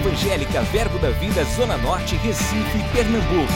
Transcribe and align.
Evangélica 0.00 0.62
Verbo 0.62 0.98
da 0.98 1.10
Vida 1.10 1.44
Zona 1.44 1.76
Norte, 1.76 2.16
Recife, 2.16 2.78
Pernambuco. 2.90 3.52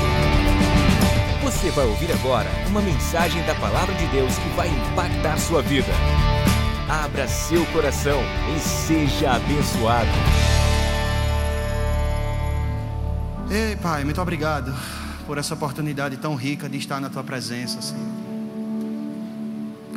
Você 1.42 1.70
vai 1.70 1.86
ouvir 1.86 2.12
agora 2.12 2.50
uma 2.68 2.82
mensagem 2.82 3.42
da 3.46 3.54
Palavra 3.54 3.94
de 3.94 4.06
Deus 4.08 4.36
que 4.36 4.48
vai 4.50 4.68
impactar 4.68 5.38
sua 5.38 5.62
vida. 5.62 5.88
Abra 6.86 7.26
seu 7.26 7.64
coração 7.66 8.20
e 8.54 8.60
seja 8.60 9.32
abençoado. 9.32 10.10
Ei, 13.50 13.76
Pai, 13.76 14.04
muito 14.04 14.20
obrigado 14.20 14.74
por 15.26 15.38
essa 15.38 15.54
oportunidade 15.54 16.18
tão 16.18 16.34
rica 16.34 16.68
de 16.68 16.76
estar 16.76 17.00
na 17.00 17.08
Tua 17.08 17.24
presença, 17.24 17.80
Senhor. 17.80 18.04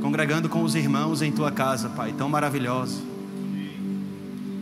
Congregando 0.01 0.47
com 0.47 0.63
os 0.63 0.75
irmãos 0.75 1.21
em 1.21 1.29
Tua 1.29 1.51
casa, 1.51 1.89
Pai, 1.89 2.13
tão 2.17 2.29
maravilhosa. 2.29 3.16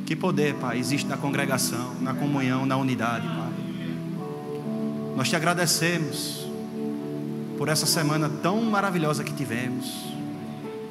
Que 0.06 0.16
poder, 0.16 0.54
Pai, 0.56 0.78
existe 0.78 1.08
na 1.08 1.18
congregação, 1.18 1.96
na 2.00 2.14
comunhão, 2.14 2.64
na 2.64 2.78
unidade, 2.78 3.28
Pai. 3.28 3.50
Nós 5.16 5.28
te 5.28 5.36
agradecemos 5.36 6.46
por 7.58 7.70
essa 7.70 7.88
semana 7.88 8.30
tão 8.30 8.62
maravilhosa 8.62 9.24
que 9.24 9.34
tivemos, 9.34 9.92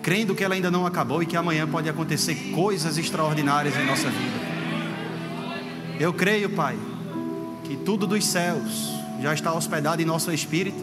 crendo 0.03 0.35
que 0.35 0.43
ela 0.43 0.55
ainda 0.55 0.71
não 0.71 0.85
acabou 0.85 1.23
e 1.23 1.27
que 1.27 1.37
amanhã 1.37 1.69
pode 1.69 1.89
acontecer 1.89 2.35
coisas 2.53 2.99
extraordinárias 2.99 3.77
em 3.77 3.87
nossa 3.87 4.11
vida. 4.11 4.55
Eu 6.01 6.13
creio, 6.13 6.51
Pai, 6.51 6.77
que 7.63 7.77
tudo 7.77 8.09
dos 8.09 8.27
céus 8.27 8.91
já 9.23 9.33
está 9.33 9.55
hospedado 9.55 10.03
em 10.03 10.05
nosso 10.05 10.33
espírito 10.33 10.83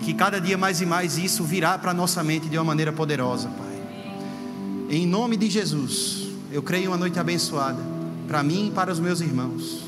e 0.00 0.04
que 0.04 0.14
cada 0.14 0.40
dia 0.40 0.56
mais 0.56 0.80
e 0.80 0.86
mais 0.86 1.18
isso 1.18 1.42
virá 1.42 1.76
para 1.76 1.92
nossa 1.92 2.22
mente 2.22 2.48
de 2.48 2.56
uma 2.56 2.64
maneira 2.64 2.92
poderosa, 2.92 3.48
Pai. 3.48 3.66
Em 4.88 5.04
nome 5.04 5.36
de 5.36 5.50
Jesus, 5.50 6.27
eu 6.50 6.62
creio 6.62 6.84
em 6.84 6.88
uma 6.88 6.96
noite 6.96 7.18
abençoada 7.18 7.82
para 8.26 8.42
mim 8.42 8.68
e 8.68 8.70
para 8.70 8.90
os 8.90 8.98
meus 8.98 9.20
irmãos. 9.20 9.82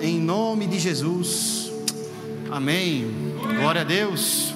Em 0.00 0.18
nome 0.18 0.66
de 0.66 0.78
Jesus. 0.78 1.70
Amém. 2.50 3.10
Glória 3.58 3.82
a 3.82 3.84
Deus. 3.84 4.54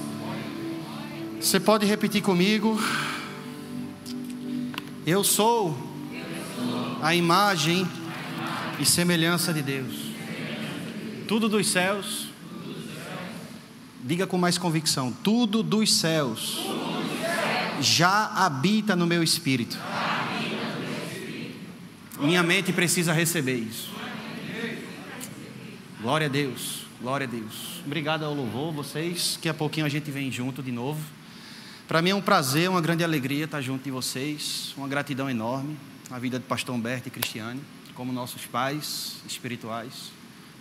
Você 1.41 1.59
pode 1.61 1.85
repetir 1.85 2.23
comigo? 2.23 2.81
Eu 5.07 5.23
sou 5.25 5.77
a 7.03 7.15
imagem 7.15 7.87
e 8.79 8.87
semelhança 8.87 9.53
de 9.53 9.63
Deus. 9.63 9.95
Tudo 11.29 11.49
dos 11.49 11.67
céus. 11.69 12.29
Diga 14.05 14.27
com 14.27 14.39
mais 14.39 14.57
convicção: 14.57 15.13
tudo 15.23 15.63
dos 15.63 15.93
céus 15.93 16.59
já 17.81 18.27
habita 18.35 18.95
no 18.95 19.07
meu 19.07 19.23
espírito. 19.23 19.79
Minha 22.23 22.41
mente 22.41 22.73
precisa 22.73 23.13
receber 23.13 23.57
isso. 23.57 23.91
Glória 26.01 26.29
a 26.29 26.31
Deus, 26.31 26.87
glória 27.01 27.27
a 27.27 27.31
Deus. 27.31 27.83
Obrigado 27.85 28.25
ao 28.25 28.33
louvor, 28.33 28.73
vocês. 28.73 29.33
Daqui 29.35 29.49
a 29.49 29.55
pouquinho 29.55 29.85
a 29.85 29.89
gente 29.89 30.09
vem 30.09 30.31
junto 30.31 30.63
de 30.63 30.71
novo. 30.71 31.01
Para 31.89 32.01
mim 32.01 32.11
é 32.11 32.15
um 32.15 32.21
prazer, 32.21 32.71
uma 32.71 32.81
grande 32.81 33.03
alegria 33.03 33.47
estar 33.47 33.61
junto 33.61 33.83
de 33.83 33.91
vocês. 33.91 34.73
Uma 34.77 34.87
gratidão 34.87 35.29
enorme 35.29 35.77
à 36.13 36.19
vida 36.21 36.39
do 36.39 36.45
pastor 36.45 36.77
Humberto 36.77 37.09
e 37.09 37.11
Cristiane, 37.11 37.61
como 37.93 38.13
nossos 38.13 38.47
pais 38.47 39.17
espirituais, 39.27 40.13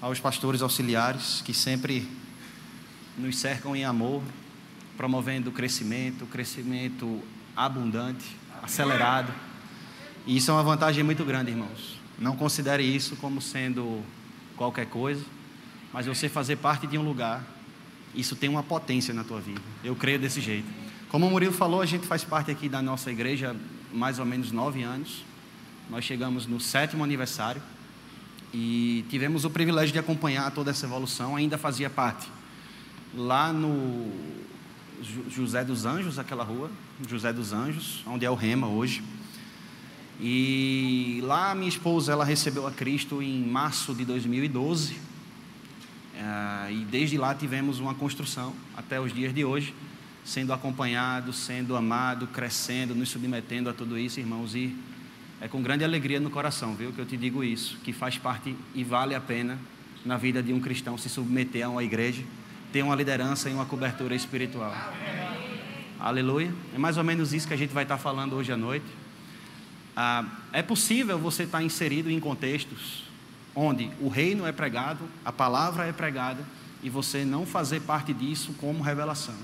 aos 0.02 0.20
pastores 0.20 0.64
auxiliares 0.64 1.44
que 1.46 1.54
sempre 1.54 2.08
nos 3.20 3.38
cercam 3.38 3.76
em 3.76 3.86
amor, 3.86 4.24
promovendo 4.98 5.52
crescimento, 5.52 6.26
crescimento 6.26 7.22
abundante, 7.56 8.26
acelerado 8.64 9.32
e 10.26 10.38
isso 10.38 10.52
é 10.52 10.54
uma 10.54 10.64
vantagem 10.64 11.04
muito 11.04 11.26
grande, 11.26 11.52
irmãos. 11.52 12.00
Não 12.20 12.36
considere 12.36 12.84
isso 12.84 13.16
como 13.16 13.42
sendo 13.42 14.04
qualquer 14.56 14.86
coisa, 14.86 15.24
mas 15.92 16.06
você 16.06 16.30
fazer 16.30 16.58
parte 16.58 16.86
de 16.86 16.98
um 16.98 17.02
lugar, 17.02 17.44
isso 18.14 18.36
tem 18.36 18.50
uma 18.50 18.62
potência 18.62 19.14
na 19.14 19.24
tua 19.24 19.42
vida. 19.42 19.62
Eu 19.84 19.96
creio 19.96 20.20
desse 20.20 20.40
jeito. 20.40 20.68
Como 21.10 21.28
o 21.28 21.30
Murilo 21.32 21.52
falou, 21.52 21.82
a 21.82 21.86
gente 21.86 22.06
faz 22.06 22.24
parte 22.24 22.52
aqui 22.52 22.70
da 22.70 22.82
nossa 22.82 23.12
igreja 23.12 23.52
há 23.52 23.96
mais 23.96 24.20
ou 24.20 24.26
menos 24.26 24.52
nove 24.52 24.84
anos. 24.84 25.24
Nós 25.90 26.06
chegamos 26.06 26.46
no 26.46 26.60
sétimo 26.60 27.04
aniversário 27.04 27.62
e 28.54 29.04
tivemos 29.10 29.44
o 29.44 29.50
privilégio 29.50 29.92
de 29.92 30.00
acompanhar 30.00 30.50
toda 30.52 30.72
essa 30.72 30.86
evolução. 30.86 31.36
Ainda 31.36 31.58
fazia 31.58 31.90
parte 31.90 32.30
lá 33.14 33.52
no 33.52 34.12
José 35.30 35.64
dos 35.64 35.86
Anjos, 35.86 36.20
aquela 36.20 36.44
rua, 36.44 36.70
José 37.10 37.34
dos 37.34 37.52
Anjos, 37.52 38.04
onde 38.06 38.26
é 38.26 38.30
o 38.30 38.36
Rema 38.36 38.68
hoje. 38.68 39.04
E 40.24 41.20
lá 41.24 41.56
minha 41.56 41.68
esposa 41.68 42.12
ela 42.12 42.24
recebeu 42.24 42.68
a 42.68 42.72
Cristo 42.72 43.24
em 43.24 43.44
março 43.44 43.96
de 43.96 44.06
2012. 44.06 44.96
É, 46.16 46.72
e 46.72 46.86
desde 46.86 47.18
lá 47.18 47.34
tivemos 47.34 47.80
uma 47.80 47.96
construção 47.96 48.54
até 48.78 49.02
os 49.02 49.12
dias 49.12 49.34
de 49.34 49.44
hoje, 49.44 49.74
sendo 50.24 50.54
acompanhado, 50.54 51.34
sendo 51.34 51.76
amado, 51.76 52.28
crescendo, 52.28 52.94
nos 52.94 53.10
submetendo 53.10 53.68
a 53.68 53.74
tudo 53.74 53.98
isso, 53.98 54.20
irmãos. 54.20 54.54
E 54.54 54.78
é 55.42 55.48
com 55.48 55.60
grande 55.64 55.84
alegria 55.84 56.20
no 56.20 56.30
coração, 56.30 56.76
viu, 56.76 56.94
que 56.94 57.00
eu 57.00 57.06
te 57.06 57.18
digo 57.18 57.44
isso, 57.44 57.80
que 57.84 57.92
faz 57.92 58.20
parte 58.20 58.56
e 58.76 58.84
vale 58.84 59.16
a 59.16 59.20
pena 59.20 59.58
na 60.06 60.18
vida 60.18 60.44
de 60.44 60.54
um 60.54 60.60
cristão 60.60 61.00
se 61.00 61.10
submeter 61.10 61.66
a 61.66 61.70
uma 61.70 61.84
igreja, 61.84 62.24
ter 62.72 62.84
uma 62.84 62.96
liderança 62.96 63.50
e 63.50 63.54
uma 63.54 63.66
cobertura 63.66 64.14
espiritual. 64.14 64.72
Aleluia. 66.00 66.54
É 66.76 66.78
mais 66.78 66.98
ou 66.98 67.04
menos 67.04 67.34
isso 67.34 67.48
que 67.48 67.56
a 67.56 67.58
gente 67.58 67.74
vai 67.74 67.84
estar 67.84 67.98
falando 67.98 68.36
hoje 68.36 68.52
à 68.52 68.58
noite. 68.58 68.86
Ah, 69.96 70.26
é 70.54 70.62
possível 70.62 71.18
você 71.20 71.44
estar 71.44 71.62
inserido 71.64 72.10
em 72.10 72.20
contextos 72.20 73.04
onde 73.56 73.90
o 74.00 74.08
reino 74.08 74.46
é 74.46 74.52
pregado, 74.52 75.04
a 75.26 75.32
palavra 75.32 75.86
é 75.86 75.92
pregada, 75.92 76.46
e 76.84 76.90
você 76.90 77.24
não 77.24 77.46
fazer 77.46 77.82
parte 77.82 78.14
disso 78.14 78.54
como 78.58 78.82
revelação, 78.82 79.36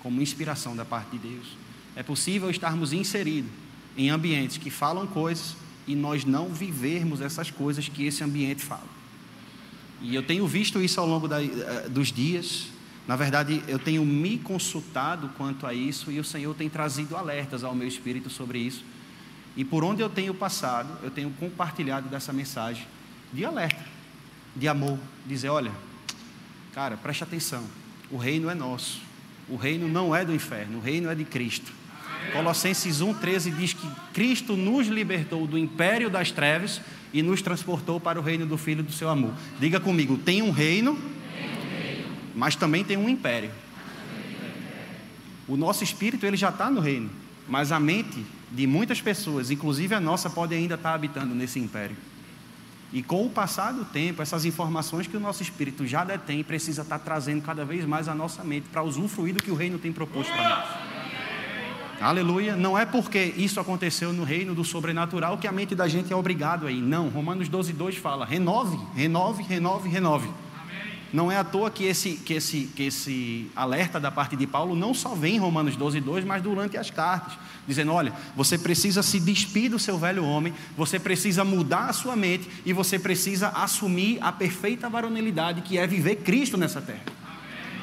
como 0.00 0.20
inspiração 0.20 0.74
da 0.74 0.84
parte 0.84 1.16
de 1.16 1.28
Deus. 1.28 1.56
É 1.94 2.02
possível 2.02 2.50
estarmos 2.50 2.92
inseridos 2.92 3.50
em 3.96 4.10
ambientes 4.10 4.56
que 4.56 4.70
falam 4.70 5.06
coisas 5.06 5.54
e 5.86 5.94
nós 5.94 6.24
não 6.24 6.48
vivermos 6.48 7.20
essas 7.20 7.50
coisas 7.50 7.88
que 7.88 8.06
esse 8.06 8.24
ambiente 8.24 8.62
fala. 8.62 8.88
E 10.00 10.14
eu 10.14 10.22
tenho 10.22 10.46
visto 10.46 10.80
isso 10.80 10.98
ao 11.00 11.06
longo 11.06 11.28
da, 11.28 11.42
eh, 11.42 11.88
dos 11.88 12.10
dias. 12.10 12.68
Na 13.06 13.14
verdade, 13.14 13.62
eu 13.68 13.78
tenho 13.78 14.04
me 14.04 14.38
consultado 14.38 15.30
quanto 15.36 15.66
a 15.66 15.74
isso 15.74 16.10
e 16.10 16.18
o 16.18 16.24
Senhor 16.24 16.54
tem 16.54 16.68
trazido 16.68 17.16
alertas 17.16 17.62
ao 17.62 17.74
meu 17.74 17.86
espírito 17.86 18.28
sobre 18.28 18.58
isso. 18.58 18.84
E 19.56 19.64
por 19.64 19.84
onde 19.84 20.02
eu 20.02 20.08
tenho 20.08 20.32
passado, 20.32 20.98
eu 21.02 21.10
tenho 21.10 21.30
compartilhado 21.30 22.08
dessa 22.08 22.32
mensagem 22.32 22.86
de 23.32 23.44
alerta, 23.44 23.84
de 24.56 24.68
amor, 24.68 24.98
dizer, 25.26 25.48
olha, 25.48 25.72
cara, 26.74 26.96
preste 26.96 27.22
atenção. 27.22 27.64
O 28.10 28.16
reino 28.16 28.48
é 28.48 28.54
nosso. 28.54 29.00
O 29.48 29.56
reino 29.56 29.88
não 29.88 30.14
é 30.14 30.24
do 30.24 30.34
inferno, 30.34 30.78
o 30.78 30.80
reino 30.80 31.10
é 31.10 31.14
de 31.14 31.24
Cristo. 31.24 31.72
Colossenses 32.32 33.00
1:13 33.00 33.50
diz 33.56 33.72
que 33.72 33.86
Cristo 34.14 34.56
nos 34.56 34.86
libertou 34.86 35.46
do 35.46 35.58
império 35.58 36.08
das 36.08 36.30
trevas 36.30 36.80
e 37.12 37.22
nos 37.22 37.42
transportou 37.42 38.00
para 38.00 38.18
o 38.18 38.22
reino 38.22 38.46
do 38.46 38.56
filho 38.56 38.82
do 38.82 38.92
seu 38.92 39.08
amor. 39.08 39.34
Diga 39.58 39.80
comigo, 39.80 40.16
tem 40.16 40.40
um 40.40 40.50
reino, 40.50 40.96
mas 42.34 42.54
também 42.54 42.84
tem 42.84 42.96
um 42.96 43.08
império. 43.08 43.50
O 45.48 45.56
nosso 45.56 45.82
espírito 45.82 46.24
ele 46.24 46.36
já 46.36 46.50
está 46.50 46.70
no 46.70 46.80
reino, 46.80 47.10
mas 47.48 47.72
a 47.72 47.80
mente 47.80 48.24
de 48.52 48.66
muitas 48.66 49.00
pessoas, 49.00 49.50
inclusive 49.50 49.94
a 49.94 50.00
nossa, 50.00 50.28
pode 50.28 50.54
ainda 50.54 50.74
estar 50.74 50.94
habitando 50.94 51.34
nesse 51.34 51.58
império. 51.58 51.96
E 52.92 53.02
com 53.02 53.24
o 53.24 53.30
passar 53.30 53.72
do 53.72 53.86
tempo, 53.86 54.20
essas 54.20 54.44
informações 54.44 55.06
que 55.06 55.16
o 55.16 55.20
nosso 55.20 55.42
espírito 55.42 55.86
já 55.86 56.04
detém, 56.04 56.44
precisa 56.44 56.82
estar 56.82 56.98
trazendo 56.98 57.42
cada 57.42 57.64
vez 57.64 57.86
mais 57.86 58.06
à 58.06 58.14
nossa 58.14 58.44
mente 58.44 58.68
para 58.70 58.82
usufruir 58.82 59.34
do 59.34 59.42
que 59.42 59.50
o 59.50 59.54
reino 59.54 59.78
tem 59.78 59.90
proposto 59.90 60.30
para 60.30 60.48
nós. 60.48 60.92
Aleluia. 62.02 62.54
Não 62.54 62.76
é 62.76 62.84
porque 62.84 63.32
isso 63.36 63.60
aconteceu 63.60 64.12
no 64.12 64.24
reino 64.24 64.54
do 64.54 64.64
sobrenatural 64.64 65.38
que 65.38 65.46
a 65.46 65.52
mente 65.52 65.74
da 65.74 65.88
gente 65.88 66.12
é 66.12 66.16
obrigado 66.16 66.66
aí. 66.66 66.80
Não. 66.80 67.08
Romanos 67.08 67.48
12, 67.48 67.72
2 67.72 67.96
fala: 67.96 68.26
renove, 68.26 68.78
renove, 68.94 69.42
renove, 69.44 69.88
renove. 69.88 70.28
Não 71.12 71.30
é 71.30 71.36
à 71.36 71.44
toa 71.44 71.70
que 71.70 71.84
esse, 71.84 72.12
que, 72.12 72.32
esse, 72.32 72.70
que 72.74 72.84
esse 72.84 73.50
alerta 73.54 74.00
da 74.00 74.10
parte 74.10 74.34
de 74.34 74.46
Paulo 74.46 74.74
não 74.74 74.94
só 74.94 75.14
vem 75.14 75.36
em 75.36 75.38
Romanos 75.38 75.76
12, 75.76 76.00
2, 76.00 76.24
mas 76.24 76.42
durante 76.42 76.78
as 76.78 76.90
cartas, 76.90 77.34
dizendo: 77.68 77.92
olha, 77.92 78.14
você 78.34 78.56
precisa 78.56 79.02
se 79.02 79.20
despir 79.20 79.70
do 79.70 79.78
seu 79.78 79.98
velho 79.98 80.24
homem, 80.24 80.54
você 80.74 80.98
precisa 80.98 81.44
mudar 81.44 81.90
a 81.90 81.92
sua 81.92 82.16
mente 82.16 82.48
e 82.64 82.72
você 82.72 82.98
precisa 82.98 83.48
assumir 83.48 84.18
a 84.22 84.32
perfeita 84.32 84.88
varonilidade 84.88 85.60
que 85.60 85.76
é 85.76 85.86
viver 85.86 86.16
Cristo 86.16 86.56
nessa 86.56 86.80
terra. 86.80 87.04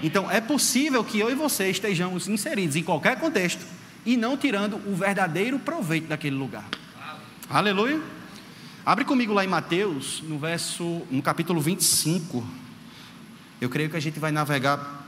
Então 0.02 0.32
é 0.32 0.42
possível 0.42 1.04
que 1.04 1.20
eu 1.20 1.30
e 1.30 1.36
você 1.36 1.70
estejamos 1.70 2.28
inseridos 2.28 2.76
em 2.76 2.84
qualquer 2.84 3.20
contexto 3.20 3.64
e 4.06 4.18
não 4.18 4.38
tirando 4.38 4.78
o 4.88 4.96
verdadeiro 4.96 5.60
proveito 5.60 6.08
daquele 6.08 6.36
lugar. 6.36 6.66
Aleluia. 7.48 8.02
Abre 8.84 9.06
comigo 9.06 9.34
lá 9.34 9.44
em 9.44 9.48
Mateus, 9.48 10.24
no 10.24 10.40
verso, 10.40 11.04
no 11.12 11.22
capítulo 11.22 11.62
25. 11.62 12.44
Eu 13.62 13.70
creio 13.70 13.90
que 13.90 13.98
a 13.98 14.00
gente 14.00 14.20
vai 14.20 14.32
navegar 14.32 15.06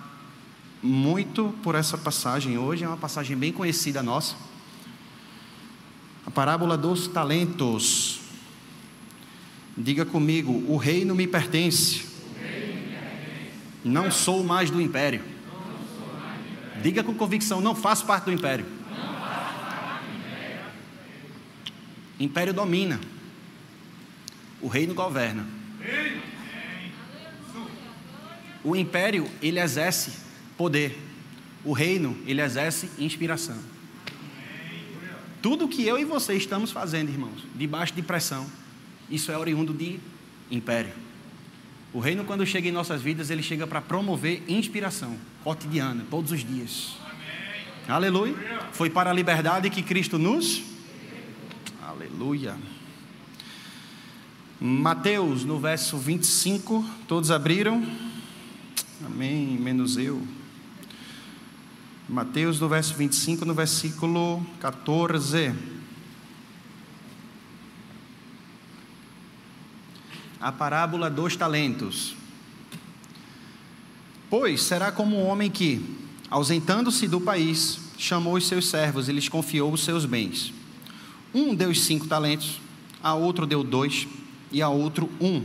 muito 0.84 1.56
por 1.64 1.76
essa 1.76 1.98
passagem 1.98 2.58
hoje, 2.58 2.84
é 2.84 2.88
uma 2.88 2.98
passagem 2.98 3.38
bem 3.38 3.52
conhecida 3.54 4.04
nossa. 4.04 4.36
A 6.26 6.32
parábola 6.32 6.78
dos 6.78 7.08
talentos. 7.08 8.20
Diga 9.78 10.06
comigo: 10.06 10.52
o 10.68 10.76
reino 10.76 11.16
me 11.16 11.28
pertence. 11.28 12.06
Não 13.84 14.12
sou 14.12 14.44
mais 14.44 14.70
do 14.70 14.82
império. 14.82 15.24
Diga 16.82 17.04
com 17.04 17.14
convicção: 17.14 17.62
não 17.62 17.74
faço 17.74 18.06
parte 18.06 18.26
do 18.26 18.32
império. 18.34 18.66
Império 22.20 22.54
domina. 22.54 23.00
O 24.62 24.68
reino 24.68 24.94
governa. 24.94 25.46
O 28.64 28.76
império, 28.76 29.28
ele 29.42 29.60
exerce 29.60 30.14
poder. 30.58 30.98
O 31.64 31.74
reino, 31.74 32.18
ele 32.26 32.42
exerce 32.42 32.90
inspiração. 32.98 33.58
Tudo 35.42 35.68
que 35.68 35.86
eu 35.86 35.98
e 35.98 36.06
você 36.06 36.36
estamos 36.36 36.72
fazendo, 36.72 37.10
irmãos, 37.10 37.44
debaixo 37.56 37.94
de 37.94 38.02
pressão, 38.02 38.46
isso 39.10 39.32
é 39.32 39.38
oriundo 39.38 39.74
de 39.74 40.00
império. 40.52 40.92
O 41.94 42.00
reino, 42.00 42.24
quando 42.24 42.46
chega 42.46 42.70
em 42.70 42.72
nossas 42.72 43.02
vidas, 43.02 43.30
ele 43.30 43.44
chega 43.44 43.66
para 43.66 43.82
promover 43.82 44.44
inspiração 44.48 45.18
cotidiana, 45.44 46.06
todos 46.10 46.32
os 46.32 46.46
dias. 46.46 46.94
Amém. 47.04 47.96
Aleluia. 47.96 48.36
Foi 48.72 48.90
para 48.90 49.10
a 49.10 49.14
liberdade 49.14 49.70
que 49.70 49.82
Cristo 49.82 50.18
nos. 50.18 50.64
Aleluia. 51.82 52.56
Mateus, 54.60 55.44
no 55.44 55.60
verso 55.60 55.98
25, 55.98 56.86
todos 57.08 57.32
abriram? 57.32 57.84
Amém, 59.04 59.58
menos 59.58 59.98
eu. 59.98 60.22
Mateus, 62.08 62.60
no 62.60 62.70
verso 62.70 62.94
25, 62.94 63.46
no 63.46 63.54
versículo 63.54 64.46
14. 64.60 65.56
A 70.40 70.52
parábola 70.52 71.10
dos 71.10 71.36
talentos. 71.36 72.16
Pois 74.30 74.62
será 74.62 74.92
como 74.92 75.18
um 75.18 75.26
homem 75.26 75.50
que, 75.50 75.84
ausentando-se 76.30 77.08
do 77.08 77.20
país, 77.20 77.80
chamou 77.98 78.36
os 78.36 78.48
seus 78.48 78.68
servos 78.68 79.10
e 79.10 79.12
lhes 79.12 79.28
confiou 79.28 79.74
os 79.74 79.84
seus 79.84 80.06
bens. 80.06 80.54
Um 81.34 81.56
deu 81.56 81.70
os 81.70 81.82
cinco 81.84 82.08
talentos, 82.08 82.62
a 83.02 83.16
outro 83.16 83.48
deu 83.48 83.64
dois, 83.64 84.08
e 84.52 84.62
a 84.62 84.70
outro 84.70 85.10
um, 85.20 85.44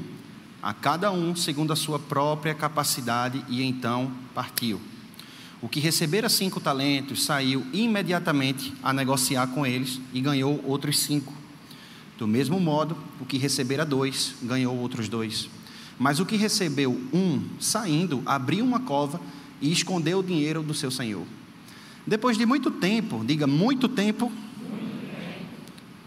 a 0.67 0.75
cada 0.75 1.13
um 1.13 1.37
segundo 1.37 1.73
a 1.73 1.77
sua 1.77 1.97
própria 1.97 2.53
capacidade, 2.53 3.45
e 3.49 3.63
então 3.63 4.11
partiu. 4.35 4.81
O 5.63 5.69
que 5.69 5.79
recebera 5.79 6.29
cinco 6.29 6.59
talentos 6.59 7.23
saiu 7.23 7.65
imediatamente 7.73 8.75
a 8.83 8.93
negociar 8.93 9.47
com 9.47 9.65
eles 9.65 10.01
e 10.13 10.21
ganhou 10.21 10.61
outros 10.67 10.99
cinco. 10.99 11.33
Do 12.19 12.27
mesmo 12.27 12.59
modo, 12.59 12.97
o 13.21 13.25
que 13.25 13.39
recebera 13.39 13.87
dois 13.87 14.35
ganhou 14.43 14.77
outros 14.77 15.09
dois. 15.09 15.49
Mas 15.97 16.19
o 16.19 16.27
que 16.27 16.35
recebeu 16.35 17.01
um, 17.15 17.45
saindo, 17.61 18.21
abriu 18.27 18.65
uma 18.65 18.81
cova 18.81 19.21
e 19.61 19.71
escondeu 19.71 20.19
o 20.19 20.25
dinheiro 20.25 20.65
do 20.65 20.75
seu 20.75 20.91
senhor. 20.91 21.25
Depois 22.05 22.37
de 22.37 22.45
muito 22.45 22.73
tempo, 22.73 23.25
diga 23.25 23.47
muito 23.47 23.89
tempo, 23.89 24.33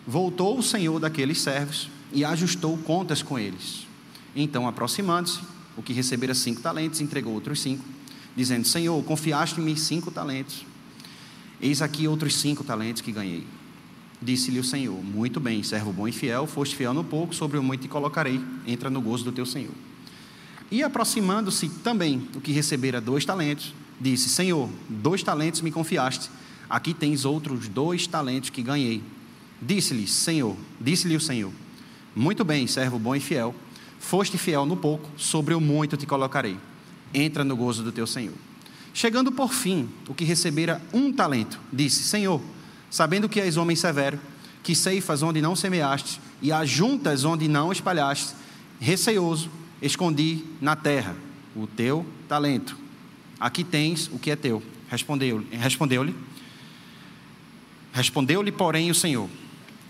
voltou 0.05 0.59
o 0.59 0.62
senhor 0.62 1.00
daqueles 1.00 1.39
servos 1.39 1.89
e 2.12 2.25
ajustou 2.25 2.77
contas 2.79 3.23
com 3.23 3.39
eles. 3.39 3.88
Então, 4.35 4.67
aproximando-se, 4.67 5.39
o 5.75 5.81
que 5.81 5.93
recebera 5.93 6.33
cinco 6.33 6.61
talentos 6.61 7.01
entregou 7.01 7.33
outros 7.33 7.61
cinco, 7.61 7.83
dizendo: 8.35 8.67
Senhor, 8.67 9.01
confiaste-me 9.03 9.77
cinco 9.77 10.11
talentos. 10.11 10.65
Eis 11.61 11.81
aqui 11.81 12.07
outros 12.07 12.35
cinco 12.35 12.63
talentos 12.63 13.01
que 13.01 13.11
ganhei. 13.11 13.45
Disse-lhe 14.21 14.59
o 14.59 14.63
Senhor: 14.63 15.01
Muito 15.03 15.39
bem, 15.39 15.63
servo 15.63 15.93
bom 15.93 16.07
e 16.07 16.11
fiel, 16.11 16.45
foste 16.45 16.75
fiel 16.75 16.93
no 16.93 17.03
pouco, 17.03 17.33
sobre 17.33 17.57
o 17.57 17.63
muito 17.63 17.81
te 17.81 17.87
colocarei, 17.87 18.41
entra 18.67 18.89
no 18.89 19.01
gozo 19.01 19.23
do 19.23 19.31
teu 19.31 19.45
Senhor. 19.45 19.73
E 20.71 20.83
aproximando-se 20.83 21.69
também 21.69 22.27
o 22.35 22.41
que 22.41 22.51
recebera 22.51 22.99
dois 22.99 23.25
talentos, 23.25 23.73
disse: 23.99 24.29
Senhor, 24.29 24.69
dois 24.87 25.23
talentos 25.23 25.61
me 25.61 25.71
confiaste, 25.71 26.29
aqui 26.69 26.93
tens 26.93 27.25
outros 27.25 27.67
dois 27.67 28.05
talentos 28.05 28.49
que 28.49 28.61
ganhei. 28.61 29.01
Disse-lhe, 29.61 30.07
Senhor, 30.07 30.55
disse-lhe 30.79 31.15
o 31.15 31.21
Senhor: 31.21 31.51
Muito 32.15 32.43
bem, 32.43 32.67
servo 32.67 32.99
bom 32.99 33.15
e 33.15 33.19
fiel, 33.19 33.55
foste 34.00 34.38
fiel 34.38 34.66
no 34.66 34.78
pouco, 34.78 35.10
sobre 35.18 35.54
o 35.54 35.62
muito 35.62 35.98
te 35.98 36.06
colocarei, 36.06 36.57
entra 37.13 37.44
no 37.44 37.56
gozo 37.56 37.84
do 37.84 37.92
teu 37.92 38.07
Senhor. 38.07 38.36
Chegando 38.94 39.31
por 39.31 39.54
fim, 39.54 39.88
o 40.07 40.13
que 40.13 40.24
recebera 40.24 40.81
um 40.92 41.13
talento, 41.13 41.60
disse: 41.72 42.04
Senhor, 42.04 42.42
sabendo 42.90 43.30
que 43.30 43.40
és 43.40 43.57
homem 43.57 43.75
severo, 43.75 44.19
que 44.63 44.75
ceifas 44.75 45.22
onde 45.22 45.42
não 45.42 45.56
semeaste 45.56 46.19
e 46.42 46.51
ajuntas 46.51 47.24
onde 47.24 47.48
não 47.48 47.72
espalhaste, 47.72 48.34
receoso, 48.80 49.50
escondi 49.81 50.44
na 50.60 50.75
terra 50.75 51.16
o 51.56 51.68
teu 51.68 52.06
talento. 52.28 52.78
Aqui 53.40 53.63
tens 53.63 54.10
o 54.12 54.19
que 54.19 54.31
é 54.31 54.36
teu. 54.36 54.62
Respondeu-lhe, 54.90 55.48
respondeu-lhe, 55.51 56.16
respondeu-lhe, 57.94 58.51
porém, 58.51 58.90
o 58.90 58.96
Senhor: 58.96 59.30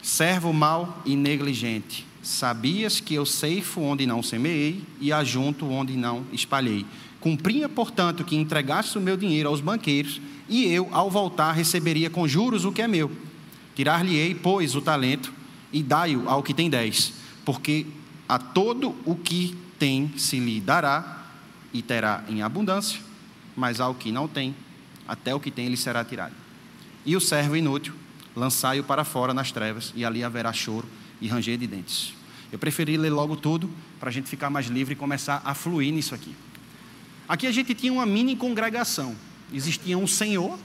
servo 0.01 0.51
mau 0.53 1.01
e 1.05 1.15
negligente, 1.15 2.05
sabias 2.21 2.99
que 2.99 3.13
eu 3.13 3.25
ceifo 3.25 3.81
onde 3.81 4.05
não 4.05 4.21
semeei 4.21 4.83
e 4.99 5.11
ajunto 5.11 5.69
onde 5.69 5.95
não 5.95 6.25
espalhei. 6.31 6.85
Cumpria, 7.19 7.67
portanto, 7.67 8.23
que 8.23 8.35
entregaste 8.35 8.97
o 8.97 9.01
meu 9.01 9.17
dinheiro 9.17 9.49
aos 9.49 9.61
banqueiros 9.61 10.21
e 10.47 10.65
eu, 10.65 10.87
ao 10.91 11.09
voltar, 11.09 11.51
receberia 11.51 12.09
com 12.09 12.27
juros 12.27 12.65
o 12.65 12.71
que 12.71 12.81
é 12.81 12.87
meu. 12.87 13.11
Tirar-lhe-ei, 13.75 14.35
pois, 14.35 14.75
o 14.75 14.81
talento 14.81 15.33
e 15.71 15.83
dai-o 15.83 16.27
ao 16.27 16.41
que 16.41 16.53
tem 16.53 16.69
dez, 16.69 17.13
porque 17.45 17.85
a 18.27 18.39
todo 18.39 18.95
o 19.05 19.15
que 19.15 19.55
tem 19.77 20.11
se 20.17 20.39
lhe 20.39 20.59
dará 20.59 21.25
e 21.73 21.81
terá 21.81 22.23
em 22.27 22.41
abundância, 22.41 22.99
mas 23.55 23.79
ao 23.79 23.93
que 23.93 24.11
não 24.11 24.27
tem, 24.27 24.55
até 25.07 25.33
o 25.33 25.39
que 25.39 25.51
tem 25.51 25.67
lhe 25.67 25.77
será 25.77 26.03
tirado. 26.03 26.33
E 27.05 27.15
o 27.15 27.21
servo 27.21 27.55
inútil, 27.55 27.93
lançai-o 28.35 28.83
para 28.83 29.03
fora 29.03 29.33
nas 29.33 29.51
trevas, 29.51 29.93
e 29.95 30.03
ali 30.03 30.23
haverá 30.23 30.51
choro 30.51 30.87
e 31.21 31.27
ranger 31.27 31.57
de 31.57 31.67
dentes. 31.67 32.13
Eu 32.51 32.59
preferi 32.59 32.97
ler 32.97 33.09
logo 33.09 33.35
tudo, 33.35 33.69
para 33.99 34.09
a 34.09 34.11
gente 34.11 34.29
ficar 34.29 34.49
mais 34.49 34.67
livre 34.67 34.93
e 34.93 34.95
começar 34.95 35.41
a 35.43 35.53
fluir 35.53 35.93
nisso 35.93 36.15
aqui. 36.15 36.35
Aqui 37.27 37.45
a 37.45 37.51
gente 37.51 37.73
tinha 37.75 37.93
uma 37.93 38.05
mini 38.05 38.35
congregação 38.35 39.15
existia 39.53 39.97
um 39.97 40.07
senhor 40.07 40.57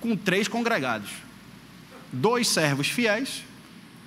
com 0.00 0.16
três 0.16 0.48
congregados: 0.48 1.10
dois 2.12 2.48
servos 2.48 2.88
fiéis 2.88 3.42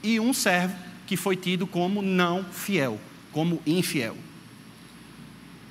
e 0.04 0.20
um 0.20 0.34
servo 0.34 0.76
que 1.06 1.16
foi 1.16 1.36
tido 1.36 1.66
como 1.66 2.02
não 2.02 2.44
fiel, 2.44 3.00
como 3.32 3.62
infiel. 3.66 4.18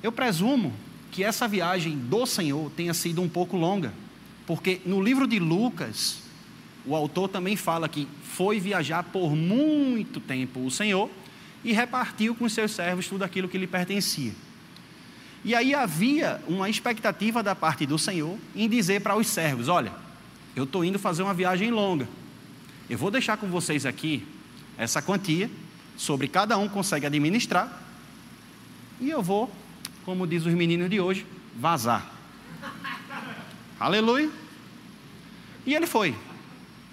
Eu 0.01 0.11
presumo 0.11 0.73
que 1.11 1.23
essa 1.23 1.47
viagem 1.47 1.97
do 1.97 2.25
Senhor 2.25 2.71
tenha 2.71 2.93
sido 2.93 3.21
um 3.21 3.29
pouco 3.29 3.57
longa, 3.57 3.93
porque 4.45 4.81
no 4.85 5.01
livro 5.01 5.27
de 5.27 5.39
Lucas, 5.39 6.19
o 6.87 6.95
autor 6.95 7.27
também 7.27 7.57
fala 7.57 7.89
que 7.89 8.07
foi 8.23 8.59
viajar 8.59 9.03
por 9.03 9.35
muito 9.35 10.21
tempo 10.21 10.65
o 10.65 10.71
Senhor 10.71 11.09
e 11.63 11.73
repartiu 11.73 12.33
com 12.33 12.47
seus 12.47 12.71
servos 12.71 13.07
tudo 13.07 13.23
aquilo 13.23 13.49
que 13.49 13.57
lhe 13.57 13.67
pertencia. 13.67 14.31
E 15.43 15.53
aí 15.53 15.73
havia 15.73 16.41
uma 16.47 16.69
expectativa 16.69 17.43
da 17.43 17.53
parte 17.53 17.85
do 17.85 17.99
Senhor 17.99 18.37
em 18.55 18.69
dizer 18.69 19.01
para 19.01 19.17
os 19.17 19.27
servos: 19.27 19.67
Olha, 19.67 19.91
eu 20.55 20.63
estou 20.63 20.83
indo 20.83 20.97
fazer 20.97 21.23
uma 21.23 21.33
viagem 21.33 21.71
longa. 21.71 22.07
Eu 22.89 22.97
vou 22.97 23.11
deixar 23.11 23.35
com 23.35 23.47
vocês 23.47 23.85
aqui 23.85 24.25
essa 24.77 25.01
quantia, 25.01 25.49
sobre 25.97 26.27
cada 26.27 26.57
um 26.57 26.69
consegue 26.69 27.05
administrar, 27.05 27.83
e 29.01 29.09
eu 29.09 29.21
vou, 29.21 29.51
como 30.05 30.25
diz 30.25 30.45
os 30.45 30.53
meninos 30.53 30.89
de 30.89 31.01
hoje, 31.01 31.25
vazar. 31.55 32.09
Aleluia. 33.77 34.29
E 35.65 35.75
ele 35.75 35.85
foi. 35.85 36.15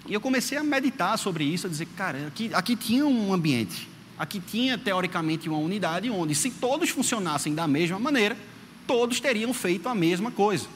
E 0.07 0.13
eu 0.13 0.21
comecei 0.21 0.57
a 0.57 0.63
meditar 0.63 1.17
sobre 1.17 1.43
isso, 1.43 1.65
a 1.65 1.69
dizer, 1.69 1.87
cara, 1.97 2.27
aqui, 2.27 2.51
aqui 2.53 2.75
tinha 2.75 3.05
um 3.05 3.33
ambiente. 3.33 3.89
Aqui 4.17 4.39
tinha, 4.39 4.77
teoricamente, 4.77 5.49
uma 5.49 5.57
unidade 5.57 6.09
onde, 6.09 6.35
se 6.35 6.51
todos 6.51 6.89
funcionassem 6.89 7.55
da 7.55 7.67
mesma 7.67 7.99
maneira, 7.99 8.37
todos 8.85 9.19
teriam 9.19 9.53
feito 9.53 9.89
a 9.89 9.95
mesma 9.95 10.31
coisa, 10.31 10.67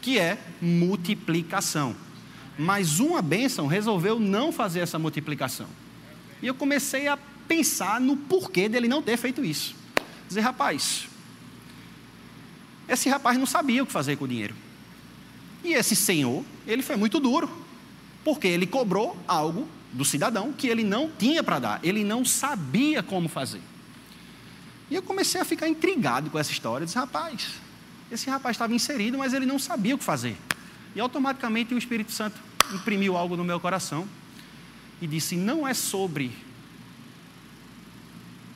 que 0.00 0.18
é 0.18 0.38
multiplicação. 0.60 1.94
Mas 2.58 3.00
uma 3.00 3.20
bênção 3.20 3.66
resolveu 3.66 4.18
não 4.18 4.50
fazer 4.50 4.80
essa 4.80 4.98
multiplicação. 4.98 5.66
E 6.42 6.46
eu 6.46 6.54
comecei 6.54 7.06
a 7.06 7.18
pensar 7.46 8.00
no 8.00 8.16
porquê 8.16 8.68
dele 8.68 8.88
não 8.88 9.02
ter 9.02 9.16
feito 9.16 9.44
isso. 9.44 9.74
Dizer, 10.26 10.40
rapaz, 10.40 11.06
esse 12.88 13.08
rapaz 13.08 13.38
não 13.38 13.46
sabia 13.46 13.82
o 13.82 13.86
que 13.86 13.92
fazer 13.92 14.16
com 14.16 14.24
o 14.24 14.28
dinheiro. 14.28 14.54
E 15.62 15.74
esse 15.74 15.94
senhor, 15.94 16.44
ele 16.66 16.82
foi 16.82 16.96
muito 16.96 17.20
duro, 17.20 17.63
porque 18.24 18.48
ele 18.48 18.66
cobrou 18.66 19.16
algo 19.28 19.68
do 19.92 20.04
cidadão 20.04 20.52
que 20.52 20.66
ele 20.66 20.82
não 20.82 21.10
tinha 21.10 21.42
para 21.42 21.58
dar, 21.58 21.80
ele 21.84 22.02
não 22.02 22.24
sabia 22.24 23.02
como 23.02 23.28
fazer. 23.28 23.60
E 24.90 24.94
eu 24.94 25.02
comecei 25.02 25.40
a 25.40 25.44
ficar 25.44 25.68
intrigado 25.68 26.30
com 26.30 26.38
essa 26.38 26.50
história. 26.50 26.82
Eu 26.82 26.86
disse, 26.86 26.98
rapaz, 26.98 27.48
esse 28.10 28.28
rapaz 28.28 28.54
estava 28.54 28.74
inserido, 28.74 29.18
mas 29.18 29.32
ele 29.32 29.46
não 29.46 29.58
sabia 29.58 29.94
o 29.94 29.98
que 29.98 30.04
fazer. 30.04 30.36
E 30.94 31.00
automaticamente 31.00 31.74
o 31.74 31.78
Espírito 31.78 32.12
Santo 32.12 32.40
imprimiu 32.72 33.16
algo 33.16 33.36
no 33.36 33.44
meu 33.44 33.58
coração 33.58 34.06
e 35.00 35.06
disse: 35.06 35.36
não 35.36 35.66
é 35.66 35.74
sobre 35.74 36.30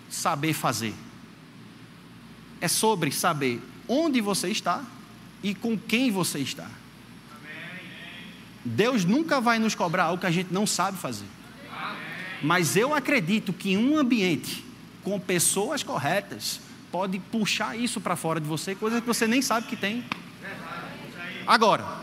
saber 0.08 0.52
fazer. 0.52 0.94
É 2.60 2.68
sobre 2.68 3.12
saber 3.12 3.60
onde 3.86 4.20
você 4.20 4.48
está 4.48 4.84
e 5.42 5.54
com 5.54 5.78
quem 5.78 6.10
você 6.10 6.38
está. 6.38 6.68
Deus 8.68 9.04
nunca 9.04 9.40
vai 9.40 9.58
nos 9.58 9.74
cobrar 9.74 10.04
algo 10.04 10.20
que 10.20 10.26
a 10.26 10.30
gente 10.30 10.52
não 10.52 10.66
sabe 10.66 10.98
fazer. 10.98 11.26
Mas 12.42 12.76
eu 12.76 12.94
acredito 12.94 13.52
que 13.52 13.76
um 13.76 13.98
ambiente 13.98 14.64
com 15.02 15.18
pessoas 15.18 15.82
corretas 15.82 16.60
pode 16.92 17.18
puxar 17.18 17.76
isso 17.76 18.00
para 18.00 18.14
fora 18.14 18.40
de 18.40 18.46
você, 18.46 18.74
coisa 18.74 19.00
que 19.00 19.06
você 19.06 19.26
nem 19.26 19.42
sabe 19.42 19.66
que 19.66 19.76
tem. 19.76 20.04
Agora, 21.46 21.98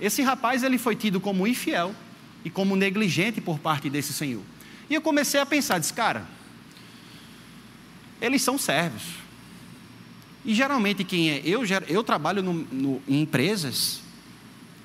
esse 0.00 0.22
rapaz 0.22 0.62
ele 0.62 0.78
foi 0.78 0.96
tido 0.96 1.20
como 1.20 1.46
infiel 1.46 1.94
e 2.44 2.50
como 2.50 2.74
negligente 2.76 3.40
por 3.40 3.58
parte 3.58 3.88
desse 3.90 4.12
senhor. 4.12 4.42
E 4.88 4.94
eu 4.94 5.00
comecei 5.00 5.40
a 5.40 5.46
pensar, 5.46 5.78
disse, 5.78 5.92
cara, 5.92 6.26
eles 8.20 8.42
são 8.42 8.56
servos. 8.56 9.02
E 10.44 10.54
geralmente 10.54 11.04
quem 11.04 11.30
é, 11.30 11.42
eu, 11.44 11.62
eu 11.88 12.04
trabalho 12.04 12.42
no, 12.42 12.52
no, 12.52 13.02
em 13.06 13.22
empresas 13.22 14.00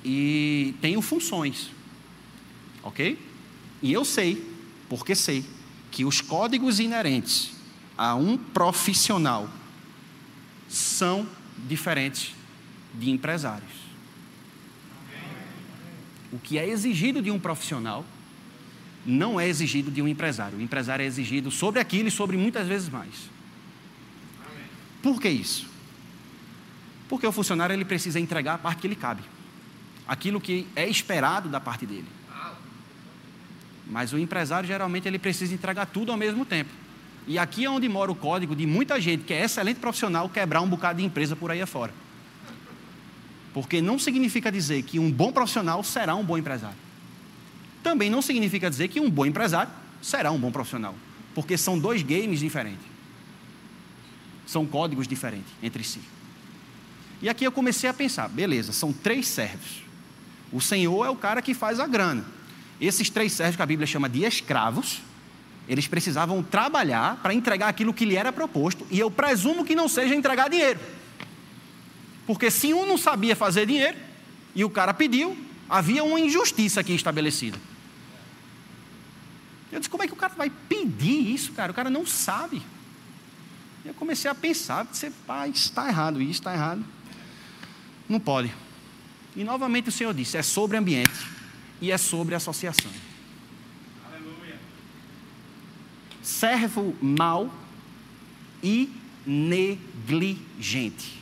e 0.03 0.75
tenho 0.81 1.01
funções, 1.01 1.69
ok? 2.83 3.17
E 3.81 3.91
eu 3.91 4.03
sei, 4.03 4.43
porque 4.89 5.15
sei, 5.15 5.45
que 5.89 6.05
os 6.05 6.21
códigos 6.21 6.79
inerentes 6.79 7.51
a 7.97 8.15
um 8.15 8.37
profissional 8.37 9.49
são 10.67 11.27
diferentes 11.67 12.33
de 12.93 13.11
empresários. 13.11 13.71
O 16.31 16.39
que 16.39 16.57
é 16.57 16.67
exigido 16.67 17.21
de 17.21 17.29
um 17.29 17.39
profissional 17.39 18.05
não 19.05 19.39
é 19.39 19.47
exigido 19.47 19.91
de 19.91 20.01
um 20.01 20.07
empresário. 20.07 20.57
O 20.57 20.61
empresário 20.61 21.03
é 21.03 21.05
exigido 21.05 21.51
sobre 21.51 21.79
aquilo 21.79 22.07
e 22.07 22.11
sobre 22.11 22.37
muitas 22.37 22.67
vezes 22.67 22.87
mais. 22.87 23.29
Por 25.01 25.19
que 25.19 25.27
isso? 25.27 25.67
Porque 27.09 27.25
o 27.27 27.31
funcionário 27.31 27.73
ele 27.73 27.83
precisa 27.83 28.19
entregar 28.19 28.53
a 28.53 28.57
parte 28.57 28.81
que 28.81 28.87
lhe 28.87 28.95
cabe, 28.95 29.23
aquilo 30.11 30.41
que 30.41 30.67
é 30.75 30.89
esperado 30.89 31.47
da 31.47 31.61
parte 31.61 31.85
dele. 31.85 32.05
Mas 33.87 34.11
o 34.11 34.17
empresário 34.17 34.67
geralmente 34.67 35.07
ele 35.07 35.17
precisa 35.17 35.53
entregar 35.53 35.85
tudo 35.85 36.11
ao 36.11 36.17
mesmo 36.17 36.43
tempo. 36.43 36.69
E 37.25 37.39
aqui 37.39 37.63
é 37.63 37.69
onde 37.69 37.87
mora 37.87 38.11
o 38.11 38.15
código 38.15 38.53
de 38.53 38.65
muita 38.65 38.99
gente 38.99 39.23
que 39.23 39.33
é 39.33 39.45
excelente 39.45 39.79
profissional 39.79 40.27
quebrar 40.27 40.59
um 40.59 40.67
bocado 40.67 40.99
de 40.99 41.05
empresa 41.05 41.33
por 41.33 41.49
aí 41.49 41.61
afora. 41.61 41.93
Porque 43.53 43.81
não 43.81 43.97
significa 43.97 44.51
dizer 44.51 44.81
que 44.81 44.99
um 44.99 45.09
bom 45.09 45.31
profissional 45.31 45.81
será 45.81 46.13
um 46.13 46.25
bom 46.25 46.37
empresário. 46.37 46.77
Também 47.81 48.09
não 48.09 48.21
significa 48.21 48.69
dizer 48.69 48.89
que 48.89 48.99
um 48.99 49.09
bom 49.09 49.25
empresário 49.25 49.71
será 50.01 50.29
um 50.29 50.37
bom 50.37 50.51
profissional. 50.51 50.93
Porque 51.33 51.57
são 51.57 51.79
dois 51.79 52.03
games 52.03 52.41
diferentes. 52.41 52.85
São 54.45 54.65
códigos 54.65 55.07
diferentes 55.07 55.53
entre 55.63 55.85
si. 55.85 56.01
E 57.21 57.29
aqui 57.29 57.45
eu 57.45 57.51
comecei 57.51 57.89
a 57.89 57.93
pensar: 57.93 58.27
beleza, 58.27 58.73
são 58.73 58.91
três 58.91 59.25
servos. 59.25 59.89
O 60.51 60.59
Senhor 60.59 61.05
é 61.05 61.09
o 61.09 61.15
cara 61.15 61.41
que 61.41 61.53
faz 61.53 61.79
a 61.79 61.87
grana. 61.87 62.25
Esses 62.79 63.09
três 63.09 63.31
servos 63.31 63.55
que 63.55 63.61
a 63.61 63.65
Bíblia 63.65 63.87
chama 63.87 64.09
de 64.09 64.23
escravos, 64.23 65.01
eles 65.67 65.87
precisavam 65.87 66.43
trabalhar 66.43 67.17
para 67.21 67.33
entregar 67.33 67.67
aquilo 67.67 67.93
que 67.93 68.05
lhe 68.05 68.15
era 68.15 68.31
proposto, 68.33 68.85
e 68.89 68.99
eu 68.99 69.09
presumo 69.09 69.63
que 69.63 69.75
não 69.75 69.87
seja 69.87 70.15
entregar 70.15 70.49
dinheiro. 70.49 70.79
Porque 72.25 72.49
se 72.51 72.73
um 72.73 72.85
não 72.85 72.97
sabia 72.97 73.35
fazer 73.35 73.65
dinheiro 73.65 73.97
e 74.55 74.63
o 74.63 74.69
cara 74.69 74.93
pediu, 74.93 75.37
havia 75.69 76.03
uma 76.03 76.19
injustiça 76.19 76.79
aqui 76.81 76.93
estabelecida. 76.93 77.57
Eu 79.71 79.79
disse: 79.79 79.89
como 79.89 80.03
é 80.03 80.07
que 80.07 80.13
o 80.13 80.17
cara 80.17 80.33
vai 80.33 80.49
pedir 80.49 81.33
isso, 81.33 81.53
cara? 81.53 81.71
O 81.71 81.75
cara 81.75 81.89
não 81.89 82.05
sabe. 82.05 82.61
E 83.85 83.87
eu 83.87 83.93
comecei 83.93 84.29
a 84.29 84.35
pensar: 84.35 84.85
disse, 84.85 85.09
pai, 85.25 85.49
está 85.49 85.87
errado, 85.87 86.21
isso 86.21 86.41
está 86.41 86.53
errado. 86.53 86.83
Não 88.09 88.19
pode. 88.19 88.53
E 89.35 89.43
novamente 89.43 89.89
o 89.89 89.91
Senhor 89.91 90.13
disse: 90.13 90.37
é 90.37 90.41
sobre 90.41 90.77
ambiente 90.77 91.27
e 91.79 91.91
é 91.91 91.97
sobre 91.97 92.35
associação. 92.35 92.91
servo 96.21 96.95
mau 97.01 97.51
e 98.63 98.89
negligente. 99.25 101.19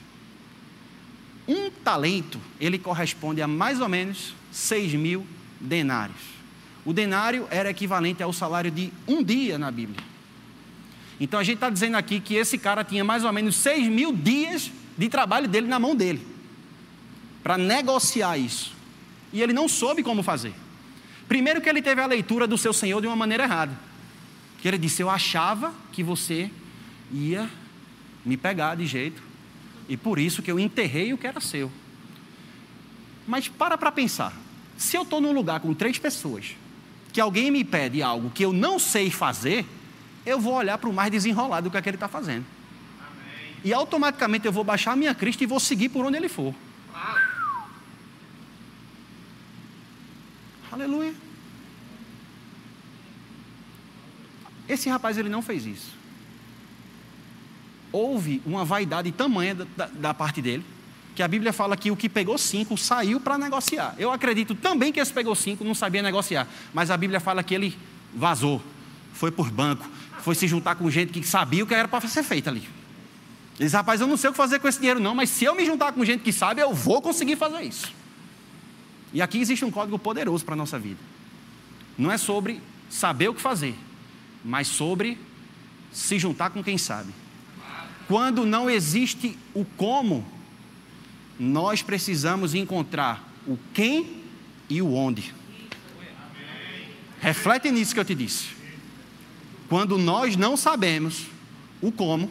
Um 1.47 1.71
talento, 1.71 2.39
ele 2.59 2.77
corresponde 2.77 3.41
a 3.41 3.47
mais 3.47 3.81
ou 3.81 3.89
menos 3.89 4.35
6 4.51 4.93
mil 4.93 5.25
denários. 5.59 6.19
O 6.85 6.93
denário 6.93 7.47
era 7.49 7.69
equivalente 7.69 8.21
ao 8.21 8.31
salário 8.31 8.69
de 8.69 8.93
um 9.07 9.23
dia 9.23 9.57
na 9.57 9.71
Bíblia. 9.71 9.99
Então 11.19 11.39
a 11.39 11.43
gente 11.43 11.55
está 11.55 11.69
dizendo 11.69 11.97
aqui 11.97 12.19
que 12.19 12.35
esse 12.35 12.57
cara 12.57 12.83
tinha 12.83 13.03
mais 13.03 13.25
ou 13.25 13.33
menos 13.33 13.55
6 13.55 13.87
mil 13.87 14.13
dias 14.15 14.71
de 14.97 15.09
trabalho 15.09 15.47
dele 15.47 15.67
na 15.67 15.79
mão 15.79 15.95
dele, 15.95 16.25
para 17.43 17.57
negociar 17.57 18.37
isso. 18.37 18.73
E 19.31 19.41
ele 19.41 19.53
não 19.53 19.67
soube 19.67 20.03
como 20.03 20.23
fazer. 20.23 20.53
Primeiro, 21.27 21.61
que 21.61 21.69
ele 21.69 21.81
teve 21.81 22.01
a 22.01 22.05
leitura 22.07 22.47
do 22.47 22.57
seu 22.57 22.73
Senhor 22.73 22.99
de 23.01 23.07
uma 23.07 23.15
maneira 23.15 23.43
errada. 23.43 23.77
Que 24.59 24.67
ele 24.67 24.77
disse: 24.77 25.01
Eu 25.01 25.09
achava 25.09 25.73
que 25.91 26.03
você 26.03 26.49
ia 27.11 27.49
me 28.25 28.35
pegar 28.35 28.75
de 28.75 28.85
jeito, 28.85 29.21
e 29.87 29.95
por 29.95 30.19
isso 30.19 30.41
que 30.41 30.51
eu 30.51 30.59
enterrei 30.59 31.13
o 31.13 31.17
que 31.17 31.27
era 31.27 31.39
seu. 31.39 31.71
Mas 33.27 33.47
para 33.47 33.77
para 33.77 33.91
pensar: 33.91 34.33
se 34.77 34.97
eu 34.97 35.03
estou 35.03 35.21
num 35.21 35.31
lugar 35.31 35.59
com 35.59 35.73
três 35.73 35.97
pessoas, 35.99 36.55
que 37.13 37.21
alguém 37.21 37.51
me 37.51 37.63
pede 37.63 38.01
algo 38.01 38.29
que 38.29 38.43
eu 38.43 38.51
não 38.51 38.79
sei 38.79 39.09
fazer, 39.09 39.65
eu 40.25 40.39
vou 40.39 40.53
olhar 40.53 40.77
para 40.77 40.89
o 40.89 40.93
mais 40.93 41.11
desenrolado 41.11 41.69
do 41.69 41.71
que, 41.71 41.77
é 41.77 41.81
que 41.81 41.89
ele 41.89 41.95
está 41.95 42.07
fazendo. 42.07 42.45
Amém. 42.99 43.55
E 43.63 43.73
automaticamente 43.73 44.45
eu 44.45 44.51
vou 44.51 44.63
baixar 44.63 44.93
a 44.93 44.95
minha 44.95 45.13
crista 45.13 45.43
e 45.43 45.47
vou 45.47 45.59
seguir 45.59 45.89
por 45.89 46.05
onde 46.05 46.17
ele 46.17 46.29
for. 46.29 46.53
Aleluia. 50.79 51.13
Esse 54.69 54.87
rapaz 54.87 55.17
ele 55.17 55.27
não 55.27 55.41
fez 55.41 55.65
isso. 55.65 55.89
Houve 57.91 58.41
uma 58.45 58.63
vaidade 58.63 59.11
tamanha 59.11 59.55
da, 59.55 59.87
da, 59.87 60.13
parte 60.13 60.41
dele, 60.41 60.63
que 61.15 61.21
a 61.21 61.27
Bíblia 61.27 61.51
fala 61.51 61.75
que 61.75 61.91
o 61.91 61.97
que 61.97 62.07
pegou 62.07 62.37
cinco 62.37 62.77
saiu 62.77 63.19
para 63.19 63.37
negociar. 63.37 63.93
Eu 63.97 64.09
acredito 64.09 64.55
também 64.55 64.93
que 64.93 65.01
esse 65.01 65.11
pegou 65.11 65.35
cinco 65.35 65.65
não 65.65 65.75
sabia 65.75 66.01
negociar, 66.01 66.47
mas 66.73 66.89
a 66.89 66.95
Bíblia 66.95 67.19
fala 67.19 67.43
que 67.43 67.53
ele 67.53 67.77
vazou, 68.15 68.61
foi 69.11 69.31
por 69.31 69.51
banco, 69.51 69.85
foi 70.21 70.33
se 70.33 70.47
juntar 70.47 70.75
com 70.75 70.89
gente 70.89 71.11
que 71.11 71.27
sabia 71.27 71.61
o 71.63 71.67
que 71.67 71.73
era 71.73 71.89
para 71.89 72.07
ser 72.07 72.23
feito 72.23 72.47
ali. 72.47 72.59
Ele 72.59 73.65
disse, 73.65 73.75
rapaz, 73.75 73.99
eu 73.99 74.07
não 74.07 74.15
sei 74.15 74.29
o 74.29 74.33
que 74.33 74.37
fazer 74.37 74.59
com 74.59 74.67
esse 74.69 74.79
dinheiro 74.79 75.01
não, 75.01 75.13
mas 75.13 75.29
se 75.29 75.43
eu 75.43 75.53
me 75.55 75.65
juntar 75.65 75.91
com 75.91 76.05
gente 76.05 76.21
que 76.21 76.31
sabe, 76.31 76.61
eu 76.61 76.73
vou 76.73 77.01
conseguir 77.01 77.35
fazer 77.35 77.63
isso. 77.63 77.98
E 79.13 79.21
aqui 79.21 79.39
existe 79.39 79.65
um 79.65 79.71
código 79.71 79.97
poderoso 79.97 80.45
para 80.45 80.53
a 80.53 80.57
nossa 80.57 80.77
vida. 80.77 80.99
Não 81.97 82.11
é 82.11 82.17
sobre 82.17 82.61
saber 82.89 83.29
o 83.29 83.33
que 83.33 83.41
fazer, 83.41 83.75
mas 84.43 84.67
sobre 84.67 85.17
se 85.91 86.19
juntar 86.19 86.51
com 86.51 86.63
quem 86.63 86.77
sabe. 86.77 87.13
Quando 88.07 88.45
não 88.45 88.69
existe 88.69 89.37
o 89.53 89.65
como, 89.65 90.25
nós 91.39 91.81
precisamos 91.81 92.53
encontrar 92.53 93.27
o 93.47 93.57
quem 93.73 94.23
e 94.69 94.81
o 94.81 94.93
onde. 94.93 95.33
Reflete 97.19 97.69
nisso 97.71 97.93
que 97.93 97.99
eu 97.99 98.05
te 98.05 98.15
disse. 98.15 98.49
Quando 99.67 99.97
nós 99.97 100.35
não 100.35 100.55
sabemos 100.55 101.25
o 101.81 101.91
como, 101.91 102.29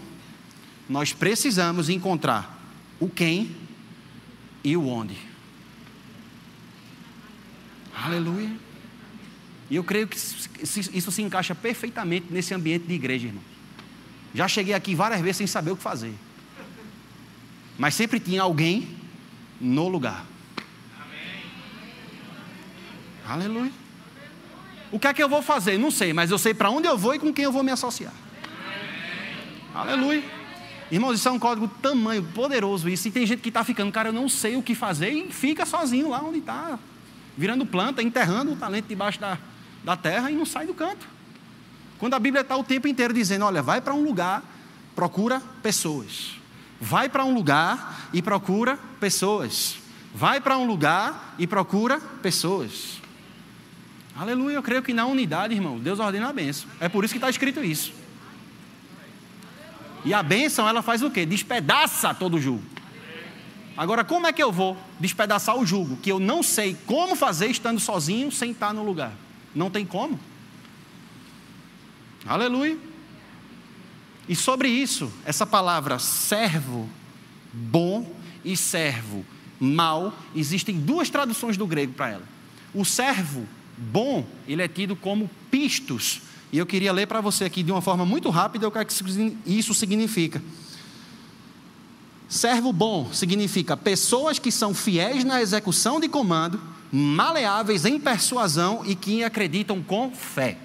nós 0.88 1.12
precisamos 1.12 1.88
encontrar 1.88 2.58
o 2.98 3.08
quem 3.08 3.54
e 4.64 4.76
o 4.76 4.88
onde. 4.88 5.27
Aleluia. 8.04 8.50
E 9.70 9.76
eu 9.76 9.84
creio 9.84 10.06
que 10.06 10.16
isso 10.16 11.12
se 11.12 11.22
encaixa 11.22 11.54
perfeitamente 11.54 12.26
nesse 12.30 12.54
ambiente 12.54 12.86
de 12.86 12.94
igreja, 12.94 13.26
irmão. 13.26 13.42
Já 14.34 14.46
cheguei 14.48 14.74
aqui 14.74 14.94
várias 14.94 15.20
vezes 15.20 15.36
sem 15.36 15.46
saber 15.46 15.72
o 15.72 15.76
que 15.76 15.82
fazer. 15.82 16.14
Mas 17.76 17.94
sempre 17.94 18.18
tinha 18.18 18.42
alguém 18.42 18.88
no 19.60 19.88
lugar. 19.88 20.24
Amém. 20.98 21.42
Aleluia. 23.28 23.72
O 24.90 24.98
que 24.98 25.06
é 25.06 25.12
que 25.12 25.22
eu 25.22 25.28
vou 25.28 25.42
fazer? 25.42 25.78
Não 25.78 25.90
sei, 25.90 26.12
mas 26.12 26.30
eu 26.30 26.38
sei 26.38 26.54
para 26.54 26.70
onde 26.70 26.88
eu 26.88 26.96
vou 26.96 27.14
e 27.14 27.18
com 27.18 27.32
quem 27.32 27.44
eu 27.44 27.52
vou 27.52 27.62
me 27.62 27.70
associar. 27.70 28.12
Amém. 29.74 29.92
Aleluia. 29.92 30.24
Irmãos, 30.90 31.14
isso 31.14 31.28
é 31.28 31.30
um 31.30 31.38
código 31.38 31.68
tamanho, 31.68 32.22
poderoso 32.34 32.88
isso. 32.88 33.08
E 33.08 33.10
tem 33.10 33.26
gente 33.26 33.40
que 33.40 33.50
está 33.50 33.62
ficando, 33.62 33.92
cara, 33.92 34.08
eu 34.08 34.12
não 34.12 34.28
sei 34.28 34.56
o 34.56 34.62
que 34.62 34.74
fazer 34.74 35.10
e 35.10 35.30
fica 35.30 35.66
sozinho 35.66 36.08
lá 36.08 36.22
onde 36.22 36.38
está, 36.38 36.78
virando 37.38 37.64
planta, 37.64 38.02
enterrando 38.02 38.52
o 38.52 38.56
talento 38.56 38.86
debaixo 38.88 39.20
da, 39.20 39.38
da 39.84 39.96
terra 39.96 40.28
e 40.28 40.34
não 40.34 40.44
sai 40.44 40.66
do 40.66 40.74
canto. 40.74 41.06
Quando 41.96 42.14
a 42.14 42.18
Bíblia 42.18 42.42
está 42.42 42.56
o 42.56 42.64
tempo 42.64 42.88
inteiro 42.88 43.14
dizendo: 43.14 43.44
olha, 43.44 43.62
vai 43.62 43.80
para 43.80 43.94
um 43.94 44.02
lugar, 44.02 44.42
procura 44.94 45.40
pessoas. 45.62 46.32
Vai 46.80 47.08
para 47.08 47.24
um 47.24 47.32
lugar 47.32 48.08
e 48.12 48.20
procura 48.20 48.76
pessoas. 48.98 49.76
Vai 50.12 50.40
para 50.40 50.58
um 50.58 50.66
lugar 50.66 51.36
e 51.38 51.46
procura 51.46 52.00
pessoas. 52.00 53.00
Aleluia, 54.16 54.56
eu 54.56 54.62
creio 54.62 54.82
que 54.82 54.92
na 54.92 55.06
unidade, 55.06 55.54
irmão, 55.54 55.78
Deus 55.78 56.00
ordena 56.00 56.28
a 56.28 56.32
benção. 56.32 56.68
É 56.80 56.88
por 56.88 57.04
isso 57.04 57.14
que 57.14 57.18
está 57.18 57.30
escrito 57.30 57.62
isso. 57.62 57.92
E 60.04 60.12
a 60.12 60.22
bênção, 60.24 60.68
ela 60.68 60.82
faz 60.82 61.02
o 61.02 61.10
quê? 61.10 61.24
Despedaça 61.24 62.12
todo 62.12 62.34
o 62.34 62.40
jugo. 62.40 62.77
Agora, 63.78 64.02
como 64.02 64.26
é 64.26 64.32
que 64.32 64.42
eu 64.42 64.50
vou 64.50 64.76
despedaçar 64.98 65.56
o 65.56 65.64
jugo 65.64 65.96
que 65.98 66.10
eu 66.10 66.18
não 66.18 66.42
sei 66.42 66.76
como 66.84 67.14
fazer 67.14 67.46
estando 67.46 67.78
sozinho, 67.78 68.32
sem 68.32 68.50
estar 68.50 68.74
no 68.74 68.82
lugar? 68.82 69.12
Não 69.54 69.70
tem 69.70 69.86
como. 69.86 70.18
Aleluia. 72.26 72.76
E 74.28 74.34
sobre 74.34 74.68
isso, 74.68 75.12
essa 75.24 75.46
palavra 75.46 76.00
servo 76.00 76.88
bom 77.52 78.12
e 78.44 78.56
servo 78.56 79.24
mal, 79.60 80.12
existem 80.34 80.80
duas 80.80 81.08
traduções 81.08 81.56
do 81.56 81.64
grego 81.64 81.92
para 81.92 82.10
ela. 82.10 82.24
O 82.74 82.84
servo 82.84 83.46
bom, 83.76 84.26
ele 84.48 84.60
é 84.60 84.66
tido 84.66 84.96
como 84.96 85.30
pistos. 85.52 86.20
E 86.50 86.58
eu 86.58 86.66
queria 86.66 86.92
ler 86.92 87.06
para 87.06 87.20
você 87.20 87.44
aqui 87.44 87.62
de 87.62 87.70
uma 87.70 87.80
forma 87.80 88.04
muito 88.04 88.28
rápida 88.28 88.66
o 88.66 88.72
que 88.72 89.36
isso 89.46 89.72
significa. 89.72 90.42
Servo 92.28 92.72
bom 92.74 93.10
significa 93.10 93.74
pessoas 93.74 94.38
que 94.38 94.52
são 94.52 94.74
fiéis 94.74 95.24
na 95.24 95.40
execução 95.40 95.98
de 95.98 96.08
comando, 96.08 96.60
maleáveis 96.92 97.86
em 97.86 97.98
persuasão 97.98 98.82
e 98.84 98.94
que 98.94 99.24
acreditam 99.24 99.82
com 99.82 100.10
fé. 100.10 100.58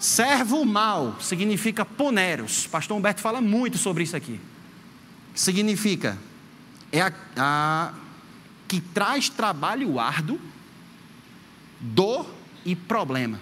Servo 0.00 0.64
mal 0.64 1.16
significa 1.20 1.84
poneros. 1.84 2.66
Pastor 2.66 2.96
Humberto 2.96 3.20
fala 3.20 3.40
muito 3.40 3.78
sobre 3.78 4.02
isso 4.02 4.16
aqui. 4.16 4.40
Significa 5.34 6.18
é 6.90 7.02
a, 7.02 7.12
a 7.36 7.94
que 8.66 8.80
traz 8.80 9.28
trabalho 9.28 9.98
árduo, 9.98 10.40
dor 11.80 12.26
e 12.64 12.74
problema. 12.74 13.40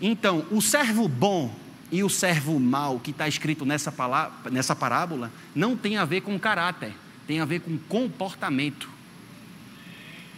Então, 0.00 0.44
o 0.50 0.60
servo 0.60 1.08
bom 1.08 1.54
e 1.90 2.02
o 2.02 2.08
servo 2.08 2.58
mau 2.58 2.98
que 2.98 3.10
está 3.10 3.28
escrito 3.28 3.64
nessa, 3.64 3.92
palavra, 3.92 4.50
nessa 4.50 4.74
parábola 4.74 5.30
não 5.54 5.76
tem 5.76 5.96
a 5.96 6.04
ver 6.04 6.22
com 6.22 6.38
caráter, 6.38 6.92
tem 7.26 7.40
a 7.40 7.44
ver 7.44 7.60
com 7.60 7.78
comportamento. 7.78 8.88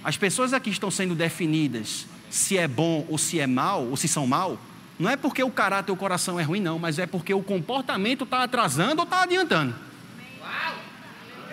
As 0.04 0.16
pessoas 0.16 0.52
aqui 0.52 0.70
estão 0.70 0.90
sendo 0.90 1.14
definidas 1.14 2.06
se 2.30 2.58
é 2.58 2.68
bom 2.68 3.06
ou 3.08 3.18
se 3.18 3.40
é 3.40 3.46
mal, 3.46 3.84
ou 3.84 3.96
se 3.96 4.08
são 4.08 4.26
mal, 4.26 4.58
não 4.98 5.10
é 5.10 5.16
porque 5.16 5.42
o 5.42 5.50
caráter 5.50 5.90
ou 5.90 5.96
o 5.96 5.98
coração 5.98 6.38
é 6.38 6.42
ruim, 6.42 6.60
não, 6.60 6.78
mas 6.78 6.98
é 6.98 7.06
porque 7.06 7.32
o 7.32 7.42
comportamento 7.42 8.24
está 8.24 8.42
atrasando 8.42 9.00
ou 9.00 9.04
está 9.04 9.22
adiantando. 9.22 9.74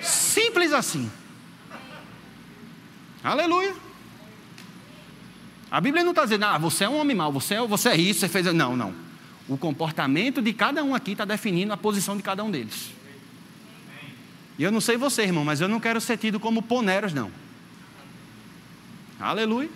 Simples 0.01 0.73
assim. 0.73 1.09
Aleluia. 3.23 3.73
A 5.71 5.81
Bíblia 5.81 6.03
não 6.03 6.11
está 6.11 6.23
dizendo, 6.23 6.45
ah, 6.45 6.57
você 6.57 6.83
é 6.83 6.89
um 6.89 6.99
homem 6.99 7.15
mau, 7.15 7.31
você 7.31 7.55
é, 7.55 7.61
você 7.65 7.89
é 7.89 7.97
isso, 7.97 8.19
você 8.19 8.29
fez. 8.29 8.45
Não, 8.53 8.75
não. 8.75 8.93
O 9.47 9.57
comportamento 9.57 10.41
de 10.41 10.53
cada 10.53 10.83
um 10.83 10.95
aqui 10.95 11.11
está 11.11 11.25
definindo 11.25 11.73
a 11.73 11.77
posição 11.77 12.15
de 12.15 12.23
cada 12.23 12.43
um 12.43 12.51
deles. 12.51 12.91
E 14.57 14.63
eu 14.63 14.71
não 14.71 14.79
sei 14.79 14.97
você, 14.97 15.23
irmão, 15.23 15.43
mas 15.43 15.61
eu 15.61 15.67
não 15.67 15.79
quero 15.79 15.99
ser 15.99 16.17
tido 16.17 16.39
como 16.39 16.61
poneros, 16.61 17.13
não. 17.13 17.31
Aleluia. 19.19 19.69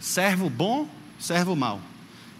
Servo 0.00 0.48
bom, 0.48 0.88
servo 1.18 1.54
mau. 1.54 1.80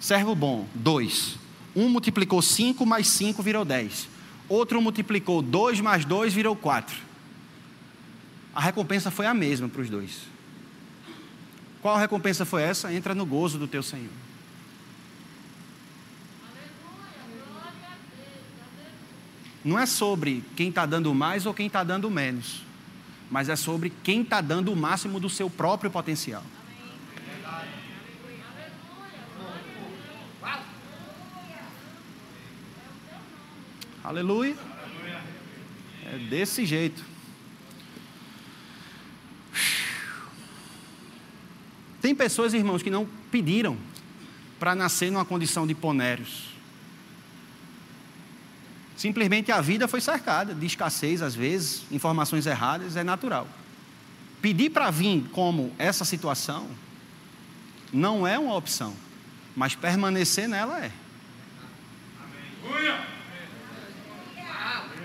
Servo 0.01 0.35
bom, 0.35 0.67
dois. 0.75 1.37
Um 1.77 1.89
multiplicou 1.89 2.41
cinco, 2.41 2.87
mais 2.87 3.07
cinco 3.07 3.43
virou 3.43 3.65
dez. 3.65 4.09
Outro 4.49 4.81
multiplicou 4.81 5.43
dois 5.43 5.81
mais 5.81 6.05
dois 6.05 6.33
virou 6.33 6.57
quatro. 6.57 6.97
A 8.55 8.61
recompensa 8.61 9.11
foi 9.11 9.27
a 9.27 9.35
mesma 9.35 9.69
para 9.69 9.83
os 9.83 9.91
dois. 9.91 10.23
Qual 11.81 11.97
recompensa 11.97 12.45
foi 12.45 12.63
essa? 12.63 12.93
Entra 12.93 13.15
no 13.15 13.25
gozo 13.25 13.59
do 13.59 13.69
teu 13.69 13.83
Senhor. 13.83 14.11
Não 19.65 19.79
é 19.79 19.85
sobre 19.87 20.43
quem 20.57 20.71
está 20.71 20.87
dando 20.87 21.15
mais 21.15 21.45
ou 21.45 21.53
quem 21.53 21.67
está 21.67 21.85
dando 21.85 22.11
menos, 22.11 22.63
mas 23.31 23.49
é 23.49 23.57
sobre 23.57 23.93
quem 24.03 24.23
está 24.23 24.41
dando 24.41 24.73
o 24.73 24.77
máximo 24.77 25.21
do 25.21 25.29
seu 25.29 25.51
próprio 25.51 25.91
potencial. 25.91 26.43
Aleluia. 34.03 34.57
É 36.07 36.19
desse 36.19 36.65
jeito. 36.65 37.05
Tem 42.01 42.15
pessoas, 42.15 42.55
irmãos, 42.55 42.83
que 42.83 42.91
não 42.91 43.07
pediram 43.31 43.77
para 44.59 44.75
nascer 44.75 45.13
numa 45.13 45.25
condição 45.25 45.67
de 45.67 45.75
ponérios. 45.75 46.50
Simplesmente 49.01 49.51
a 49.51 49.63
vida 49.63 49.89
foi 49.89 49.99
cercada 49.99 50.55
de 50.55 50.67
escassez, 50.67 51.23
às 51.23 51.35
vezes, 51.35 51.85
informações 51.91 52.45
erradas, 52.45 52.97
é 52.97 53.03
natural. 53.03 53.49
Pedir 54.43 54.69
para 54.69 54.91
vir 54.91 55.25
como 55.33 55.73
essa 55.79 56.05
situação 56.05 56.69
não 57.91 58.27
é 58.27 58.39
uma 58.39 58.55
opção, 58.55 58.95
mas 59.57 59.75
permanecer 59.75 60.47
nela 60.47 60.85
é. 60.85 60.93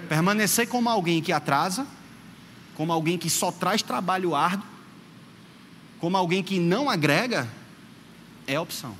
Permanecer 0.09 0.67
como 0.67 0.89
alguém 0.89 1.21
que 1.21 1.31
atrasa, 1.31 1.87
como 2.75 2.91
alguém 2.91 3.17
que 3.17 3.29
só 3.29 3.49
traz 3.49 3.81
trabalho 3.81 4.35
árduo, 4.35 4.67
como 5.99 6.17
alguém 6.17 6.43
que 6.43 6.59
não 6.59 6.89
agrega, 6.89 7.47
é 8.45 8.59
opção. 8.59 8.93